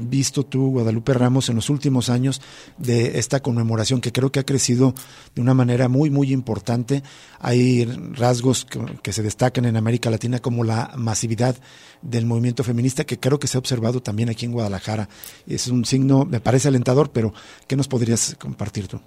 visto 0.01 0.43
tú, 0.43 0.71
Guadalupe 0.71 1.13
Ramos, 1.13 1.49
en 1.49 1.55
los 1.55 1.69
últimos 1.69 2.09
años 2.09 2.41
de 2.77 3.17
esta 3.19 3.39
conmemoración? 3.41 3.62
Que 4.01 4.11
creo 4.11 4.31
que 4.31 4.39
ha 4.39 4.45
crecido 4.45 4.93
de 5.35 5.41
una 5.41 5.53
manera 5.53 5.89
muy, 5.89 6.09
muy 6.09 6.31
importante. 6.31 7.03
Hay 7.39 7.85
rasgos 8.13 8.65
que, 8.65 9.13
se 9.13 9.23
destacan 9.23 9.65
en 9.65 9.77
América 9.77 10.09
Latina 10.09 10.39
como 10.39 10.63
la 10.63 10.91
masividad 10.95 11.55
del 12.01 12.25
movimiento 12.25 12.63
feminista 12.63 13.03
que 13.03 13.19
creo 13.19 13.39
que 13.39 13.47
se 13.47 13.57
ha 13.57 13.59
observado 13.59 14.01
también 14.01 14.29
aquí 14.29 14.45
en 14.45 14.51
Guadalajara. 14.51 15.07
Es 15.47 15.67
un 15.67 15.85
signo, 15.85 16.25
me 16.25 16.39
parece 16.39 16.67
alentador, 16.67 17.11
pero 17.11 17.33
¿qué 17.67 17.75
nos 17.75 17.87
podrías 17.87 18.35
compartir 18.39 18.87
tú? 18.87 18.99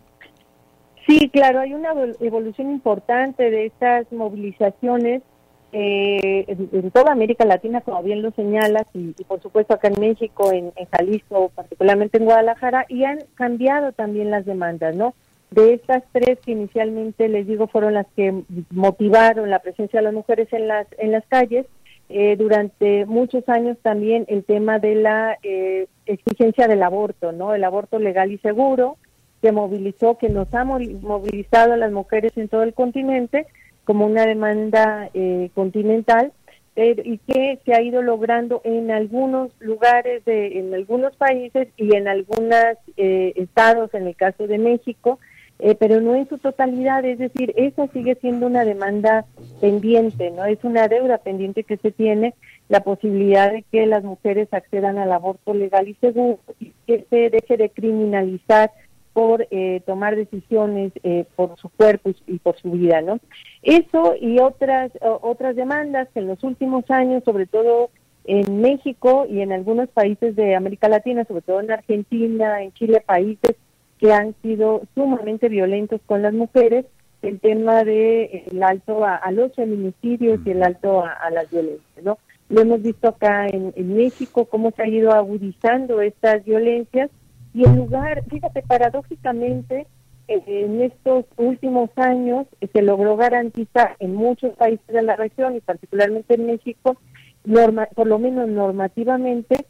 Sí, 1.07 1.31
claro, 1.33 1.61
hay 1.61 1.73
una 1.73 1.91
evolución 2.21 2.71
importante 2.71 3.51
de 3.51 3.67
estas 3.67 4.11
movilizaciones 4.11 5.23
eh, 5.73 6.45
en, 6.49 6.91
toda 6.91 7.13
América 7.13 7.45
Latina, 7.45 7.81
como 7.81 8.03
bien 8.03 8.23
lo 8.23 8.31
señalas, 8.33 8.87
y, 8.95 9.13
por 9.25 9.43
supuesto 9.43 9.75
acá 9.75 9.89
en 9.89 10.01
México, 10.01 10.53
en, 10.53 10.73
Jalisco, 10.91 11.51
particularmente 11.55 12.19
en 12.19 12.25
Guadalajara, 12.25 12.87
y 12.89 13.05
han 13.05 13.19
cambiado 13.35 13.93
también 13.93 14.31
las 14.31 14.47
demandas, 14.47 14.95
¿no? 14.97 15.15
De 15.51 15.75
estas 15.75 16.03
tres 16.13 16.39
que 16.45 16.53
inicialmente 16.53 17.29
les 17.29 17.47
digo 17.47 17.69
fueron 17.69 17.95
las 17.95 18.07
que 18.17 18.43
motivaron 18.71 19.49
la 19.49 19.61
presencia 19.61 20.01
de 20.01 20.05
las 20.05 20.15
mujeres 20.15 20.53
en 20.53 20.67
las 20.67 20.89
en 20.99 21.13
las 21.13 21.25
calles, 21.27 21.67
eh, 22.09 22.37
durante 22.37 23.05
muchos 23.07 23.49
años 23.49 23.77
también 23.83 24.27
el 24.29 24.45
tema 24.45 24.79
de 24.79 24.95
la 24.95 25.39
eh, 25.43 25.89
exigencia 26.07 26.69
del 26.69 26.83
aborto, 26.83 27.33
¿no? 27.33 27.55
El 27.55 27.65
aborto 27.65 27.99
legal 27.99 28.31
y 28.33 28.39
seguro 28.39 28.97
que 29.43 29.53
movilizó, 29.53 30.17
que 30.17 30.29
nos 30.29 30.53
ha 30.55 30.65
movilizado 30.65 31.75
a 31.75 31.77
las 31.77 31.93
mujeres 31.93 32.33
en 32.37 32.49
todo 32.49 32.63
el 32.63 32.75
continente 32.75 33.47
como 33.87 34.05
una 34.05 34.27
demanda 34.27 35.09
eh, 35.15 35.49
continental 35.55 36.33
y 36.77 37.17
que 37.19 37.59
se 37.65 37.73
ha 37.73 37.81
ido 37.81 38.03
logrando 38.03 38.61
en 38.63 38.91
algunos 38.91 39.51
lugares, 39.61 40.23
de, 40.27 40.59
en 40.59 40.75
algunos 40.75 41.17
países 41.17 41.69
y 41.79 41.97
en 41.97 42.07
algunos 42.07 42.77
eh, 42.99 43.33
estados, 43.37 43.95
en 43.95 44.07
el 44.07 44.15
caso 44.15 44.47
de 44.47 44.59
México, 44.59 45.19
eh, 45.59 45.75
pero 45.75 46.03
no 46.03 46.15
en 46.15 46.29
su 46.29 46.37
totalidad, 46.37 47.03
es 47.07 47.19
decir, 47.19 47.55
esa 47.57 47.87
sigue 47.89 48.17
siendo 48.17 48.47
una 48.47 48.67
demanda 48.67 49.25
pendiente, 49.59 50.31
no 50.31 50.45
es 50.45 50.59
una 50.65 50.87
deuda 50.87 51.17
pendiente 51.17 51.65
que 51.65 51.79
se 51.79 51.93
tiene 51.93 52.35
la 52.69 52.81
posibilidad 52.81 53.51
de 53.51 53.63
que 53.73 53.87
las 53.87 54.05
mujeres 54.05 54.49
accedan 54.53 54.99
al 54.99 55.13
aborto 55.13 55.55
legal 55.55 55.89
y 55.89 55.95
seguro 55.95 56.41
que 56.87 57.07
se 57.09 57.31
deje 57.31 57.57
de 57.57 57.71
criminalizar 57.71 58.71
por 59.17 59.49
eh, 59.51 59.81
tomar 59.87 60.15
decisiones 60.15 60.93
eh, 61.03 61.25
por 61.37 61.59
su 61.59 61.71
cuerpo 61.71 62.11
y, 62.27 62.39
por 62.39 62.55
su 62.61 62.73
vida, 62.73 63.01
¿no? 63.01 63.19
Eso 63.63 64.15
y 64.21 64.41
otras 64.41 64.93
otras 65.01 65.57
demandas 65.57 66.09
que 66.13 66.21
en 66.21 66.27
los 66.27 66.45
últimos 66.45 66.85
años, 66.91 67.25
sobre 67.25 67.47
todo 67.47 67.89
en 68.27 68.61
México 68.61 69.27
y 69.27 69.41
en 69.41 69.53
algunos 69.53 69.89
países 69.89 70.37
de 70.37 70.55
América 70.55 70.91
Latina, 70.91 71.25
sobre 71.25 71.41
todo 71.41 71.61
en 71.61 71.71
Argentina, 71.71 72.63
en 72.63 72.75
Chile, 72.75 73.03
países 73.07 73.57
que 73.99 74.13
han 74.13 74.35
sido 74.43 74.83
sumamente 74.95 75.49
violentos 75.49 76.03
con 76.05 76.21
las 76.21 76.35
mujeres, 76.35 76.85
el 77.23 77.41
tema 77.41 77.85
de 77.85 78.45
el 78.53 78.63
alto 78.63 79.03
a, 79.03 79.33
los 79.33 79.55
feminicidios 79.55 80.41
y 80.45 80.51
el 80.51 80.63
alto 80.63 81.03
a, 81.03 81.31
las 81.31 81.51
violencias, 81.51 82.05
¿no? 82.05 82.19
Lo 82.51 82.61
hemos 82.61 82.83
visto 82.83 83.09
acá 83.09 83.47
en 83.47 83.97
México, 83.97 84.45
cómo 84.45 84.73
se 84.73 84.83
ha 84.83 84.89
ido 84.89 85.13
agudizando 85.13 86.03
estas 86.03 86.45
violencias 86.45 87.11
y 87.57 87.65
en 87.65 87.75
lugar, 87.75 88.23
fíjate, 88.29 88.61
paradójicamente, 88.61 89.87
eh, 90.29 90.43
en 90.47 90.83
estos 90.83 91.25
últimos 91.39 91.89
años 91.97 92.47
eh, 92.61 92.69
se 92.71 92.83
logró 92.83 93.17
garantizar 93.17 93.97
en 93.99 94.15
muchos 94.15 94.55
países 94.57 94.87
de 94.87 95.01
la 95.01 95.17
región 95.17 95.57
y 95.57 95.61
particularmente 95.61 96.35
en 96.35 96.45
México, 96.45 96.99
norma, 97.47 97.89
por 97.95 98.09
lo 98.09 98.19
menos 98.19 98.47
normativamente, 98.51 99.65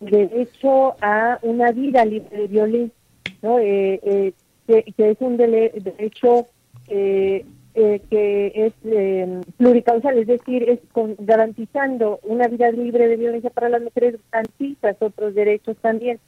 derecho 0.00 0.96
a 1.00 1.38
una 1.40 1.72
vida 1.72 2.04
libre 2.04 2.36
de 2.36 2.46
violencia. 2.46 2.98
¿no? 3.40 3.56
que, 3.56 4.34
es 4.66 5.16
un 5.20 5.38
derecho 5.38 6.46
que 6.86 7.46
es 8.54 8.74
pluricausal, 9.56 10.18
es 10.18 10.26
decir, 10.26 10.68
es 10.68 10.80
garantizando 11.20 12.20
una 12.22 12.48
vida 12.48 12.70
libre 12.70 13.08
de 13.08 13.16
violencia 13.16 13.48
para 13.48 13.70
las 13.70 13.80
mujeres, 13.80 14.20
garantiza 14.30 14.94
otros 15.00 15.34
derechos 15.34 15.78
también. 15.78 16.20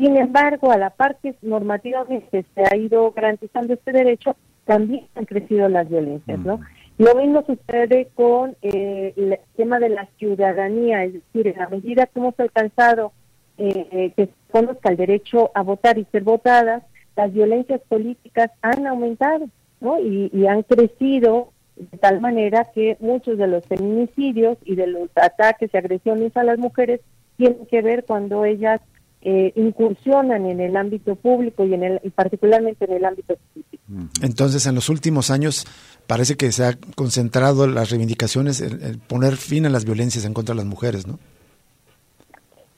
Sin 0.00 0.16
embargo, 0.16 0.72
a 0.72 0.78
la 0.78 0.88
par 0.88 1.18
que 1.22 1.34
normativamente 1.42 2.46
se 2.54 2.64
ha 2.64 2.74
ido 2.74 3.12
garantizando 3.12 3.74
este 3.74 3.92
derecho, 3.92 4.34
también 4.64 5.06
han 5.14 5.26
crecido 5.26 5.68
las 5.68 5.90
violencias, 5.90 6.38
¿no? 6.38 6.58
Lo 6.96 7.14
mismo 7.16 7.44
sucede 7.44 8.08
con 8.14 8.56
eh, 8.62 9.12
el 9.14 9.38
tema 9.56 9.78
de 9.78 9.90
la 9.90 10.08
ciudadanía, 10.18 11.04
es 11.04 11.12
decir, 11.12 11.48
en 11.48 11.58
la 11.58 11.68
medida 11.68 12.06
que 12.06 12.18
hemos 12.18 12.32
alcanzado 12.40 13.12
eh, 13.58 13.88
eh, 13.92 14.12
que 14.16 14.26
se 14.26 14.32
conozca 14.50 14.88
el 14.88 14.96
derecho 14.96 15.50
a 15.54 15.60
votar 15.60 15.98
y 15.98 16.06
ser 16.06 16.22
votadas, 16.22 16.82
las 17.14 17.30
violencias 17.30 17.82
políticas 17.86 18.50
han 18.62 18.86
aumentado, 18.86 19.50
¿no? 19.82 20.00
Y, 20.00 20.30
y 20.32 20.46
han 20.46 20.62
crecido 20.62 21.52
de 21.76 21.98
tal 21.98 22.22
manera 22.22 22.70
que 22.74 22.96
muchos 23.00 23.36
de 23.36 23.48
los 23.48 23.66
feminicidios 23.66 24.56
y 24.64 24.76
de 24.76 24.86
los 24.86 25.10
ataques 25.14 25.68
y 25.74 25.76
agresiones 25.76 26.34
a 26.38 26.42
las 26.42 26.58
mujeres 26.58 27.02
tienen 27.36 27.66
que 27.66 27.82
ver 27.82 28.06
cuando 28.06 28.46
ellas 28.46 28.80
eh, 29.22 29.52
incursionan 29.54 30.46
en 30.46 30.60
el 30.60 30.76
ámbito 30.76 31.14
público 31.14 31.64
y 31.66 31.74
en 31.74 31.82
el 31.82 32.00
y 32.02 32.10
particularmente 32.10 32.86
en 32.86 32.92
el 32.92 33.04
ámbito 33.04 33.36
político. 33.36 33.82
Entonces, 34.22 34.66
en 34.66 34.74
los 34.74 34.88
últimos 34.88 35.30
años 35.30 35.66
parece 36.06 36.36
que 36.36 36.50
se 36.52 36.64
ha 36.64 36.78
concentrado 36.94 37.66
las 37.66 37.90
reivindicaciones 37.90 38.60
en, 38.60 38.98
poner 39.00 39.36
fin 39.36 39.66
a 39.66 39.70
las 39.70 39.84
violencias 39.84 40.24
en 40.24 40.32
contra 40.32 40.54
de 40.54 40.60
las 40.60 40.66
mujeres, 40.66 41.06
¿no? 41.06 41.18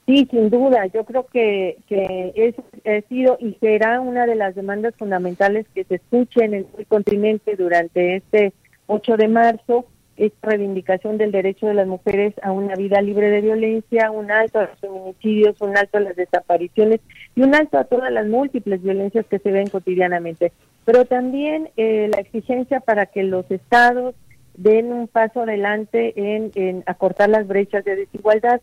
Sí, 0.06 0.26
sin 0.30 0.50
duda. 0.50 0.86
Yo 0.86 1.04
creo 1.04 1.26
que, 1.26 1.78
que 1.86 2.32
es, 2.34 2.56
ha 2.86 3.08
sido 3.08 3.36
y 3.38 3.54
será 3.60 4.00
una 4.00 4.26
de 4.26 4.34
las 4.34 4.56
demandas 4.56 4.94
fundamentales 4.98 5.66
que 5.74 5.84
se 5.84 5.94
escuche 5.96 6.44
en 6.44 6.54
el 6.54 6.66
continente 6.88 7.54
durante 7.54 8.16
este 8.16 8.52
8 8.88 9.16
de 9.16 9.28
marzo 9.28 9.86
esta 10.16 10.50
reivindicación 10.50 11.18
del 11.18 11.32
derecho 11.32 11.66
de 11.66 11.74
las 11.74 11.86
mujeres 11.86 12.34
a 12.42 12.52
una 12.52 12.74
vida 12.74 13.00
libre 13.00 13.30
de 13.30 13.40
violencia, 13.40 14.10
un 14.10 14.30
alto 14.30 14.60
a 14.60 14.66
los 14.68 14.78
feminicidios, 14.78 15.60
un 15.60 15.76
alto 15.76 15.98
a 15.98 16.00
las 16.00 16.16
desapariciones 16.16 17.00
y 17.34 17.42
un 17.42 17.54
alto 17.54 17.78
a 17.78 17.84
todas 17.84 18.12
las 18.12 18.26
múltiples 18.26 18.82
violencias 18.82 19.26
que 19.26 19.38
se 19.38 19.50
ven 19.50 19.68
cotidianamente. 19.68 20.52
Pero 20.84 21.04
también 21.04 21.70
eh, 21.76 22.10
la 22.12 22.20
exigencia 22.20 22.80
para 22.80 23.06
que 23.06 23.22
los 23.22 23.50
estados 23.50 24.14
den 24.56 24.92
un 24.92 25.08
paso 25.08 25.42
adelante 25.42 26.12
en, 26.16 26.82
acortar 26.86 27.28
las 27.30 27.46
brechas 27.46 27.84
de 27.84 27.96
desigualdad. 27.96 28.60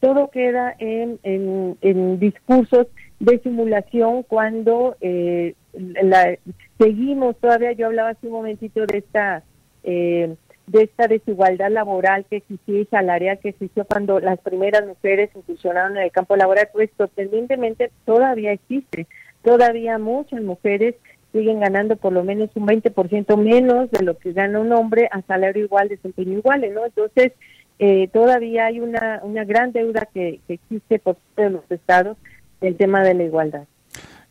Todo 0.00 0.30
queda 0.30 0.74
en, 0.78 1.18
en, 1.22 2.18
discursos 2.18 2.88
de 3.20 3.38
simulación 3.38 4.24
cuando 4.24 4.96
eh, 5.00 5.54
la, 5.72 6.36
seguimos 6.78 7.36
todavía, 7.36 7.72
yo 7.72 7.86
hablaba 7.86 8.10
hace 8.10 8.26
un 8.26 8.32
momentito 8.32 8.84
de 8.86 8.98
esta... 8.98 9.42
Eh, 9.84 10.36
de 10.66 10.84
esta 10.84 11.08
desigualdad 11.08 11.70
laboral 11.70 12.24
que 12.28 12.36
existía 12.36 12.80
y 12.80 12.84
salarial 12.86 13.38
que 13.38 13.50
existió 13.50 13.84
cuando 13.84 14.20
las 14.20 14.38
primeras 14.38 14.86
mujeres 14.86 15.30
incursionaron 15.34 15.96
en 15.96 16.04
el 16.04 16.12
campo 16.12 16.36
laboral, 16.36 16.68
pues 16.72 16.90
sorprendentemente 16.96 17.90
todavía 18.04 18.52
existe. 18.52 19.06
Todavía 19.42 19.98
muchas 19.98 20.40
mujeres 20.42 20.94
siguen 21.32 21.60
ganando 21.60 21.96
por 21.96 22.12
lo 22.12 22.22
menos 22.22 22.50
un 22.54 22.66
20% 22.66 23.36
menos 23.36 23.90
de 23.90 24.04
lo 24.04 24.16
que 24.18 24.32
gana 24.32 24.60
un 24.60 24.72
hombre 24.72 25.08
a 25.10 25.22
salario 25.22 25.64
igual, 25.64 25.88
desempeño 25.88 26.38
igual, 26.38 26.62
¿no? 26.72 26.84
Entonces, 26.86 27.32
eh, 27.78 28.08
todavía 28.12 28.66
hay 28.66 28.80
una, 28.80 29.20
una 29.24 29.44
gran 29.44 29.72
deuda 29.72 30.08
que, 30.12 30.40
que 30.46 30.54
existe 30.54 30.98
por 30.98 31.16
parte 31.16 31.42
de 31.42 31.50
los 31.50 31.70
estados 31.70 32.16
del 32.60 32.76
tema 32.76 33.02
de 33.02 33.14
la 33.14 33.24
igualdad. 33.24 33.64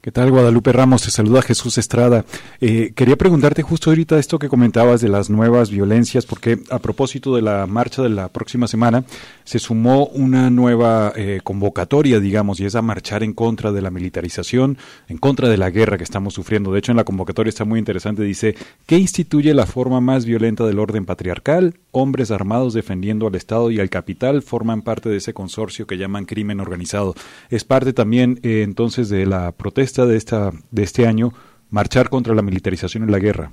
¿Qué 0.03 0.11
tal, 0.11 0.31
Guadalupe 0.31 0.71
Ramos? 0.71 1.03
Te 1.03 1.11
saluda 1.11 1.43
Jesús 1.43 1.77
Estrada. 1.77 2.25
Eh, 2.59 2.91
quería 2.95 3.17
preguntarte 3.17 3.61
justo 3.61 3.91
ahorita 3.91 4.17
esto 4.17 4.39
que 4.39 4.49
comentabas 4.49 4.99
de 4.99 5.09
las 5.09 5.29
nuevas 5.29 5.69
violencias, 5.69 6.25
porque 6.25 6.57
a 6.71 6.79
propósito 6.79 7.35
de 7.35 7.43
la 7.43 7.67
marcha 7.67 8.01
de 8.01 8.09
la 8.09 8.27
próxima 8.29 8.67
semana, 8.67 9.03
se 9.43 9.59
sumó 9.59 10.07
una 10.07 10.49
nueva 10.49 11.13
eh, 11.15 11.41
convocatoria, 11.43 12.19
digamos, 12.19 12.59
y 12.59 12.65
es 12.65 12.73
a 12.73 12.81
marchar 12.81 13.21
en 13.21 13.33
contra 13.33 13.71
de 13.71 13.83
la 13.83 13.91
militarización, 13.91 14.79
en 15.07 15.19
contra 15.19 15.49
de 15.49 15.57
la 15.57 15.69
guerra 15.69 15.99
que 15.99 16.03
estamos 16.03 16.33
sufriendo. 16.33 16.71
De 16.71 16.79
hecho, 16.79 16.91
en 16.91 16.97
la 16.97 17.03
convocatoria 17.03 17.49
está 17.49 17.65
muy 17.65 17.77
interesante, 17.77 18.23
dice, 18.23 18.55
¿qué 18.87 18.97
instituye 18.97 19.53
la 19.53 19.67
forma 19.67 20.01
más 20.01 20.25
violenta 20.25 20.65
del 20.65 20.79
orden 20.79 21.05
patriarcal? 21.05 21.75
Hombres 21.91 22.31
armados 22.31 22.73
defendiendo 22.73 23.27
al 23.27 23.35
Estado 23.35 23.69
y 23.69 23.79
al 23.79 23.91
capital 23.91 24.41
forman 24.41 24.81
parte 24.81 25.09
de 25.09 25.17
ese 25.17 25.35
consorcio 25.35 25.85
que 25.85 25.99
llaman 25.99 26.25
crimen 26.25 26.59
organizado. 26.59 27.13
Es 27.51 27.65
parte 27.65 27.93
también, 27.93 28.39
eh, 28.41 28.63
entonces, 28.63 29.07
de 29.09 29.27
la 29.27 29.51
protesta 29.51 29.90
de, 29.97 30.17
esta, 30.17 30.51
de 30.71 30.83
este 30.83 31.05
año 31.05 31.31
marchar 31.69 32.09
contra 32.09 32.33
la 32.33 32.41
militarización 32.41 33.03
en 33.03 33.11
la 33.11 33.19
guerra. 33.19 33.51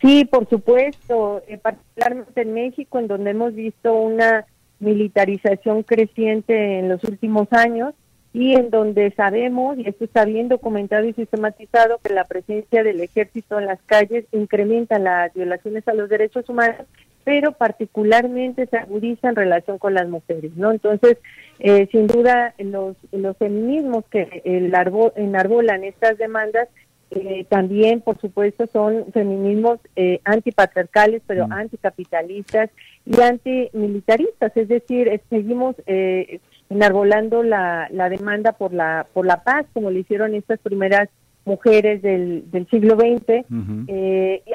Sí, 0.00 0.24
por 0.24 0.48
supuesto, 0.48 1.42
eh, 1.46 1.58
particularmente 1.58 2.40
en 2.40 2.54
México, 2.54 2.98
en 2.98 3.06
donde 3.06 3.30
hemos 3.30 3.54
visto 3.54 3.92
una 3.92 4.46
militarización 4.78 5.82
creciente 5.82 6.78
en 6.78 6.88
los 6.88 7.04
últimos 7.04 7.52
años 7.52 7.94
y 8.32 8.54
en 8.54 8.70
donde 8.70 9.10
sabemos, 9.10 9.76
y 9.76 9.88
esto 9.88 10.04
está 10.04 10.24
bien 10.24 10.48
documentado 10.48 11.04
y 11.04 11.12
sistematizado, 11.12 11.98
que 12.02 12.14
la 12.14 12.24
presencia 12.24 12.82
del 12.82 13.00
ejército 13.00 13.58
en 13.58 13.66
las 13.66 13.80
calles 13.82 14.24
incrementa 14.32 14.98
las 14.98 15.34
violaciones 15.34 15.86
a 15.86 15.94
los 15.94 16.08
derechos 16.08 16.48
humanos, 16.48 16.86
pero 17.24 17.52
particularmente 17.52 18.66
se 18.66 18.76
agudiza 18.76 19.28
en 19.28 19.36
relación 19.36 19.78
con 19.78 19.94
las 19.94 20.08
mujeres, 20.08 20.52
¿no? 20.56 20.72
Entonces, 20.72 21.18
eh, 21.58 21.88
sin 21.92 22.06
duda, 22.06 22.54
los, 22.58 22.96
los 23.12 23.36
feminismos 23.36 24.04
que 24.10 24.42
el 24.44 24.72
enarbolan 25.16 25.84
estas 25.84 26.18
demandas 26.18 26.68
eh, 27.10 27.44
también, 27.48 28.02
por 28.02 28.20
supuesto, 28.20 28.68
son 28.72 29.06
feminismos 29.12 29.80
eh, 29.96 30.20
antipatriarcales, 30.24 31.22
pero 31.26 31.48
mm. 31.48 31.52
anticapitalistas 31.52 32.70
y 33.04 33.20
antimilitaristas. 33.20 34.56
Es 34.56 34.68
decir, 34.68 35.20
seguimos 35.28 35.74
eh, 35.86 36.40
enarbolando 36.68 37.42
la, 37.42 37.88
la 37.90 38.08
demanda 38.08 38.52
por 38.52 38.72
la, 38.72 39.06
por 39.12 39.26
la 39.26 39.42
paz, 39.42 39.66
como 39.72 39.90
lo 39.90 39.98
hicieron 39.98 40.34
estas 40.36 40.60
primeras 40.60 41.08
mujeres 41.44 42.02
del, 42.02 42.50
del 42.50 42.68
siglo 42.68 42.96
XX. 42.96 43.44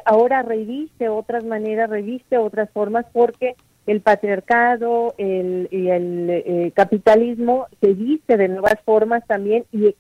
ahora 0.06 0.44
reviste 0.44 1.10
otras 1.10 1.44
maneras, 1.44 1.90
reviste 1.90 2.38
otras 2.38 2.70
formas, 2.72 3.06
porque 3.12 3.56
el 3.86 4.02
patriarcado 4.02 5.14
el, 5.18 5.68
y 5.72 5.90
el 5.90 6.30
eh, 6.30 6.72
capitalismo 6.76 7.68
se 7.82 7.94
viste 7.94 8.36
de 8.38 8.48
nuevas 8.48 8.78
formas 8.84 9.26
también 9.28 9.66
y, 9.72 9.96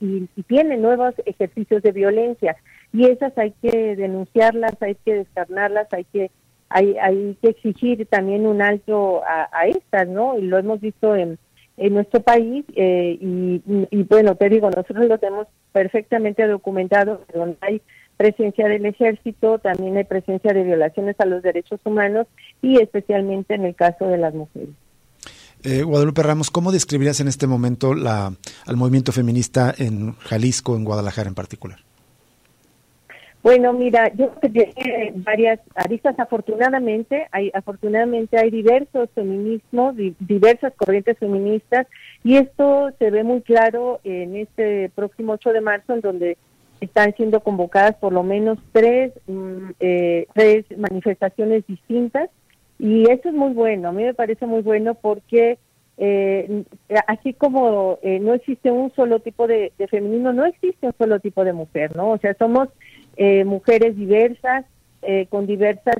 tiene 0.47 0.77
nuevos 0.77 1.13
ejercicios 1.25 1.83
de 1.83 1.91
violencia 1.91 2.55
y 2.93 3.05
esas 3.05 3.37
hay 3.37 3.51
que 3.61 3.95
denunciarlas, 3.95 4.73
hay 4.81 4.95
que 5.05 5.15
descarnarlas, 5.15 5.87
hay 5.91 6.05
que 6.05 6.31
hay, 6.69 6.97
hay 6.97 7.37
que 7.41 7.49
exigir 7.49 8.05
también 8.07 8.47
un 8.47 8.61
alto 8.61 9.21
a, 9.23 9.67
estas, 9.67 10.07
¿no? 10.07 10.37
Y 10.37 10.41
lo 10.41 10.57
hemos 10.57 10.81
visto 10.81 11.15
en, 11.15 11.37
en 11.77 11.93
nuestro 11.93 12.21
país 12.21 12.65
eh, 12.75 13.17
y, 13.19 13.61
y, 13.91 14.03
bueno, 14.03 14.35
te 14.35 14.49
digo, 14.49 14.69
nosotros 14.69 15.07
lo 15.07 15.17
tenemos 15.17 15.47
perfectamente 15.71 16.47
documentado, 16.47 17.21
donde 17.33 17.57
hay 17.61 17.81
presencia 18.17 18.67
del 18.67 18.85
ejército, 18.85 19.59
también 19.59 19.97
hay 19.97 20.05
presencia 20.05 20.53
de 20.53 20.63
violaciones 20.63 21.15
a 21.19 21.25
los 21.25 21.43
derechos 21.43 21.79
humanos 21.83 22.27
y 22.61 22.81
especialmente 22.81 23.55
en 23.55 23.65
el 23.65 23.75
caso 23.75 24.07
de 24.07 24.17
las 24.17 24.33
mujeres. 24.33 24.69
Eh, 25.63 25.83
Guadalupe 25.83 26.21
Ramos, 26.21 26.51
¿cómo 26.51 26.71
describirías 26.71 27.19
en 27.19 27.27
este 27.27 27.47
momento 27.47 27.95
la, 27.95 28.33
al 28.65 28.77
movimiento 28.77 29.11
feminista 29.11 29.73
en 29.77 30.13
Jalisco, 30.13 30.75
en 30.75 30.85
Guadalajara 30.85 31.27
en 31.27 31.35
particular? 31.35 31.79
Bueno, 33.45 33.73
mira, 33.73 34.11
yo 34.15 34.31
tiene 34.41 35.13
varias 35.17 35.59
aristas. 35.75 36.17
Afortunadamente, 36.17 37.27
hay 37.31 37.51
afortunadamente 37.53 38.39
hay 38.39 38.49
diversos 38.49 39.07
feminismos, 39.13 39.95
diversas 40.17 40.73
corrientes 40.73 41.19
feministas, 41.19 41.85
y 42.23 42.37
esto 42.37 42.89
se 42.97 43.11
ve 43.11 43.23
muy 43.23 43.41
claro 43.41 43.99
en 44.03 44.35
este 44.35 44.89
próximo 44.95 45.33
8 45.33 45.53
de 45.53 45.61
marzo, 45.61 45.93
en 45.93 46.01
donde 46.01 46.37
están 46.81 47.13
siendo 47.15 47.41
convocadas 47.41 47.93
por 47.97 48.13
lo 48.13 48.23
menos 48.23 48.57
tres, 48.71 49.13
mm, 49.27 49.69
eh, 49.79 50.25
tres 50.33 50.65
manifestaciones 50.75 51.67
distintas 51.67 52.31
y 52.79 53.03
eso 53.11 53.29
es 53.29 53.35
muy 53.35 53.53
bueno, 53.53 53.89
a 53.89 53.91
mí 53.91 54.03
me 54.03 54.15
parece 54.15 54.47
muy 54.47 54.63
bueno 54.63 54.95
porque 54.95 55.59
eh, 55.97 56.65
así 57.07 57.33
como 57.33 57.99
eh, 58.01 58.19
no 58.19 58.33
existe 58.33 58.69
un 58.69 58.91
solo 58.95 59.19
tipo 59.19 59.47
de, 59.47 59.71
feminismo, 59.89 60.33
no 60.33 60.45
existe 60.45 60.87
un 60.87 60.93
solo 60.97 61.19
tipo 61.19 61.45
de 61.45 61.53
mujer, 61.53 61.95
¿no? 61.95 62.11
O 62.11 62.17
sea, 62.17 62.35
somos 62.37 62.67
mujeres 63.45 63.95
diversas, 63.95 64.65
con 65.29 65.45
diversas 65.45 65.97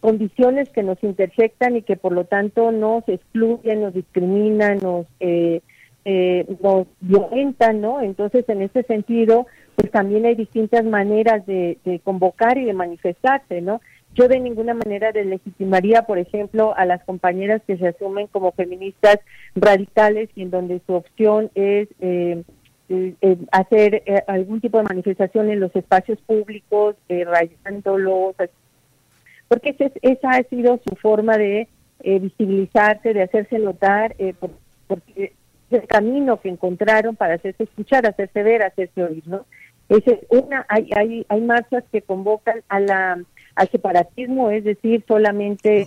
condiciones 0.00 0.68
que 0.70 0.82
nos 0.82 1.02
intersectan 1.02 1.76
y 1.76 1.82
que 1.82 1.96
por 1.96 2.12
lo 2.12 2.24
tanto 2.24 2.70
nos 2.70 3.08
excluyen, 3.08 3.82
nos 3.82 3.94
discriminan, 3.94 4.78
nos 4.78 5.06
eh, 6.10 6.46
nos 6.62 6.86
violentan, 7.00 7.82
¿no? 7.82 8.00
Entonces, 8.00 8.48
en 8.48 8.62
ese 8.62 8.82
sentido, 8.84 9.46
pues 9.74 9.90
también 9.90 10.24
hay 10.24 10.36
distintas 10.36 10.82
maneras 10.82 11.44
de, 11.44 11.76
convocar 12.02 12.56
y 12.56 12.64
de 12.64 12.72
manifestarse, 12.72 13.60
¿no? 13.60 13.82
Yo 14.14 14.26
de 14.26 14.40
ninguna 14.40 14.72
manera 14.72 15.12
deslegitimaría, 15.12 16.06
por 16.06 16.16
ejemplo, 16.16 16.74
a 16.74 16.86
las 16.86 17.04
compañeras 17.04 17.60
que 17.66 17.76
se 17.76 17.88
asumen 17.88 18.26
como 18.28 18.52
feministas 18.52 19.18
radicales 19.54 20.30
y 20.34 20.44
en 20.44 20.50
donde 20.50 20.80
su 20.86 20.94
opción 20.94 21.50
es 21.54 21.88
eh, 22.00 22.42
hacer 23.52 24.02
algún 24.26 24.60
tipo 24.60 24.78
de 24.78 24.84
manifestación 24.84 25.50
en 25.50 25.60
los 25.60 25.74
espacios 25.76 26.18
públicos, 26.20 26.96
rayándolos, 27.08 28.34
porque 29.48 29.76
esa 30.02 30.30
ha 30.30 30.42
sido 30.44 30.80
su 30.88 30.96
forma 30.96 31.36
de 31.36 31.68
visibilizarse, 32.02 33.12
de 33.12 33.22
hacerse 33.22 33.58
notar, 33.58 34.14
porque 34.86 35.32
es 35.70 35.82
el 35.82 35.86
camino 35.86 36.40
que 36.40 36.48
encontraron 36.48 37.16
para 37.16 37.34
hacerse 37.34 37.64
escuchar, 37.64 38.06
hacerse 38.06 38.42
ver, 38.42 38.62
hacerse 38.62 39.02
oír, 39.02 39.22
¿no? 39.26 39.44
Es 39.88 40.02
una, 40.28 40.66
hay, 40.68 40.90
hay, 40.94 41.26
hay 41.28 41.40
marchas 41.40 41.84
que 41.90 42.02
convocan 42.02 42.62
a 42.68 42.80
la, 42.80 43.22
al 43.54 43.68
separatismo, 43.70 44.50
es 44.50 44.64
decir, 44.64 45.02
solamente 45.08 45.86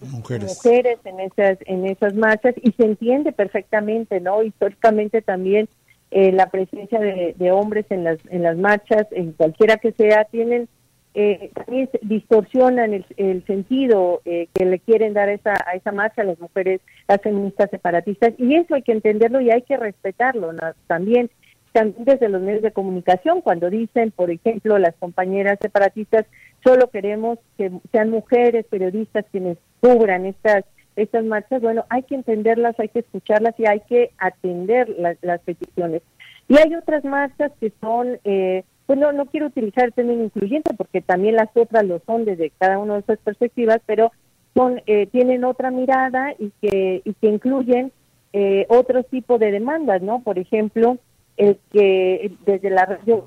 mujeres. 0.00 0.56
mujeres 0.56 0.98
en 1.04 1.20
esas, 1.20 1.58
en 1.66 1.86
esas 1.86 2.14
marchas, 2.14 2.54
y 2.62 2.72
se 2.72 2.84
entiende 2.84 3.32
perfectamente, 3.32 4.20
¿no? 4.20 4.42
Históricamente 4.42 5.20
también 5.22 5.68
eh, 6.16 6.30
la 6.30 6.46
presencia 6.46 7.00
de, 7.00 7.34
de, 7.36 7.50
hombres 7.50 7.86
en 7.90 8.04
las, 8.04 8.18
en 8.30 8.44
las 8.44 8.56
marchas, 8.56 9.04
en 9.10 9.32
cualquiera 9.32 9.78
que 9.78 9.90
sea, 9.90 10.22
tienen 10.26 10.68
eh, 11.12 11.50
también 11.54 11.90
distorsionan 12.02 12.94
el, 12.94 13.04
el 13.16 13.44
sentido 13.46 14.22
eh, 14.24 14.46
que 14.54 14.64
le 14.64 14.78
quieren 14.78 15.12
dar 15.12 15.28
a 15.28 15.32
esa, 15.32 15.54
a 15.66 15.74
esa 15.74 15.90
marcha 15.90 16.22
las 16.22 16.38
mujeres, 16.38 16.80
las 17.08 17.20
feministas 17.20 17.68
separatistas, 17.68 18.32
y 18.38 18.54
eso 18.54 18.76
hay 18.76 18.82
que 18.82 18.92
entenderlo 18.92 19.40
y 19.40 19.50
hay 19.50 19.62
que 19.62 19.76
respetarlo 19.76 20.52
también, 20.86 21.30
también 21.72 22.04
desde 22.04 22.28
los 22.28 22.40
medios 22.40 22.62
de 22.62 22.70
comunicación, 22.70 23.40
cuando 23.40 23.68
dicen, 23.68 24.12
por 24.12 24.30
ejemplo, 24.30 24.78
las 24.78 24.94
compañeras 24.94 25.58
separatistas, 25.60 26.26
solo 26.64 26.90
queremos 26.90 27.40
que 27.58 27.72
sean 27.90 28.10
mujeres 28.10 28.66
periodistas 28.70 29.24
quienes 29.32 29.58
cubran 29.80 30.26
estas 30.26 30.64
estas 30.96 31.24
marchas, 31.24 31.60
bueno, 31.60 31.84
hay 31.88 32.02
que 32.02 32.14
entenderlas, 32.14 32.78
hay 32.78 32.88
que 32.88 33.00
escucharlas 33.00 33.54
y 33.58 33.66
hay 33.66 33.80
que 33.80 34.10
atender 34.18 34.88
las 35.22 35.40
peticiones. 35.40 36.02
Y 36.48 36.58
hay 36.58 36.74
otras 36.74 37.04
marchas 37.04 37.52
que 37.60 37.72
son 37.80 38.18
eh, 38.24 38.64
pues 38.86 38.98
no, 38.98 39.26
quiero 39.26 39.46
utilizar 39.46 39.84
el 39.84 39.92
término 39.92 40.24
incluyente 40.24 40.74
porque 40.74 41.00
también 41.00 41.36
las 41.36 41.48
otras 41.54 41.84
lo 41.84 42.00
son 42.06 42.24
desde 42.24 42.50
cada 42.50 42.78
una 42.78 42.94
de 42.94 43.00
esas 43.00 43.18
perspectivas, 43.18 43.80
pero 43.86 44.12
son 44.54 44.82
eh, 44.86 45.06
tienen 45.06 45.44
otra 45.44 45.70
mirada 45.70 46.34
y 46.38 46.52
que, 46.60 47.02
y 47.04 47.14
que 47.14 47.28
incluyen 47.28 47.92
eh, 48.32 48.66
otro 48.68 49.02
tipo 49.04 49.38
de 49.38 49.52
demandas, 49.52 50.02
¿no? 50.02 50.22
Por 50.22 50.38
ejemplo, 50.38 50.98
el 51.36 51.58
que 51.72 52.32
desde 52.44 52.70
la 52.70 52.84
región 52.84 53.22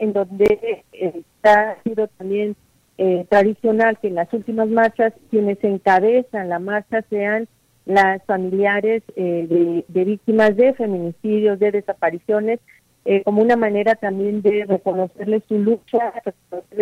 en 0.00 0.12
donde 0.12 0.84
está 0.92 1.70
ha 1.70 1.82
sido 1.84 2.08
también 2.08 2.56
eh, 2.98 3.26
tradicional 3.28 3.98
que 3.98 4.08
en 4.08 4.14
las 4.14 4.32
últimas 4.32 4.68
marchas 4.68 5.12
quienes 5.30 5.62
encabezan 5.62 6.48
la 6.48 6.58
marcha 6.58 7.02
sean 7.10 7.48
las 7.84 8.22
familiares 8.24 9.04
de, 9.14 9.84
de, 9.86 10.04
víctimas 10.04 10.56
de 10.56 10.74
feminicidios, 10.74 11.60
de 11.60 11.70
desapariciones, 11.70 12.58
eh, 13.08 13.22
como 13.22 13.40
una 13.40 13.54
manera 13.54 13.94
también 13.94 14.42
de 14.42 14.64
reconocerles 14.64 15.44
su 15.46 15.60
lucha 15.60 16.12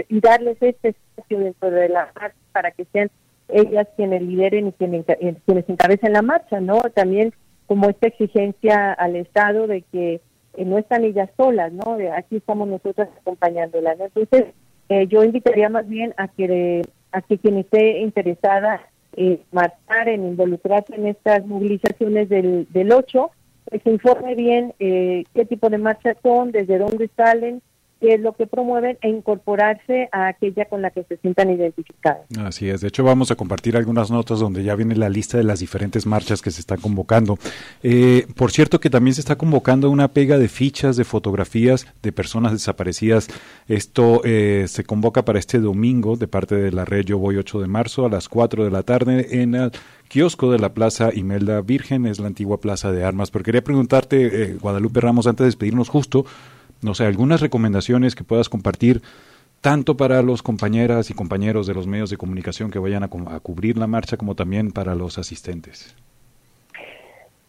y 0.08 0.20
darles 0.20 0.56
este 0.62 0.88
espacio 0.88 1.38
dentro 1.38 1.70
de 1.70 1.90
la 1.90 2.10
marcha 2.18 2.38
para 2.50 2.70
que 2.70 2.86
sean 2.94 3.10
ellas 3.48 3.86
quienes 3.94 4.22
lideren 4.22 4.68
y 4.68 4.72
quienes, 4.72 5.04
eh, 5.06 5.36
quienes 5.44 5.68
encabecen 5.68 6.14
la 6.14 6.22
marcha, 6.22 6.60
¿no? 6.60 6.80
También 6.94 7.34
como 7.66 7.90
esta 7.90 8.06
exigencia 8.06 8.94
al 8.94 9.16
Estado 9.16 9.66
de 9.66 9.82
que 9.82 10.22
eh, 10.54 10.64
no 10.64 10.78
están 10.78 11.04
ellas 11.04 11.28
solas, 11.36 11.70
¿no? 11.74 11.98
aquí 12.16 12.36
estamos 12.36 12.68
nosotras 12.68 13.10
acompañándolas. 13.20 14.00
Entonces, 14.00 14.46
yo 15.08 15.24
invitaría 15.24 15.68
más 15.68 15.88
bien 15.88 16.14
a 16.16 16.28
que, 16.28 16.82
a 17.12 17.22
que 17.22 17.38
quien 17.38 17.58
esté 17.58 18.00
interesada 18.00 18.80
en 19.16 19.40
marchar, 19.52 20.08
en 20.08 20.24
involucrarse 20.26 20.94
en 20.94 21.06
estas 21.06 21.46
movilizaciones 21.46 22.28
del, 22.28 22.66
del 22.70 22.92
8, 22.92 23.30
que 23.70 23.78
se 23.78 23.90
informe 23.90 24.34
bien 24.34 24.74
eh, 24.78 25.24
qué 25.34 25.44
tipo 25.44 25.70
de 25.70 25.78
marchas 25.78 26.16
son, 26.22 26.52
desde 26.52 26.78
dónde 26.78 27.08
salen, 27.16 27.62
qué 28.04 28.14
es 28.14 28.20
lo 28.20 28.34
que 28.34 28.46
promueven 28.46 28.98
e 29.00 29.08
incorporarse 29.08 30.10
a 30.12 30.28
aquella 30.28 30.66
con 30.66 30.82
la 30.82 30.90
que 30.90 31.04
se 31.04 31.16
sientan 31.16 31.48
identificadas. 31.48 32.26
Así 32.38 32.68
es, 32.68 32.82
de 32.82 32.88
hecho 32.88 33.02
vamos 33.02 33.30
a 33.30 33.34
compartir 33.34 33.78
algunas 33.78 34.10
notas 34.10 34.40
donde 34.40 34.62
ya 34.62 34.74
viene 34.74 34.94
la 34.94 35.08
lista 35.08 35.38
de 35.38 35.44
las 35.44 35.60
diferentes 35.60 36.04
marchas 36.04 36.42
que 36.42 36.50
se 36.50 36.60
están 36.60 36.80
convocando. 36.82 37.38
Eh, 37.82 38.26
por 38.36 38.50
cierto 38.50 38.78
que 38.78 38.90
también 38.90 39.14
se 39.14 39.22
está 39.22 39.36
convocando 39.36 39.88
una 39.88 40.08
pega 40.08 40.36
de 40.36 40.48
fichas, 40.48 40.96
de 40.96 41.04
fotografías 41.04 41.86
de 42.02 42.12
personas 42.12 42.52
desaparecidas. 42.52 43.28
Esto 43.68 44.20
eh, 44.24 44.66
se 44.68 44.84
convoca 44.84 45.24
para 45.24 45.38
este 45.38 45.58
domingo 45.58 46.16
de 46.16 46.28
parte 46.28 46.56
de 46.56 46.72
la 46.72 46.84
red 46.84 47.06
Yo 47.06 47.16
Voy 47.16 47.38
8 47.38 47.62
de 47.62 47.68
marzo 47.68 48.04
a 48.04 48.10
las 48.10 48.28
4 48.28 48.64
de 48.64 48.70
la 48.70 48.82
tarde 48.82 49.40
en 49.40 49.54
el 49.54 49.72
kiosco 50.08 50.52
de 50.52 50.58
la 50.58 50.74
Plaza 50.74 51.10
Imelda 51.14 51.62
Virgen, 51.62 52.04
es 52.04 52.18
la 52.20 52.26
antigua 52.26 52.60
Plaza 52.60 52.92
de 52.92 53.02
Armas. 53.02 53.30
Pero 53.30 53.44
quería 53.44 53.64
preguntarte, 53.64 54.42
eh, 54.42 54.58
Guadalupe 54.60 55.00
Ramos, 55.00 55.26
antes 55.26 55.44
de 55.44 55.48
despedirnos 55.48 55.88
justo, 55.88 56.26
no 56.84 56.94
sé, 56.94 57.06
algunas 57.06 57.40
recomendaciones 57.40 58.14
que 58.14 58.24
puedas 58.24 58.50
compartir 58.50 59.00
tanto 59.62 59.96
para 59.96 60.20
los 60.20 60.42
compañeras 60.42 61.10
y 61.10 61.14
compañeros 61.14 61.66
de 61.66 61.72
los 61.72 61.86
medios 61.86 62.10
de 62.10 62.18
comunicación 62.18 62.70
que 62.70 62.78
vayan 62.78 63.02
a, 63.02 63.08
cubrir 63.08 63.78
la 63.78 63.86
marcha 63.86 64.18
como 64.18 64.34
también 64.34 64.70
para 64.70 64.94
los 64.94 65.16
asistentes. 65.16 65.96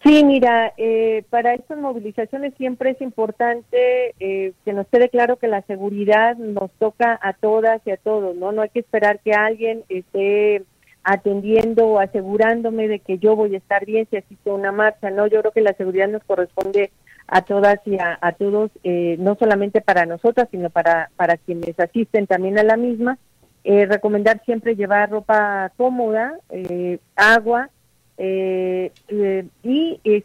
Sí, 0.01 0.23
mira, 0.23 0.71
eh, 0.77 1.23
para 1.29 1.53
estas 1.53 1.77
movilizaciones 1.77 2.53
siempre 2.57 2.91
es 2.91 3.01
importante 3.01 4.15
eh, 4.21 4.53
que 4.63 4.71
nos 4.71 4.87
quede 4.87 5.09
claro 5.09 5.35
que 5.35 5.49
la 5.49 5.63
seguridad 5.63 6.37
nos 6.37 6.71
toca 6.79 7.19
a 7.21 7.33
todas 7.33 7.81
y 7.85 7.91
a 7.91 7.97
todos, 7.97 8.37
¿no? 8.37 8.53
No 8.53 8.61
hay 8.61 8.69
que 8.69 8.79
esperar 8.79 9.19
que 9.19 9.33
alguien 9.33 9.83
esté 9.89 10.63
atendiendo 11.03 11.87
o 11.87 11.99
asegurándome 11.99 12.87
de 12.87 12.99
que 12.99 13.17
yo 13.17 13.35
voy 13.35 13.55
a 13.55 13.57
estar 13.57 13.85
bien 13.85 14.07
si 14.09 14.15
asiste 14.15 14.49
a 14.49 14.53
una 14.53 14.71
marcha, 14.71 15.09
¿no? 15.09 15.27
Yo 15.27 15.41
creo 15.41 15.51
que 15.51 15.61
la 15.61 15.73
seguridad 15.73 16.07
nos 16.07 16.23
corresponde 16.23 16.91
a 17.27 17.41
todas 17.41 17.79
y 17.85 17.97
a, 17.97 18.31
todos, 18.37 18.71
eh, 18.83 19.15
no 19.19 19.35
solamente 19.35 19.81
para 19.81 20.05
nosotras, 20.05 20.47
sino 20.51 20.69
para, 20.69 21.09
para 21.15 21.37
quienes 21.37 21.79
asisten 21.79 22.27
también 22.27 22.59
a 22.59 22.63
la 22.63 22.77
misma. 22.77 23.17
Eh, 23.63 23.87
recomendar 23.87 24.43
siempre 24.45 24.75
llevar 24.75 25.09
ropa 25.09 25.71
cómoda, 25.75 26.37
eh, 26.51 26.99
agua 27.15 27.69
y 28.17 28.91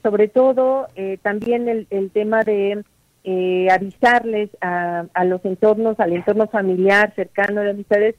sobre 0.03 0.29
todo 0.29 0.87
también 1.23 1.87
el, 1.91 2.11
tema 2.13 2.45
de 2.45 2.85
avisarles 3.71 4.51
a, 4.61 5.07
a, 5.13 5.25
los 5.25 5.45
entornos, 5.45 5.99
al 5.99 6.13
entorno 6.13 6.47
familiar 6.47 7.13
cercano 7.17 7.63
de 7.63 7.71
amistades, 7.71 8.15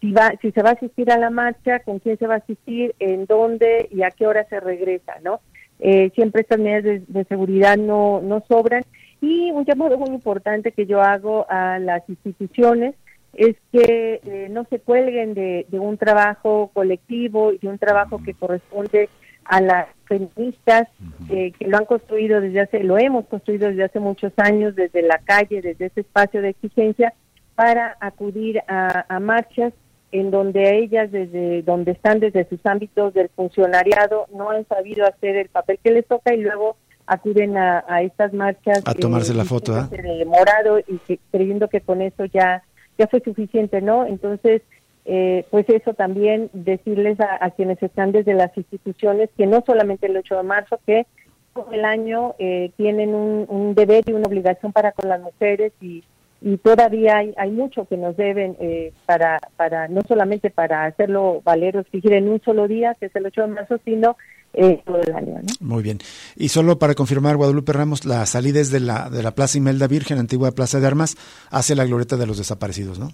si, 0.00 0.12
va, 0.12 0.34
si 0.42 0.50
se 0.50 0.62
va 0.62 0.70
a 0.70 0.74
asistir 0.74 1.10
a 1.10 1.18
la 1.18 1.30
marcha, 1.30 1.80
con 1.80 2.00
quién 2.00 2.18
se 2.18 2.26
va 2.26 2.34
a 2.34 2.38
asistir, 2.38 2.94
en 2.98 3.26
dónde 3.26 3.88
y 3.90 4.02
a 4.02 4.10
qué 4.10 4.26
hora 4.26 4.44
se 4.48 4.60
regresa, 4.60 5.14
¿no? 5.22 5.40
Eh, 5.86 6.10
siempre 6.14 6.40
estas 6.40 6.58
medidas 6.58 7.02
de, 7.06 7.24
seguridad 7.24 7.76
no, 7.76 8.22
no 8.22 8.42
sobran. 8.48 8.84
Y 9.20 9.50
un 9.50 9.66
llamado 9.66 9.98
muy 9.98 10.08
importante 10.08 10.72
que 10.72 10.86
yo 10.86 11.02
hago 11.02 11.44
a 11.50 11.78
las 11.78 12.08
instituciones 12.08 12.94
es 13.34 13.56
que 13.70 14.18
eh, 14.24 14.48
no 14.50 14.64
se 14.70 14.78
cuelguen 14.78 15.34
de, 15.34 15.66
un 15.72 15.98
trabajo 15.98 16.70
colectivo 16.72 17.52
y 17.52 17.58
de 17.58 17.68
un 17.68 17.76
trabajo 17.78 18.18
que 18.24 18.32
corresponde 18.32 19.10
a 19.44 19.60
las 19.60 19.88
feministas 20.06 20.88
eh, 21.28 21.52
que 21.52 21.68
lo 21.68 21.76
han 21.76 21.84
construido 21.84 22.40
desde 22.40 22.60
hace, 22.60 22.82
lo 22.82 22.96
hemos 22.96 23.26
construido 23.26 23.68
desde 23.68 23.84
hace 23.84 24.00
muchos 24.00 24.32
años, 24.38 24.74
desde 24.74 25.02
la 25.02 25.18
calle, 25.18 25.60
desde 25.60 25.84
ese 25.84 26.00
espacio 26.00 26.40
de 26.40 26.48
exigencia, 26.50 27.12
para 27.54 27.98
acudir 28.00 28.62
a 28.68 29.20
marchas 29.20 29.74
en 30.14 30.30
donde 30.30 30.78
ellas 30.78 31.10
desde 31.10 31.62
donde 31.62 31.90
están 31.90 32.20
desde 32.20 32.48
sus 32.48 32.64
ámbitos 32.64 33.12
del 33.14 33.30
funcionariado 33.30 34.26
no 34.32 34.50
han 34.50 34.64
sabido 34.68 35.04
hacer 35.04 35.34
el 35.34 35.48
papel 35.48 35.80
que 35.82 35.90
les 35.90 36.06
toca 36.06 36.32
y 36.32 36.40
luego 36.40 36.76
acuden 37.04 37.56
a, 37.56 37.82
estas 38.02 38.32
marchas 38.32 38.80
a 38.84 38.94
tomarse 38.94 39.34
la 39.34 39.44
foto 39.44 39.76
¿eh? 39.76 39.88
de 39.90 40.24
morado 40.24 40.78
y 40.78 41.18
creyendo 41.32 41.68
que 41.68 41.80
con 41.80 42.00
eso 42.00 42.26
ya 42.26 42.62
ya 42.96 43.08
fue 43.08 43.20
suficiente 43.24 43.82
no 43.82 44.06
entonces 44.06 44.62
eh, 45.04 45.46
pues 45.50 45.68
eso 45.68 45.94
también 45.94 46.48
decirles 46.52 47.18
a, 47.20 47.50
quienes 47.50 47.82
están 47.82 48.12
desde 48.12 48.34
las 48.34 48.56
instituciones 48.56 49.30
que 49.36 49.46
no 49.46 49.64
solamente 49.66 50.06
el 50.06 50.16
8 50.16 50.36
de 50.36 50.42
marzo 50.44 50.78
que 50.86 51.06
todo 51.54 51.72
el 51.72 51.84
año 51.84 52.36
eh, 52.38 52.70
tienen 52.76 53.16
un, 53.16 53.46
un 53.48 53.74
deber 53.74 54.04
y 54.06 54.12
una 54.12 54.28
obligación 54.28 54.72
para 54.72 54.92
con 54.92 55.08
las 55.08 55.20
mujeres 55.20 55.72
y 55.80 56.04
y 56.40 56.58
todavía 56.58 57.18
hay, 57.18 57.34
hay 57.38 57.50
mucho 57.50 57.86
que 57.86 57.96
nos 57.96 58.16
deben 58.16 58.56
eh, 58.60 58.92
para, 59.06 59.40
para, 59.56 59.88
no 59.88 60.02
solamente 60.06 60.50
para 60.50 60.84
hacerlo 60.84 61.40
valer 61.42 61.76
o 61.76 61.80
exigir 61.80 62.12
en 62.12 62.28
un 62.28 62.40
solo 62.42 62.68
día, 62.68 62.94
que 63.00 63.06
es 63.06 63.16
el 63.16 63.26
8 63.26 63.40
de 63.40 63.46
marzo, 63.48 63.80
sino 63.84 64.16
eh, 64.52 64.82
todo 64.84 65.00
el 65.00 65.14
año. 65.14 65.40
Muy 65.60 65.82
bien. 65.82 65.98
Y 66.36 66.48
solo 66.48 66.78
para 66.78 66.94
confirmar, 66.94 67.36
Guadalupe 67.36 67.72
Ramos, 67.72 68.04
la 68.04 68.26
salida 68.26 68.60
es 68.60 68.70
de 68.70 68.80
la, 68.80 69.08
de 69.08 69.22
la 69.22 69.30
Plaza 69.30 69.56
Imelda 69.56 69.86
Virgen, 69.86 70.18
antigua 70.18 70.52
Plaza 70.52 70.80
de 70.80 70.86
Armas, 70.86 71.16
hacia 71.50 71.76
la 71.76 71.86
glorieta 71.86 72.16
de 72.16 72.26
los 72.26 72.36
desaparecidos, 72.36 72.98
¿no? 72.98 73.08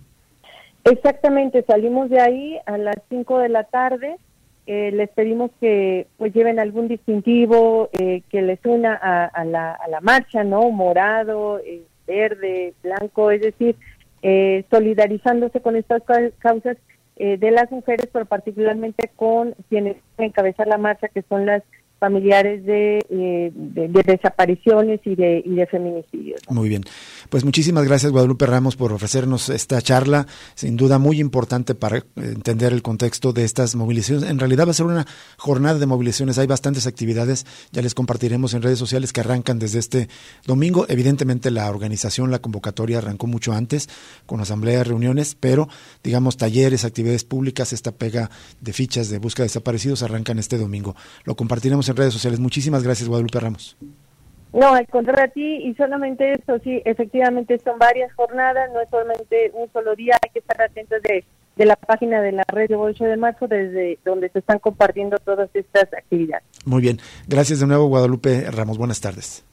Exactamente, 0.84 1.62
salimos 1.62 2.10
de 2.10 2.20
ahí 2.20 2.58
a 2.66 2.78
las 2.78 2.96
5 3.10 3.38
de 3.38 3.48
la 3.48 3.64
tarde. 3.64 4.16
Eh, 4.66 4.90
les 4.92 5.08
pedimos 5.10 5.50
que 5.60 6.06
pues 6.16 6.32
lleven 6.32 6.58
algún 6.58 6.88
distintivo 6.88 7.90
que 7.92 8.42
les 8.42 8.58
una 8.64 8.94
a, 8.94 9.26
a, 9.26 9.44
la, 9.44 9.72
a 9.72 9.88
la 9.88 10.00
marcha, 10.00 10.44
¿no? 10.44 10.70
Morado, 10.70 11.58
eh, 11.60 11.82
verde, 12.10 12.74
blanco, 12.82 13.30
es 13.30 13.40
decir, 13.40 13.76
eh, 14.22 14.64
solidarizándose 14.70 15.60
con 15.60 15.76
estas 15.76 16.02
causas 16.38 16.76
eh, 17.16 17.36
de 17.38 17.50
las 17.50 17.70
mujeres, 17.70 18.08
pero 18.12 18.24
particularmente 18.26 19.10
con 19.14 19.54
quienes 19.68 19.96
encabezar 20.18 20.66
la 20.66 20.78
marcha, 20.78 21.08
que 21.08 21.22
son 21.22 21.46
las 21.46 21.62
familiares 22.00 22.64
de, 22.64 23.04
eh, 23.10 23.52
desapariciones 23.54 25.00
y 25.04 25.14
de, 25.14 25.42
y 25.44 25.54
de 25.54 25.66
feminicidios. 25.66 26.40
Muy 26.48 26.68
bien. 26.70 26.82
Pues 27.28 27.44
muchísimas 27.44 27.84
gracias 27.84 28.10
Guadalupe 28.10 28.46
Ramos 28.46 28.74
por 28.74 28.92
ofrecernos 28.92 29.50
esta 29.50 29.80
charla, 29.82 30.26
sin 30.54 30.76
duda 30.76 30.98
muy 30.98 31.20
importante 31.20 31.74
para 31.74 32.02
entender 32.16 32.72
el 32.72 32.82
contexto 32.82 33.32
de 33.32 33.44
estas 33.44 33.76
movilizaciones. 33.76 34.30
En 34.30 34.38
realidad 34.38 34.66
va 34.66 34.70
a 34.70 34.74
ser 34.74 34.86
una 34.86 35.06
jornada 35.36 35.78
de 35.78 35.86
movilizaciones, 35.86 36.38
hay 36.38 36.46
bastantes 36.46 36.86
actividades, 36.86 37.46
ya 37.70 37.82
les 37.82 37.94
compartiremos 37.94 38.54
en 38.54 38.62
redes 38.62 38.78
sociales 38.78 39.12
que 39.12 39.20
arrancan 39.20 39.58
desde 39.58 39.78
este 39.78 40.08
domingo. 40.46 40.86
Evidentemente 40.88 41.50
la 41.50 41.68
organización, 41.68 42.30
la 42.30 42.38
convocatoria 42.38 42.98
arrancó 42.98 43.26
mucho 43.26 43.52
antes, 43.52 43.88
con 44.24 44.40
asambleas, 44.40 44.86
reuniones, 44.86 45.36
pero 45.38 45.68
digamos 46.02 46.38
talleres, 46.38 46.86
actividades 46.86 47.24
públicas, 47.24 47.74
esta 47.74 47.92
pega 47.92 48.30
de 48.60 48.72
fichas 48.72 49.10
de 49.10 49.18
búsqueda 49.18 49.44
de 49.44 49.48
desaparecidos 49.48 50.02
arrancan 50.02 50.38
este 50.38 50.56
domingo. 50.56 50.96
Lo 51.24 51.34
compartiremos 51.36 51.89
en 51.90 51.96
redes 51.96 52.12
sociales. 52.12 52.40
Muchísimas 52.40 52.82
gracias, 52.82 53.08
Guadalupe 53.08 53.40
Ramos. 53.40 53.76
No, 54.52 54.74
al 54.74 54.86
contrario 54.88 55.24
a 55.24 55.28
ti, 55.28 55.56
y 55.64 55.74
solamente 55.74 56.32
esto, 56.32 56.58
sí, 56.64 56.82
efectivamente 56.84 57.58
son 57.62 57.78
varias 57.78 58.12
jornadas, 58.14 58.68
no 58.72 58.80
es 58.80 58.88
solamente 58.90 59.52
un 59.54 59.70
solo 59.72 59.94
día, 59.94 60.18
hay 60.20 60.30
que 60.30 60.40
estar 60.40 60.60
atentos 60.60 61.00
de, 61.02 61.24
de 61.54 61.64
la 61.66 61.76
página 61.76 62.20
de 62.20 62.32
la 62.32 62.44
red 62.48 62.68
de 62.68 62.74
8 62.74 63.04
de 63.04 63.16
marzo, 63.16 63.46
desde 63.46 64.00
donde 64.04 64.28
se 64.30 64.40
están 64.40 64.58
compartiendo 64.58 65.18
todas 65.18 65.48
estas 65.54 65.84
actividades. 65.92 66.44
Muy 66.64 66.82
bien, 66.82 66.98
gracias 67.28 67.60
de 67.60 67.66
nuevo, 67.68 67.86
Guadalupe 67.86 68.50
Ramos, 68.50 68.76
buenas 68.76 69.00
tardes. 69.00 69.44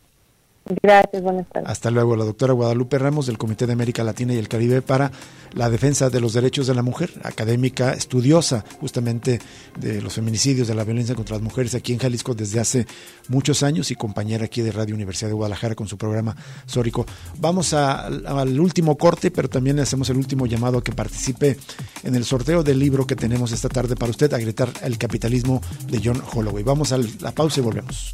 Gracias, 0.82 1.22
buenas 1.24 1.47
tardes. 1.47 1.70
Hasta 1.70 1.91
luego, 1.91 2.15
la 2.15 2.26
doctora 2.26 2.53
Guadalupe 2.53 2.97
Ramos 2.97 3.28
del 3.28 3.38
Comité 3.38 3.65
de 3.65 3.74
América 3.74 4.03
Latina 4.03 4.34
y 4.34 4.38
el 4.38 4.47
Caribe 4.47 4.82
para 4.82 5.11
la 5.53 5.70
defensa 5.70 6.09
de 6.09 6.20
los 6.20 6.34
derechos 6.34 6.68
de 6.68 6.76
la 6.76 6.82
mujer, 6.82 7.11
académica, 7.24 7.93
estudiosa 7.93 8.65
justamente 8.80 9.39
de 9.80 10.01
los 10.01 10.13
feminicidios, 10.13 10.68
de 10.68 10.76
la 10.76 10.84
violencia 10.84 11.15
contra 11.15 11.36
las 11.36 11.43
mujeres 11.43 11.74
aquí 11.76 11.93
en 11.93 11.99
Jalisco 11.99 12.34
desde 12.34 12.59
hace 12.59 12.86
muchos 13.30 13.63
años 13.63 13.91
y 13.91 13.95
compañera 13.95 14.45
aquí 14.45 14.61
de 14.61 14.72
Radio 14.72 14.95
Universidad 14.95 15.30
de 15.30 15.36
Guadalajara 15.36 15.76
con 15.76 15.88
su 15.88 15.97
programa 15.97 16.36
Sórico. 16.65 17.05
Vamos 17.39 17.74
al 17.74 18.59
último 18.59 18.97
corte, 18.97 19.32
pero 19.32 19.49
también 19.49 19.76
le 19.78 19.84
hacemos 19.84 20.09
el 20.09 20.18
último 20.18 20.45
llamado 20.45 20.80
a 20.80 20.84
que 20.84 20.91
participe 20.91 21.57
en 22.03 22.15
el 22.15 22.26
sorteo 22.26 22.63
del 22.63 22.80
libro 22.80 23.07
que 23.07 23.15
tenemos 23.15 23.51
esta 23.51 23.70
tarde 23.70 23.95
para 23.95 24.11
usted, 24.11 24.34
a 24.34 24.38
gritar 24.38 24.70
el 24.84 24.97
capitalismo 24.97 25.61
de 25.88 26.01
John 26.03 26.22
Holloway. 26.34 26.63
Vamos 26.63 26.91
a 26.91 26.97
la 26.97 27.32
pausa 27.32 27.59
y 27.59 27.63
volvemos. 27.63 28.13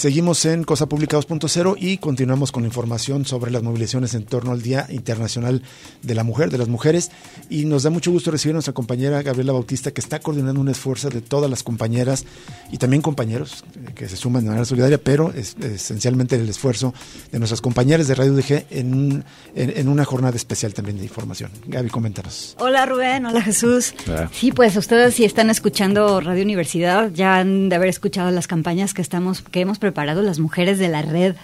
Seguimos 0.00 0.46
en 0.46 0.64
Cosa 0.64 0.88
Pública 0.88 1.18
2.0 1.18 1.76
y 1.78 1.98
continuamos 1.98 2.52
con 2.52 2.64
información 2.64 3.26
sobre 3.26 3.50
las 3.50 3.62
movilizaciones 3.62 4.14
en 4.14 4.24
torno 4.24 4.50
al 4.52 4.62
Día 4.62 4.86
Internacional 4.88 5.62
de 6.00 6.14
la 6.14 6.24
Mujer, 6.24 6.50
de 6.50 6.56
las 6.56 6.68
Mujeres. 6.68 7.10
Y 7.50 7.66
nos 7.66 7.82
da 7.82 7.90
mucho 7.90 8.10
gusto 8.10 8.30
recibir 8.30 8.54
a 8.54 8.54
nuestra 8.54 8.72
compañera 8.72 9.20
Gabriela 9.20 9.52
Bautista, 9.52 9.90
que 9.90 10.00
está 10.00 10.18
coordinando 10.18 10.58
un 10.58 10.70
esfuerzo 10.70 11.10
de 11.10 11.20
todas 11.20 11.50
las 11.50 11.62
compañeras 11.62 12.24
y 12.72 12.78
también 12.78 13.02
compañeros 13.02 13.62
eh, 13.76 13.92
que 13.94 14.08
se 14.08 14.16
suman 14.16 14.42
de 14.42 14.48
manera 14.48 14.64
solidaria, 14.64 14.96
pero 14.96 15.34
es, 15.34 15.54
esencialmente 15.60 16.36
el 16.36 16.48
esfuerzo 16.48 16.94
de 17.30 17.38
nuestras 17.38 17.60
compañeras 17.60 18.08
de 18.08 18.14
Radio 18.14 18.32
DG 18.32 18.68
en, 18.70 19.22
en, 19.54 19.86
una 19.86 20.06
jornada 20.06 20.34
especial 20.34 20.72
también 20.72 20.96
de 20.96 21.04
información. 21.04 21.50
Gaby, 21.66 21.90
coméntanos. 21.90 22.56
Hola 22.58 22.86
Rubén, 22.86 23.26
hola 23.26 23.42
Jesús. 23.42 23.92
Sí, 24.32 24.50
pues 24.50 24.78
ustedes 24.78 25.12
si 25.12 25.26
están 25.26 25.50
escuchando 25.50 26.22
Radio 26.22 26.42
Universidad 26.42 27.10
ya 27.12 27.36
han 27.36 27.68
de 27.68 27.76
haber 27.76 27.90
escuchado 27.90 28.30
las 28.30 28.46
campañas 28.46 28.94
que 28.94 29.02
estamos 29.02 29.42
que 29.42 29.60
hemos 29.60 29.78
preparado 29.78 29.89
preparado 29.90 30.22
las 30.22 30.38
mujeres 30.38 30.78
de 30.78 30.86
la 30.86 31.02
red 31.02 31.34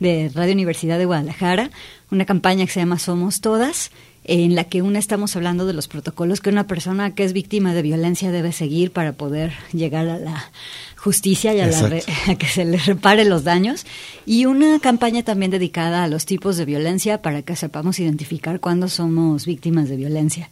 de 0.00 0.30
Radio 0.34 0.54
Universidad 0.54 0.96
de 0.96 1.04
Guadalajara, 1.04 1.70
una 2.10 2.24
campaña 2.24 2.64
que 2.64 2.72
se 2.72 2.80
llama 2.80 2.98
Somos 2.98 3.42
Todas, 3.42 3.90
en 4.24 4.54
la 4.54 4.64
que 4.64 4.80
una 4.80 4.98
estamos 4.98 5.36
hablando 5.36 5.66
de 5.66 5.74
los 5.74 5.88
protocolos 5.88 6.40
que 6.40 6.48
una 6.48 6.66
persona 6.66 7.14
que 7.14 7.22
es 7.22 7.34
víctima 7.34 7.74
de 7.74 7.82
violencia 7.82 8.30
debe 8.30 8.52
seguir 8.52 8.92
para 8.92 9.12
poder 9.12 9.52
llegar 9.74 10.08
a 10.08 10.16
la 10.16 10.50
justicia 10.96 11.52
y 11.52 11.60
a, 11.60 11.66
a, 12.28 12.34
que 12.36 12.46
se 12.46 12.64
le 12.64 12.78
repare 12.78 13.26
los 13.26 13.44
daños 13.44 13.84
y 14.24 14.46
una 14.46 14.78
campaña 14.78 15.22
también 15.22 15.50
dedicada 15.50 16.02
a 16.02 16.08
los 16.08 16.24
tipos 16.24 16.56
de 16.56 16.64
violencia 16.64 17.20
para 17.20 17.42
que 17.42 17.56
sepamos 17.56 18.00
identificar 18.00 18.58
cuándo 18.58 18.88
somos 18.88 19.44
víctimas 19.44 19.90
de 19.90 19.96
violencia. 19.96 20.48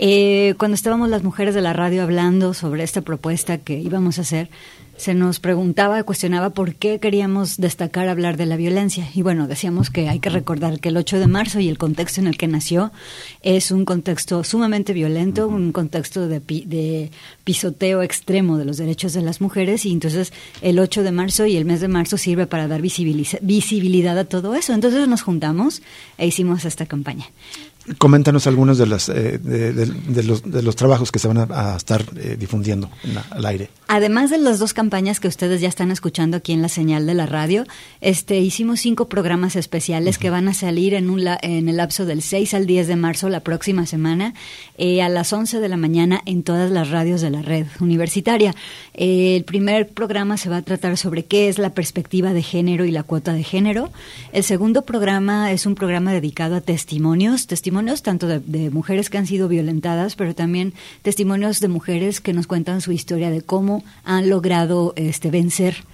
Eh, 0.00 0.54
cuando 0.58 0.74
estábamos 0.74 1.08
las 1.08 1.24
mujeres 1.24 1.54
de 1.54 1.60
la 1.60 1.72
radio 1.72 2.02
hablando 2.02 2.52
sobre 2.54 2.84
esta 2.84 3.02
propuesta 3.02 3.58
que 3.58 3.78
íbamos 3.78 4.18
a 4.18 4.22
hacer, 4.22 4.48
se 4.98 5.14
nos 5.14 5.38
preguntaba, 5.38 6.02
cuestionaba 6.02 6.50
por 6.50 6.74
qué 6.74 6.98
queríamos 6.98 7.56
destacar 7.56 8.08
hablar 8.08 8.36
de 8.36 8.46
la 8.46 8.56
violencia. 8.56 9.08
Y 9.14 9.22
bueno, 9.22 9.46
decíamos 9.46 9.90
que 9.90 10.08
hay 10.08 10.18
que 10.18 10.28
recordar 10.28 10.80
que 10.80 10.88
el 10.90 10.96
8 10.96 11.20
de 11.20 11.26
marzo 11.28 11.60
y 11.60 11.68
el 11.68 11.78
contexto 11.78 12.20
en 12.20 12.26
el 12.26 12.36
que 12.36 12.48
nació 12.48 12.90
es 13.42 13.70
un 13.70 13.84
contexto 13.84 14.42
sumamente 14.42 14.92
violento, 14.92 15.46
un 15.46 15.70
contexto 15.72 16.26
de, 16.26 16.40
de 16.40 17.10
pisoteo 17.44 18.02
extremo 18.02 18.58
de 18.58 18.64
los 18.64 18.76
derechos 18.76 19.12
de 19.12 19.22
las 19.22 19.40
mujeres 19.40 19.86
y 19.86 19.92
entonces 19.92 20.32
el 20.62 20.78
8 20.80 21.04
de 21.04 21.12
marzo 21.12 21.46
y 21.46 21.56
el 21.56 21.64
mes 21.64 21.80
de 21.80 21.88
marzo 21.88 22.18
sirve 22.18 22.48
para 22.48 22.66
dar 22.66 22.82
visibilidad 22.82 24.18
a 24.18 24.24
todo 24.24 24.56
eso. 24.56 24.72
Entonces 24.72 25.06
nos 25.06 25.22
juntamos 25.22 25.80
e 26.18 26.26
hicimos 26.26 26.64
esta 26.64 26.86
campaña. 26.86 27.26
Coméntanos 27.96 28.46
algunos 28.46 28.76
de, 28.76 28.86
las, 28.86 29.08
eh, 29.08 29.38
de, 29.38 30.22
los, 30.22 30.42
de, 30.42 30.62
los, 30.62 30.76
trabajos 30.76 31.10
que 31.10 31.18
se 31.18 31.28
van 31.28 31.38
a, 31.50 31.76
estar 31.76 32.04
eh, 32.16 32.36
difundiendo 32.38 32.90
al 33.30 33.46
aire. 33.46 33.70
Además 33.86 34.30
de 34.30 34.38
las 34.38 34.58
dos 34.58 34.74
campañas 34.74 35.20
que 35.20 35.28
ustedes 35.28 35.60
ya 35.62 35.68
están 35.68 35.90
escuchando 35.90 36.36
aquí 36.36 36.52
en 36.52 36.60
la 36.60 36.68
señal 36.68 37.06
de 37.06 37.14
la 37.14 37.24
radio, 37.24 37.64
este, 38.00 38.38
hicimos 38.40 38.80
cinco 38.80 39.08
programas 39.08 39.56
especiales 39.56 40.18
que 40.18 40.28
van 40.28 40.48
a 40.48 40.54
salir 40.54 40.92
en, 40.92 41.08
un 41.08 41.26
en 41.42 41.68
el 41.68 41.76
lapso 41.78 42.04
del 42.04 42.20
6 42.20 42.54
al 42.54 42.66
10 42.66 42.86
de 42.88 42.96
marzo 42.96 43.28
la 43.28 43.40
próxima 43.40 43.86
semana 43.86 44.34
eh, 44.76 45.02
a 45.02 45.08
las 45.08 45.32
11 45.32 45.60
de 45.60 45.68
la 45.68 45.76
mañana 45.76 46.20
en 46.26 46.42
todas 46.42 46.70
las 46.70 46.90
radios 46.90 47.22
de 47.22 47.30
la 47.30 47.42
red 47.42 47.66
universitaria. 47.80 48.54
el 48.94 49.44
primer 49.44 49.88
programa 49.88 50.36
se 50.36 50.50
va 50.50 50.58
a 50.58 50.62
tratar 50.62 50.96
sobre 50.98 51.24
qué 51.24 51.48
es 51.48 51.58
la 51.58 51.70
perspectiva 51.70 52.32
de 52.32 52.42
género 52.42 52.84
y 52.84 52.90
la 52.90 53.02
cuota 53.02 53.32
de 53.32 53.44
género. 53.44 53.90
El 54.32 54.44
segundo 54.44 54.82
programa 54.82 55.52
es 55.52 55.64
un 55.64 55.74
programa 55.74 56.12
dedicado 56.12 56.56
a 56.56 56.60
testimonios, 56.60 57.46
testimonios 57.46 57.77
tanto 58.02 58.26
de, 58.26 58.70
mujeres 58.70 59.10
que 59.10 59.18
han 59.18 59.26
sido 59.26 59.48
violentadas, 59.48 60.16
pero 60.16 60.34
también 60.34 60.74
testimonios 61.02 61.60
de 61.60 61.68
mujeres 61.68 62.20
que 62.20 62.32
nos 62.32 62.46
cuentan 62.46 62.80
su 62.80 62.92
historia 62.92 63.30
de 63.30 63.42
cómo 63.42 63.84
han 64.04 64.28
logrado 64.28 64.92
este, 64.96 65.30
vencer 65.30 65.84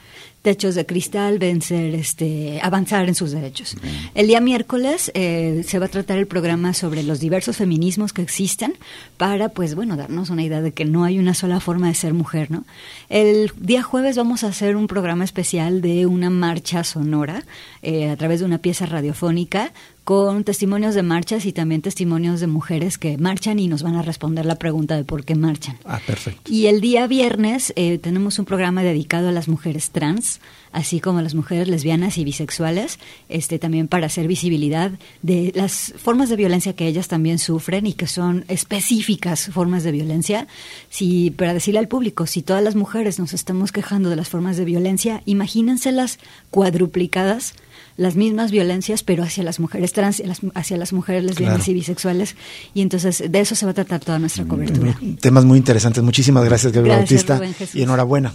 techos 0.45 0.75
de 0.75 0.85
cristal, 0.85 1.39
vencer, 1.39 1.95
este, 1.95 2.61
avanzar 2.63 3.09
en 3.09 3.15
sus 3.15 3.31
derechos. 3.31 3.79
El 4.15 4.27
día 4.27 4.43
miércoles 4.43 5.11
eh, 5.15 5.65
se 5.67 5.79
va 5.79 5.87
a 5.87 5.89
tratar 5.89 6.19
el 6.19 6.27
programa 6.27 6.75
sobre 6.75 7.03
los 7.03 7.19
diversos 7.19 7.57
feminismos 7.57 8.13
que 8.13 8.21
existen 8.21 8.75
para, 9.17 9.49
pues 9.49 9.75
bueno, 9.75 9.97
darnos 9.97 10.29
una 10.29 10.43
idea 10.43 10.61
de 10.61 10.73
que 10.73 10.85
no 10.85 11.05
hay 11.05 11.19
una 11.19 11.33
sola 11.33 11.61
forma 11.61 11.89
de 11.89 11.95
ser 11.95 12.13
mujer, 12.13 12.51
¿no? 12.51 12.65
El 13.09 13.53
día 13.59 13.83
jueves 13.83 14.19
vamos 14.19 14.45
a 14.45 14.49
hacer 14.49 14.77
un 14.77 14.87
programa 14.87 15.25
especial 15.25 15.81
de 15.81 16.05
una 16.05 16.29
marcha 16.29 16.85
sonora 16.85 17.43
eh, 17.81 18.11
a 18.11 18.17
través 18.17 18.41
de 18.41 18.45
una 18.45 18.59
pieza 18.59 18.85
radiofónica 18.85 19.73
con 20.05 20.45
testimonios 20.45 20.95
de 20.95 21.03
marchas 21.03 21.47
y 21.47 21.53
también 21.53 21.81
testimonios 21.81 22.41
de 22.41 22.47
mujeres 22.47 22.99
que 22.99 23.17
marchan 23.17 23.59
y 23.59 23.69
nos 23.69 23.83
van 23.83 23.97
a 23.97 24.03
responder 24.03 24.45
la 24.45 24.57
pregunta 24.57 24.97
de 24.97 25.05
por 25.05 25.25
qué 25.25 25.35
marchan. 25.35 25.79
Ah, 25.85 25.99
perfecto. 26.07 26.53
Y 26.53 26.67
el 26.67 26.83
día 26.83 27.07
viernes 27.07 27.73
eh, 27.77 27.97
tenemos 27.99 28.39
un 28.39 28.45
programa 28.45 28.83
dedicado 28.83 29.31
a 29.31 29.33
las 29.33 29.49
mujeres 29.49 29.91
trans, 29.91 30.41
así 30.73 31.01
como 31.01 31.21
a 31.21 31.23
las 31.23 31.35
mujeres 31.35 31.69
lesbianas 31.69 32.19
y 32.19 32.25
bisexuales, 32.25 32.99
este 33.31 33.59
también 33.59 33.89
para 33.89 34.07
hacer 34.07 34.29
visibilidad 34.29 34.93
de 35.23 35.53
las 35.55 35.95
formas 35.97 36.29
de 36.29 36.37
violencia 36.37 36.77
que 36.77 36.87
ellas 36.87 37.09
también 37.09 37.39
sufren 37.39 37.87
y 37.87 37.95
que 37.95 38.07
son 38.07 38.45
específicas 38.49 39.47
formas 39.53 39.85
de 39.85 39.93
violencia. 39.93 40.47
Si 40.91 41.31
para 41.31 41.55
decirle 41.55 41.81
al 41.81 41.89
público, 41.89 42.27
si 42.27 42.43
todas 42.43 42.63
las 42.63 42.75
mujeres 42.75 43.19
nos 43.19 43.33
estamos 43.33 43.73
quejando 43.73 44.11
de 44.11 44.17
las 44.17 44.29
formas 44.29 44.59
de 44.59 44.67
violencia, 44.67 45.23
imagínenselas 45.25 46.19
cuadruplicadas 46.51 47.55
las 47.97 48.17
mismas 48.17 48.51
violencias, 48.51 49.03
pero 49.03 49.23
hacia 49.23 49.45
las 49.45 49.61
mujeres 49.61 49.93
trans, 49.93 50.23
hacia 50.55 50.77
las 50.77 50.93
mujeres 50.93 51.25
lesbianas 51.25 51.67
y 51.69 51.75
bisexuales. 51.75 52.37
Y 52.75 52.83
entonces 52.83 53.25
de 53.31 53.41
eso 53.41 53.55
se 53.55 53.65
va 53.65 53.73
a 53.73 53.75
tratar 53.75 54.01
toda 54.01 54.19
nuestra 54.19 54.45
cobertura. 54.45 54.99
Temas 55.21 55.45
muy 55.45 55.59
interesantes. 55.59 56.03
Muchísimas 56.03 56.45
gracias, 56.45 56.73
Gabriel 56.73 56.99
Bautista. 56.99 57.41
y 57.73 57.83
enhorabuena 57.83 58.33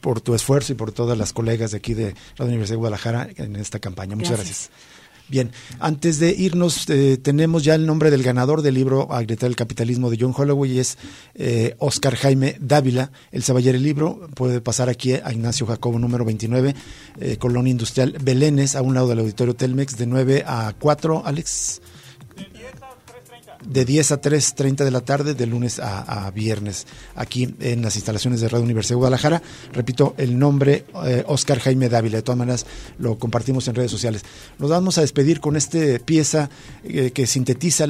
por, 0.00 0.20
tu 0.20 0.34
esfuerzo 0.34 0.72
y 0.72 0.76
por 0.76 0.92
todas 0.92 1.16
las 1.16 1.32
colegas 1.32 1.70
de 1.70 1.78
aquí 1.78 1.94
de 1.94 2.14
la 2.36 2.44
Universidad 2.44 2.74
de 2.74 2.78
Guadalajara 2.78 3.28
en 3.36 3.56
esta 3.56 3.78
campaña. 3.78 4.16
Muchas 4.16 4.36
gracias. 4.36 4.70
Bien, 5.28 5.52
antes 5.78 6.18
de 6.18 6.30
irnos, 6.30 6.88
eh, 6.88 7.18
tenemos 7.18 7.62
ya 7.62 7.74
el 7.74 7.84
nombre 7.84 8.10
del 8.10 8.22
ganador 8.22 8.62
del 8.62 8.74
libro 8.74 9.12
A 9.12 9.20
gritar 9.22 9.50
el 9.50 9.56
capitalismo 9.56 10.10
de 10.10 10.16
John 10.18 10.34
Holloway, 10.36 10.72
y 10.72 10.78
es 10.78 10.96
eh, 11.34 11.74
Oscar 11.78 12.16
Jaime 12.16 12.56
Dávila. 12.60 13.10
El 13.30 13.42
se 13.42 13.52
el 13.52 13.82
libro, 13.82 14.28
puede 14.34 14.62
pasar 14.62 14.88
aquí 14.88 15.12
a 15.12 15.30
Ignacio 15.30 15.66
Jacobo 15.66 15.98
número 15.98 16.24
29, 16.24 16.74
eh, 17.20 17.36
Colonia 17.36 17.70
Industrial 17.70 18.16
Belénes, 18.22 18.74
a 18.74 18.80
un 18.80 18.94
lado 18.94 19.08
del 19.08 19.18
auditorio 19.18 19.54
Telmex, 19.54 19.98
de 19.98 20.06
9 20.06 20.44
a 20.46 20.72
4, 20.78 21.22
Alex 21.26 21.82
de 23.64 23.84
10 23.84 24.12
a 24.12 24.20
3.30 24.20 24.84
de 24.84 24.90
la 24.90 25.00
tarde, 25.00 25.34
de 25.34 25.46
lunes 25.46 25.80
a, 25.80 26.30
viernes, 26.30 26.86
aquí 27.14 27.54
en 27.60 27.82
las 27.82 27.96
instalaciones 27.96 28.40
de 28.40 28.48
Radio 28.48 28.64
Universidad 28.64 28.94
de 28.94 28.98
Guadalajara. 28.98 29.42
Repito, 29.72 30.14
el 30.18 30.38
nombre 30.38 30.84
eh, 31.04 31.24
Oscar 31.26 31.58
Jaime 31.58 31.88
Dávila. 31.88 32.16
De 32.16 32.22
todas 32.22 32.38
maneras, 32.38 32.66
lo 32.98 33.18
compartimos 33.18 33.66
en 33.68 33.74
redes 33.74 33.90
sociales. 33.90 34.22
Nos 34.58 34.70
vamos 34.70 34.98
a 34.98 35.00
despedir 35.00 35.40
con 35.40 35.56
esta 35.56 35.78
pieza 36.04 36.50
eh, 36.84 37.10
que 37.12 37.26
sintetiza 37.26 37.86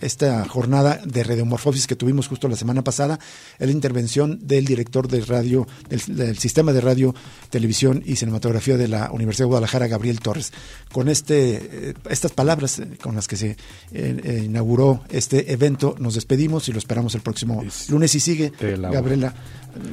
esta 0.00 0.44
jornada 0.48 1.00
de 1.04 1.24
radiomorfosis 1.24 1.86
que 1.86 1.96
tuvimos 1.96 2.28
justo 2.28 2.48
la 2.48 2.56
semana 2.56 2.82
pasada, 2.82 3.18
la 3.58 3.70
intervención 3.70 4.46
del 4.46 4.64
director 4.64 5.08
de 5.08 5.20
radio, 5.20 5.66
del, 5.88 6.38
sistema 6.38 6.72
de 6.72 6.80
radio, 6.80 7.14
televisión 7.50 8.02
y 8.04 8.16
cinematografía 8.16 8.76
de 8.76 8.88
la 8.88 9.10
Universidad 9.12 9.44
de 9.44 9.50
Guadalajara, 9.50 9.86
Gabriel 9.86 10.20
Torres. 10.20 10.52
Con 10.92 11.08
este, 11.08 11.90
eh, 11.90 11.94
estas 12.08 12.32
palabras 12.32 12.82
con 13.02 13.14
las 13.14 13.28
que 13.28 13.36
se 13.36 13.56
inauguró 13.92 14.79
este 15.08 15.52
evento. 15.52 15.94
Nos 15.98 16.14
despedimos 16.14 16.68
y 16.68 16.72
lo 16.72 16.78
esperamos 16.78 17.14
el 17.14 17.20
próximo 17.20 17.62
lunes. 17.88 18.14
Y 18.14 18.20
sigue 18.20 18.52
Gabriela, 18.58 19.34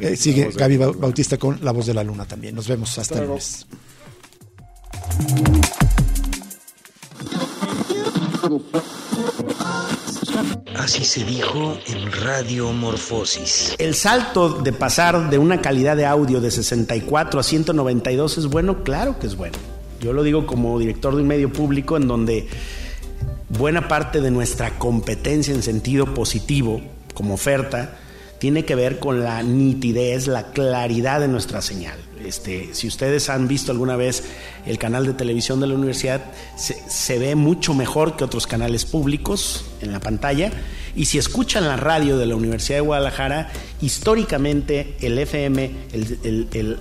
eh, 0.01 0.15
sigue 0.15 0.49
Gaby 0.55 0.77
Bautista 0.77 1.37
con 1.37 1.63
La 1.63 1.71
Voz 1.71 1.85
de 1.85 1.93
la 1.93 2.03
Luna 2.03 2.25
también. 2.25 2.55
Nos 2.55 2.67
vemos 2.67 2.97
hasta, 2.97 3.19
el 3.19 3.27
lunes. 3.27 3.65
Así 10.77 11.03
se 11.03 11.23
dijo 11.25 11.77
en 11.87 12.11
Radiomorfosis. 12.11 13.75
El 13.77 13.95
salto 13.95 14.61
de 14.61 14.71
pasar 14.71 15.29
de 15.29 15.37
una 15.37 15.61
calidad 15.61 15.97
de 15.97 16.05
audio 16.05 16.39
de 16.39 16.51
64 16.51 17.39
a 17.39 17.43
192 17.43 18.37
es 18.37 18.45
bueno, 18.45 18.83
claro 18.83 19.19
que 19.19 19.27
es 19.27 19.35
bueno. 19.35 19.57
Yo 19.99 20.13
lo 20.13 20.23
digo 20.23 20.45
como 20.45 20.77
director 20.77 21.15
de 21.15 21.21
un 21.21 21.27
medio 21.27 21.51
público 21.51 21.97
en 21.97 22.07
donde 22.07 22.47
buena 23.49 23.87
parte 23.87 24.21
de 24.21 24.31
nuestra 24.31 24.77
competencia 24.77 25.53
en 25.53 25.63
sentido 25.63 26.13
positivo 26.13 26.81
como 27.13 27.35
oferta 27.35 27.97
tiene 28.39 28.65
que 28.65 28.75
ver 28.75 28.99
con 28.99 29.23
la 29.23 29.41
nitidez, 29.41 30.27
la 30.27 30.51
claridad 30.51 31.19
de 31.19 31.27
nuestra 31.27 31.61
señal. 31.61 31.97
Este, 32.25 32.69
si 32.73 32.87
ustedes 32.87 33.29
han 33.29 33.47
visto 33.47 33.71
alguna 33.71 33.95
vez 33.95 34.23
el 34.65 34.77
canal 34.77 35.05
de 35.05 35.13
televisión 35.13 35.59
de 35.59 35.67
la 35.67 35.75
universidad, 35.75 36.21
se, 36.57 37.19
ve 37.19 37.35
mucho 37.35 37.73
mejor 37.73 38.15
que 38.15 38.23
otros 38.23 38.47
canales 38.47 38.85
públicos 38.85 39.65
en 39.81 39.91
la 39.91 39.99
pantalla. 39.99 40.51
Y 40.95 41.05
si 41.05 41.17
escuchan 41.17 41.67
la 41.67 41.77
radio 41.77 42.17
de 42.17 42.25
la 42.25 42.35
Universidad 42.35 42.77
de 42.77 42.81
Guadalajara, 42.81 43.51
históricamente 43.81 44.95
el 44.99 45.17
FM, 45.19 45.71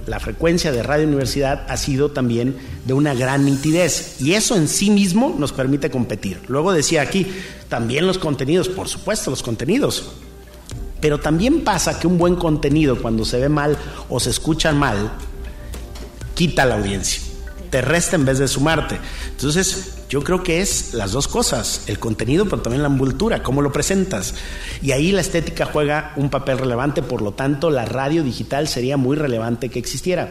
la 0.06 0.20
frecuencia 0.20 0.72
de 0.72 0.82
Radio 0.82 1.06
Universidad 1.06 1.66
ha 1.68 1.76
sido 1.76 2.10
también 2.10 2.56
de 2.86 2.94
una 2.94 3.14
gran 3.14 3.44
nitidez. 3.44 4.20
Y 4.20 4.32
eso 4.32 4.56
en 4.56 4.68
sí 4.68 4.90
mismo 4.90 5.34
nos 5.38 5.52
permite 5.52 5.90
competir. 5.90 6.40
Luego 6.48 6.72
decía 6.72 7.02
aquí, 7.02 7.26
también 7.68 8.06
los 8.06 8.18
contenidos, 8.18 8.68
por 8.68 8.88
supuesto, 8.88 9.30
los 9.30 9.42
contenidos. 9.42 10.12
Pero 11.00 11.20
también 11.20 11.62
pasa 11.62 11.98
que 11.98 12.06
un 12.06 12.16
buen 12.16 12.36
contenido, 12.36 13.00
cuando 13.00 13.24
se 13.24 13.38
ve 13.38 13.48
mal 13.48 13.76
o 14.08 14.20
se 14.20 14.30
escucha 14.30 14.72
mal, 14.72 15.12
quita 16.34 16.64
la 16.64 16.76
audiencia, 16.76 17.22
te 17.70 17.80
resta 17.80 18.16
en 18.16 18.24
vez 18.24 18.38
de 18.38 18.48
sumarte. 18.48 18.98
Entonces, 19.30 19.94
yo 20.08 20.22
creo 20.22 20.42
que 20.42 20.60
es 20.60 20.94
las 20.94 21.12
dos 21.12 21.26
cosas, 21.26 21.82
el 21.86 21.98
contenido, 21.98 22.44
pero 22.44 22.62
también 22.62 22.82
la 22.82 22.88
envoltura, 22.88 23.42
cómo 23.42 23.62
lo 23.62 23.72
presentas. 23.72 24.34
Y 24.80 24.92
ahí 24.92 25.10
la 25.12 25.20
estética 25.20 25.66
juega 25.66 26.12
un 26.16 26.30
papel 26.30 26.58
relevante, 26.58 27.02
por 27.02 27.22
lo 27.22 27.32
tanto, 27.32 27.70
la 27.70 27.84
radio 27.84 28.22
digital 28.22 28.68
sería 28.68 28.96
muy 28.96 29.16
relevante 29.16 29.68
que 29.68 29.78
existiera. 29.78 30.30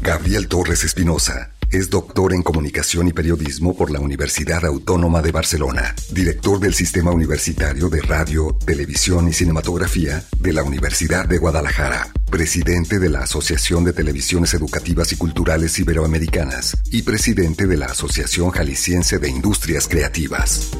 Gabriel 0.00 0.48
Torres 0.48 0.84
Espinosa 0.84 1.50
es 1.70 1.90
doctor 1.90 2.32
en 2.32 2.42
Comunicación 2.42 3.08
y 3.08 3.12
Periodismo 3.12 3.76
por 3.76 3.90
la 3.90 4.00
Universidad 4.00 4.64
Autónoma 4.64 5.20
de 5.22 5.32
Barcelona, 5.32 5.94
director 6.10 6.58
del 6.60 6.74
Sistema 6.74 7.10
Universitario 7.10 7.88
de 7.88 8.00
Radio, 8.00 8.56
Televisión 8.64 9.28
y 9.28 9.32
Cinematografía 9.32 10.24
de 10.38 10.52
la 10.52 10.62
Universidad 10.62 11.28
de 11.28 11.38
Guadalajara, 11.38 12.08
presidente 12.30 12.98
de 12.98 13.10
la 13.10 13.20
Asociación 13.20 13.84
de 13.84 13.92
Televisiones 13.92 14.54
Educativas 14.54 15.12
y 15.12 15.16
Culturales 15.16 15.78
Iberoamericanas 15.78 16.76
y 16.90 17.02
presidente 17.02 17.66
de 17.66 17.76
la 17.76 17.86
Asociación 17.86 18.50
Jalisciense 18.50 19.18
de 19.18 19.28
Industrias 19.28 19.88
Creativas. 19.88 20.70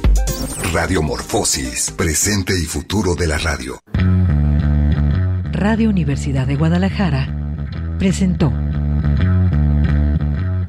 Radiomorfosis, 0.72 1.90
presente 1.90 2.58
y 2.58 2.64
futuro 2.64 3.14
de 3.14 3.26
la 3.26 3.38
radio. 3.38 3.80
Radio 5.52 5.90
Universidad 5.90 6.46
de 6.46 6.56
Guadalajara 6.56 7.34
presentó 7.98 8.52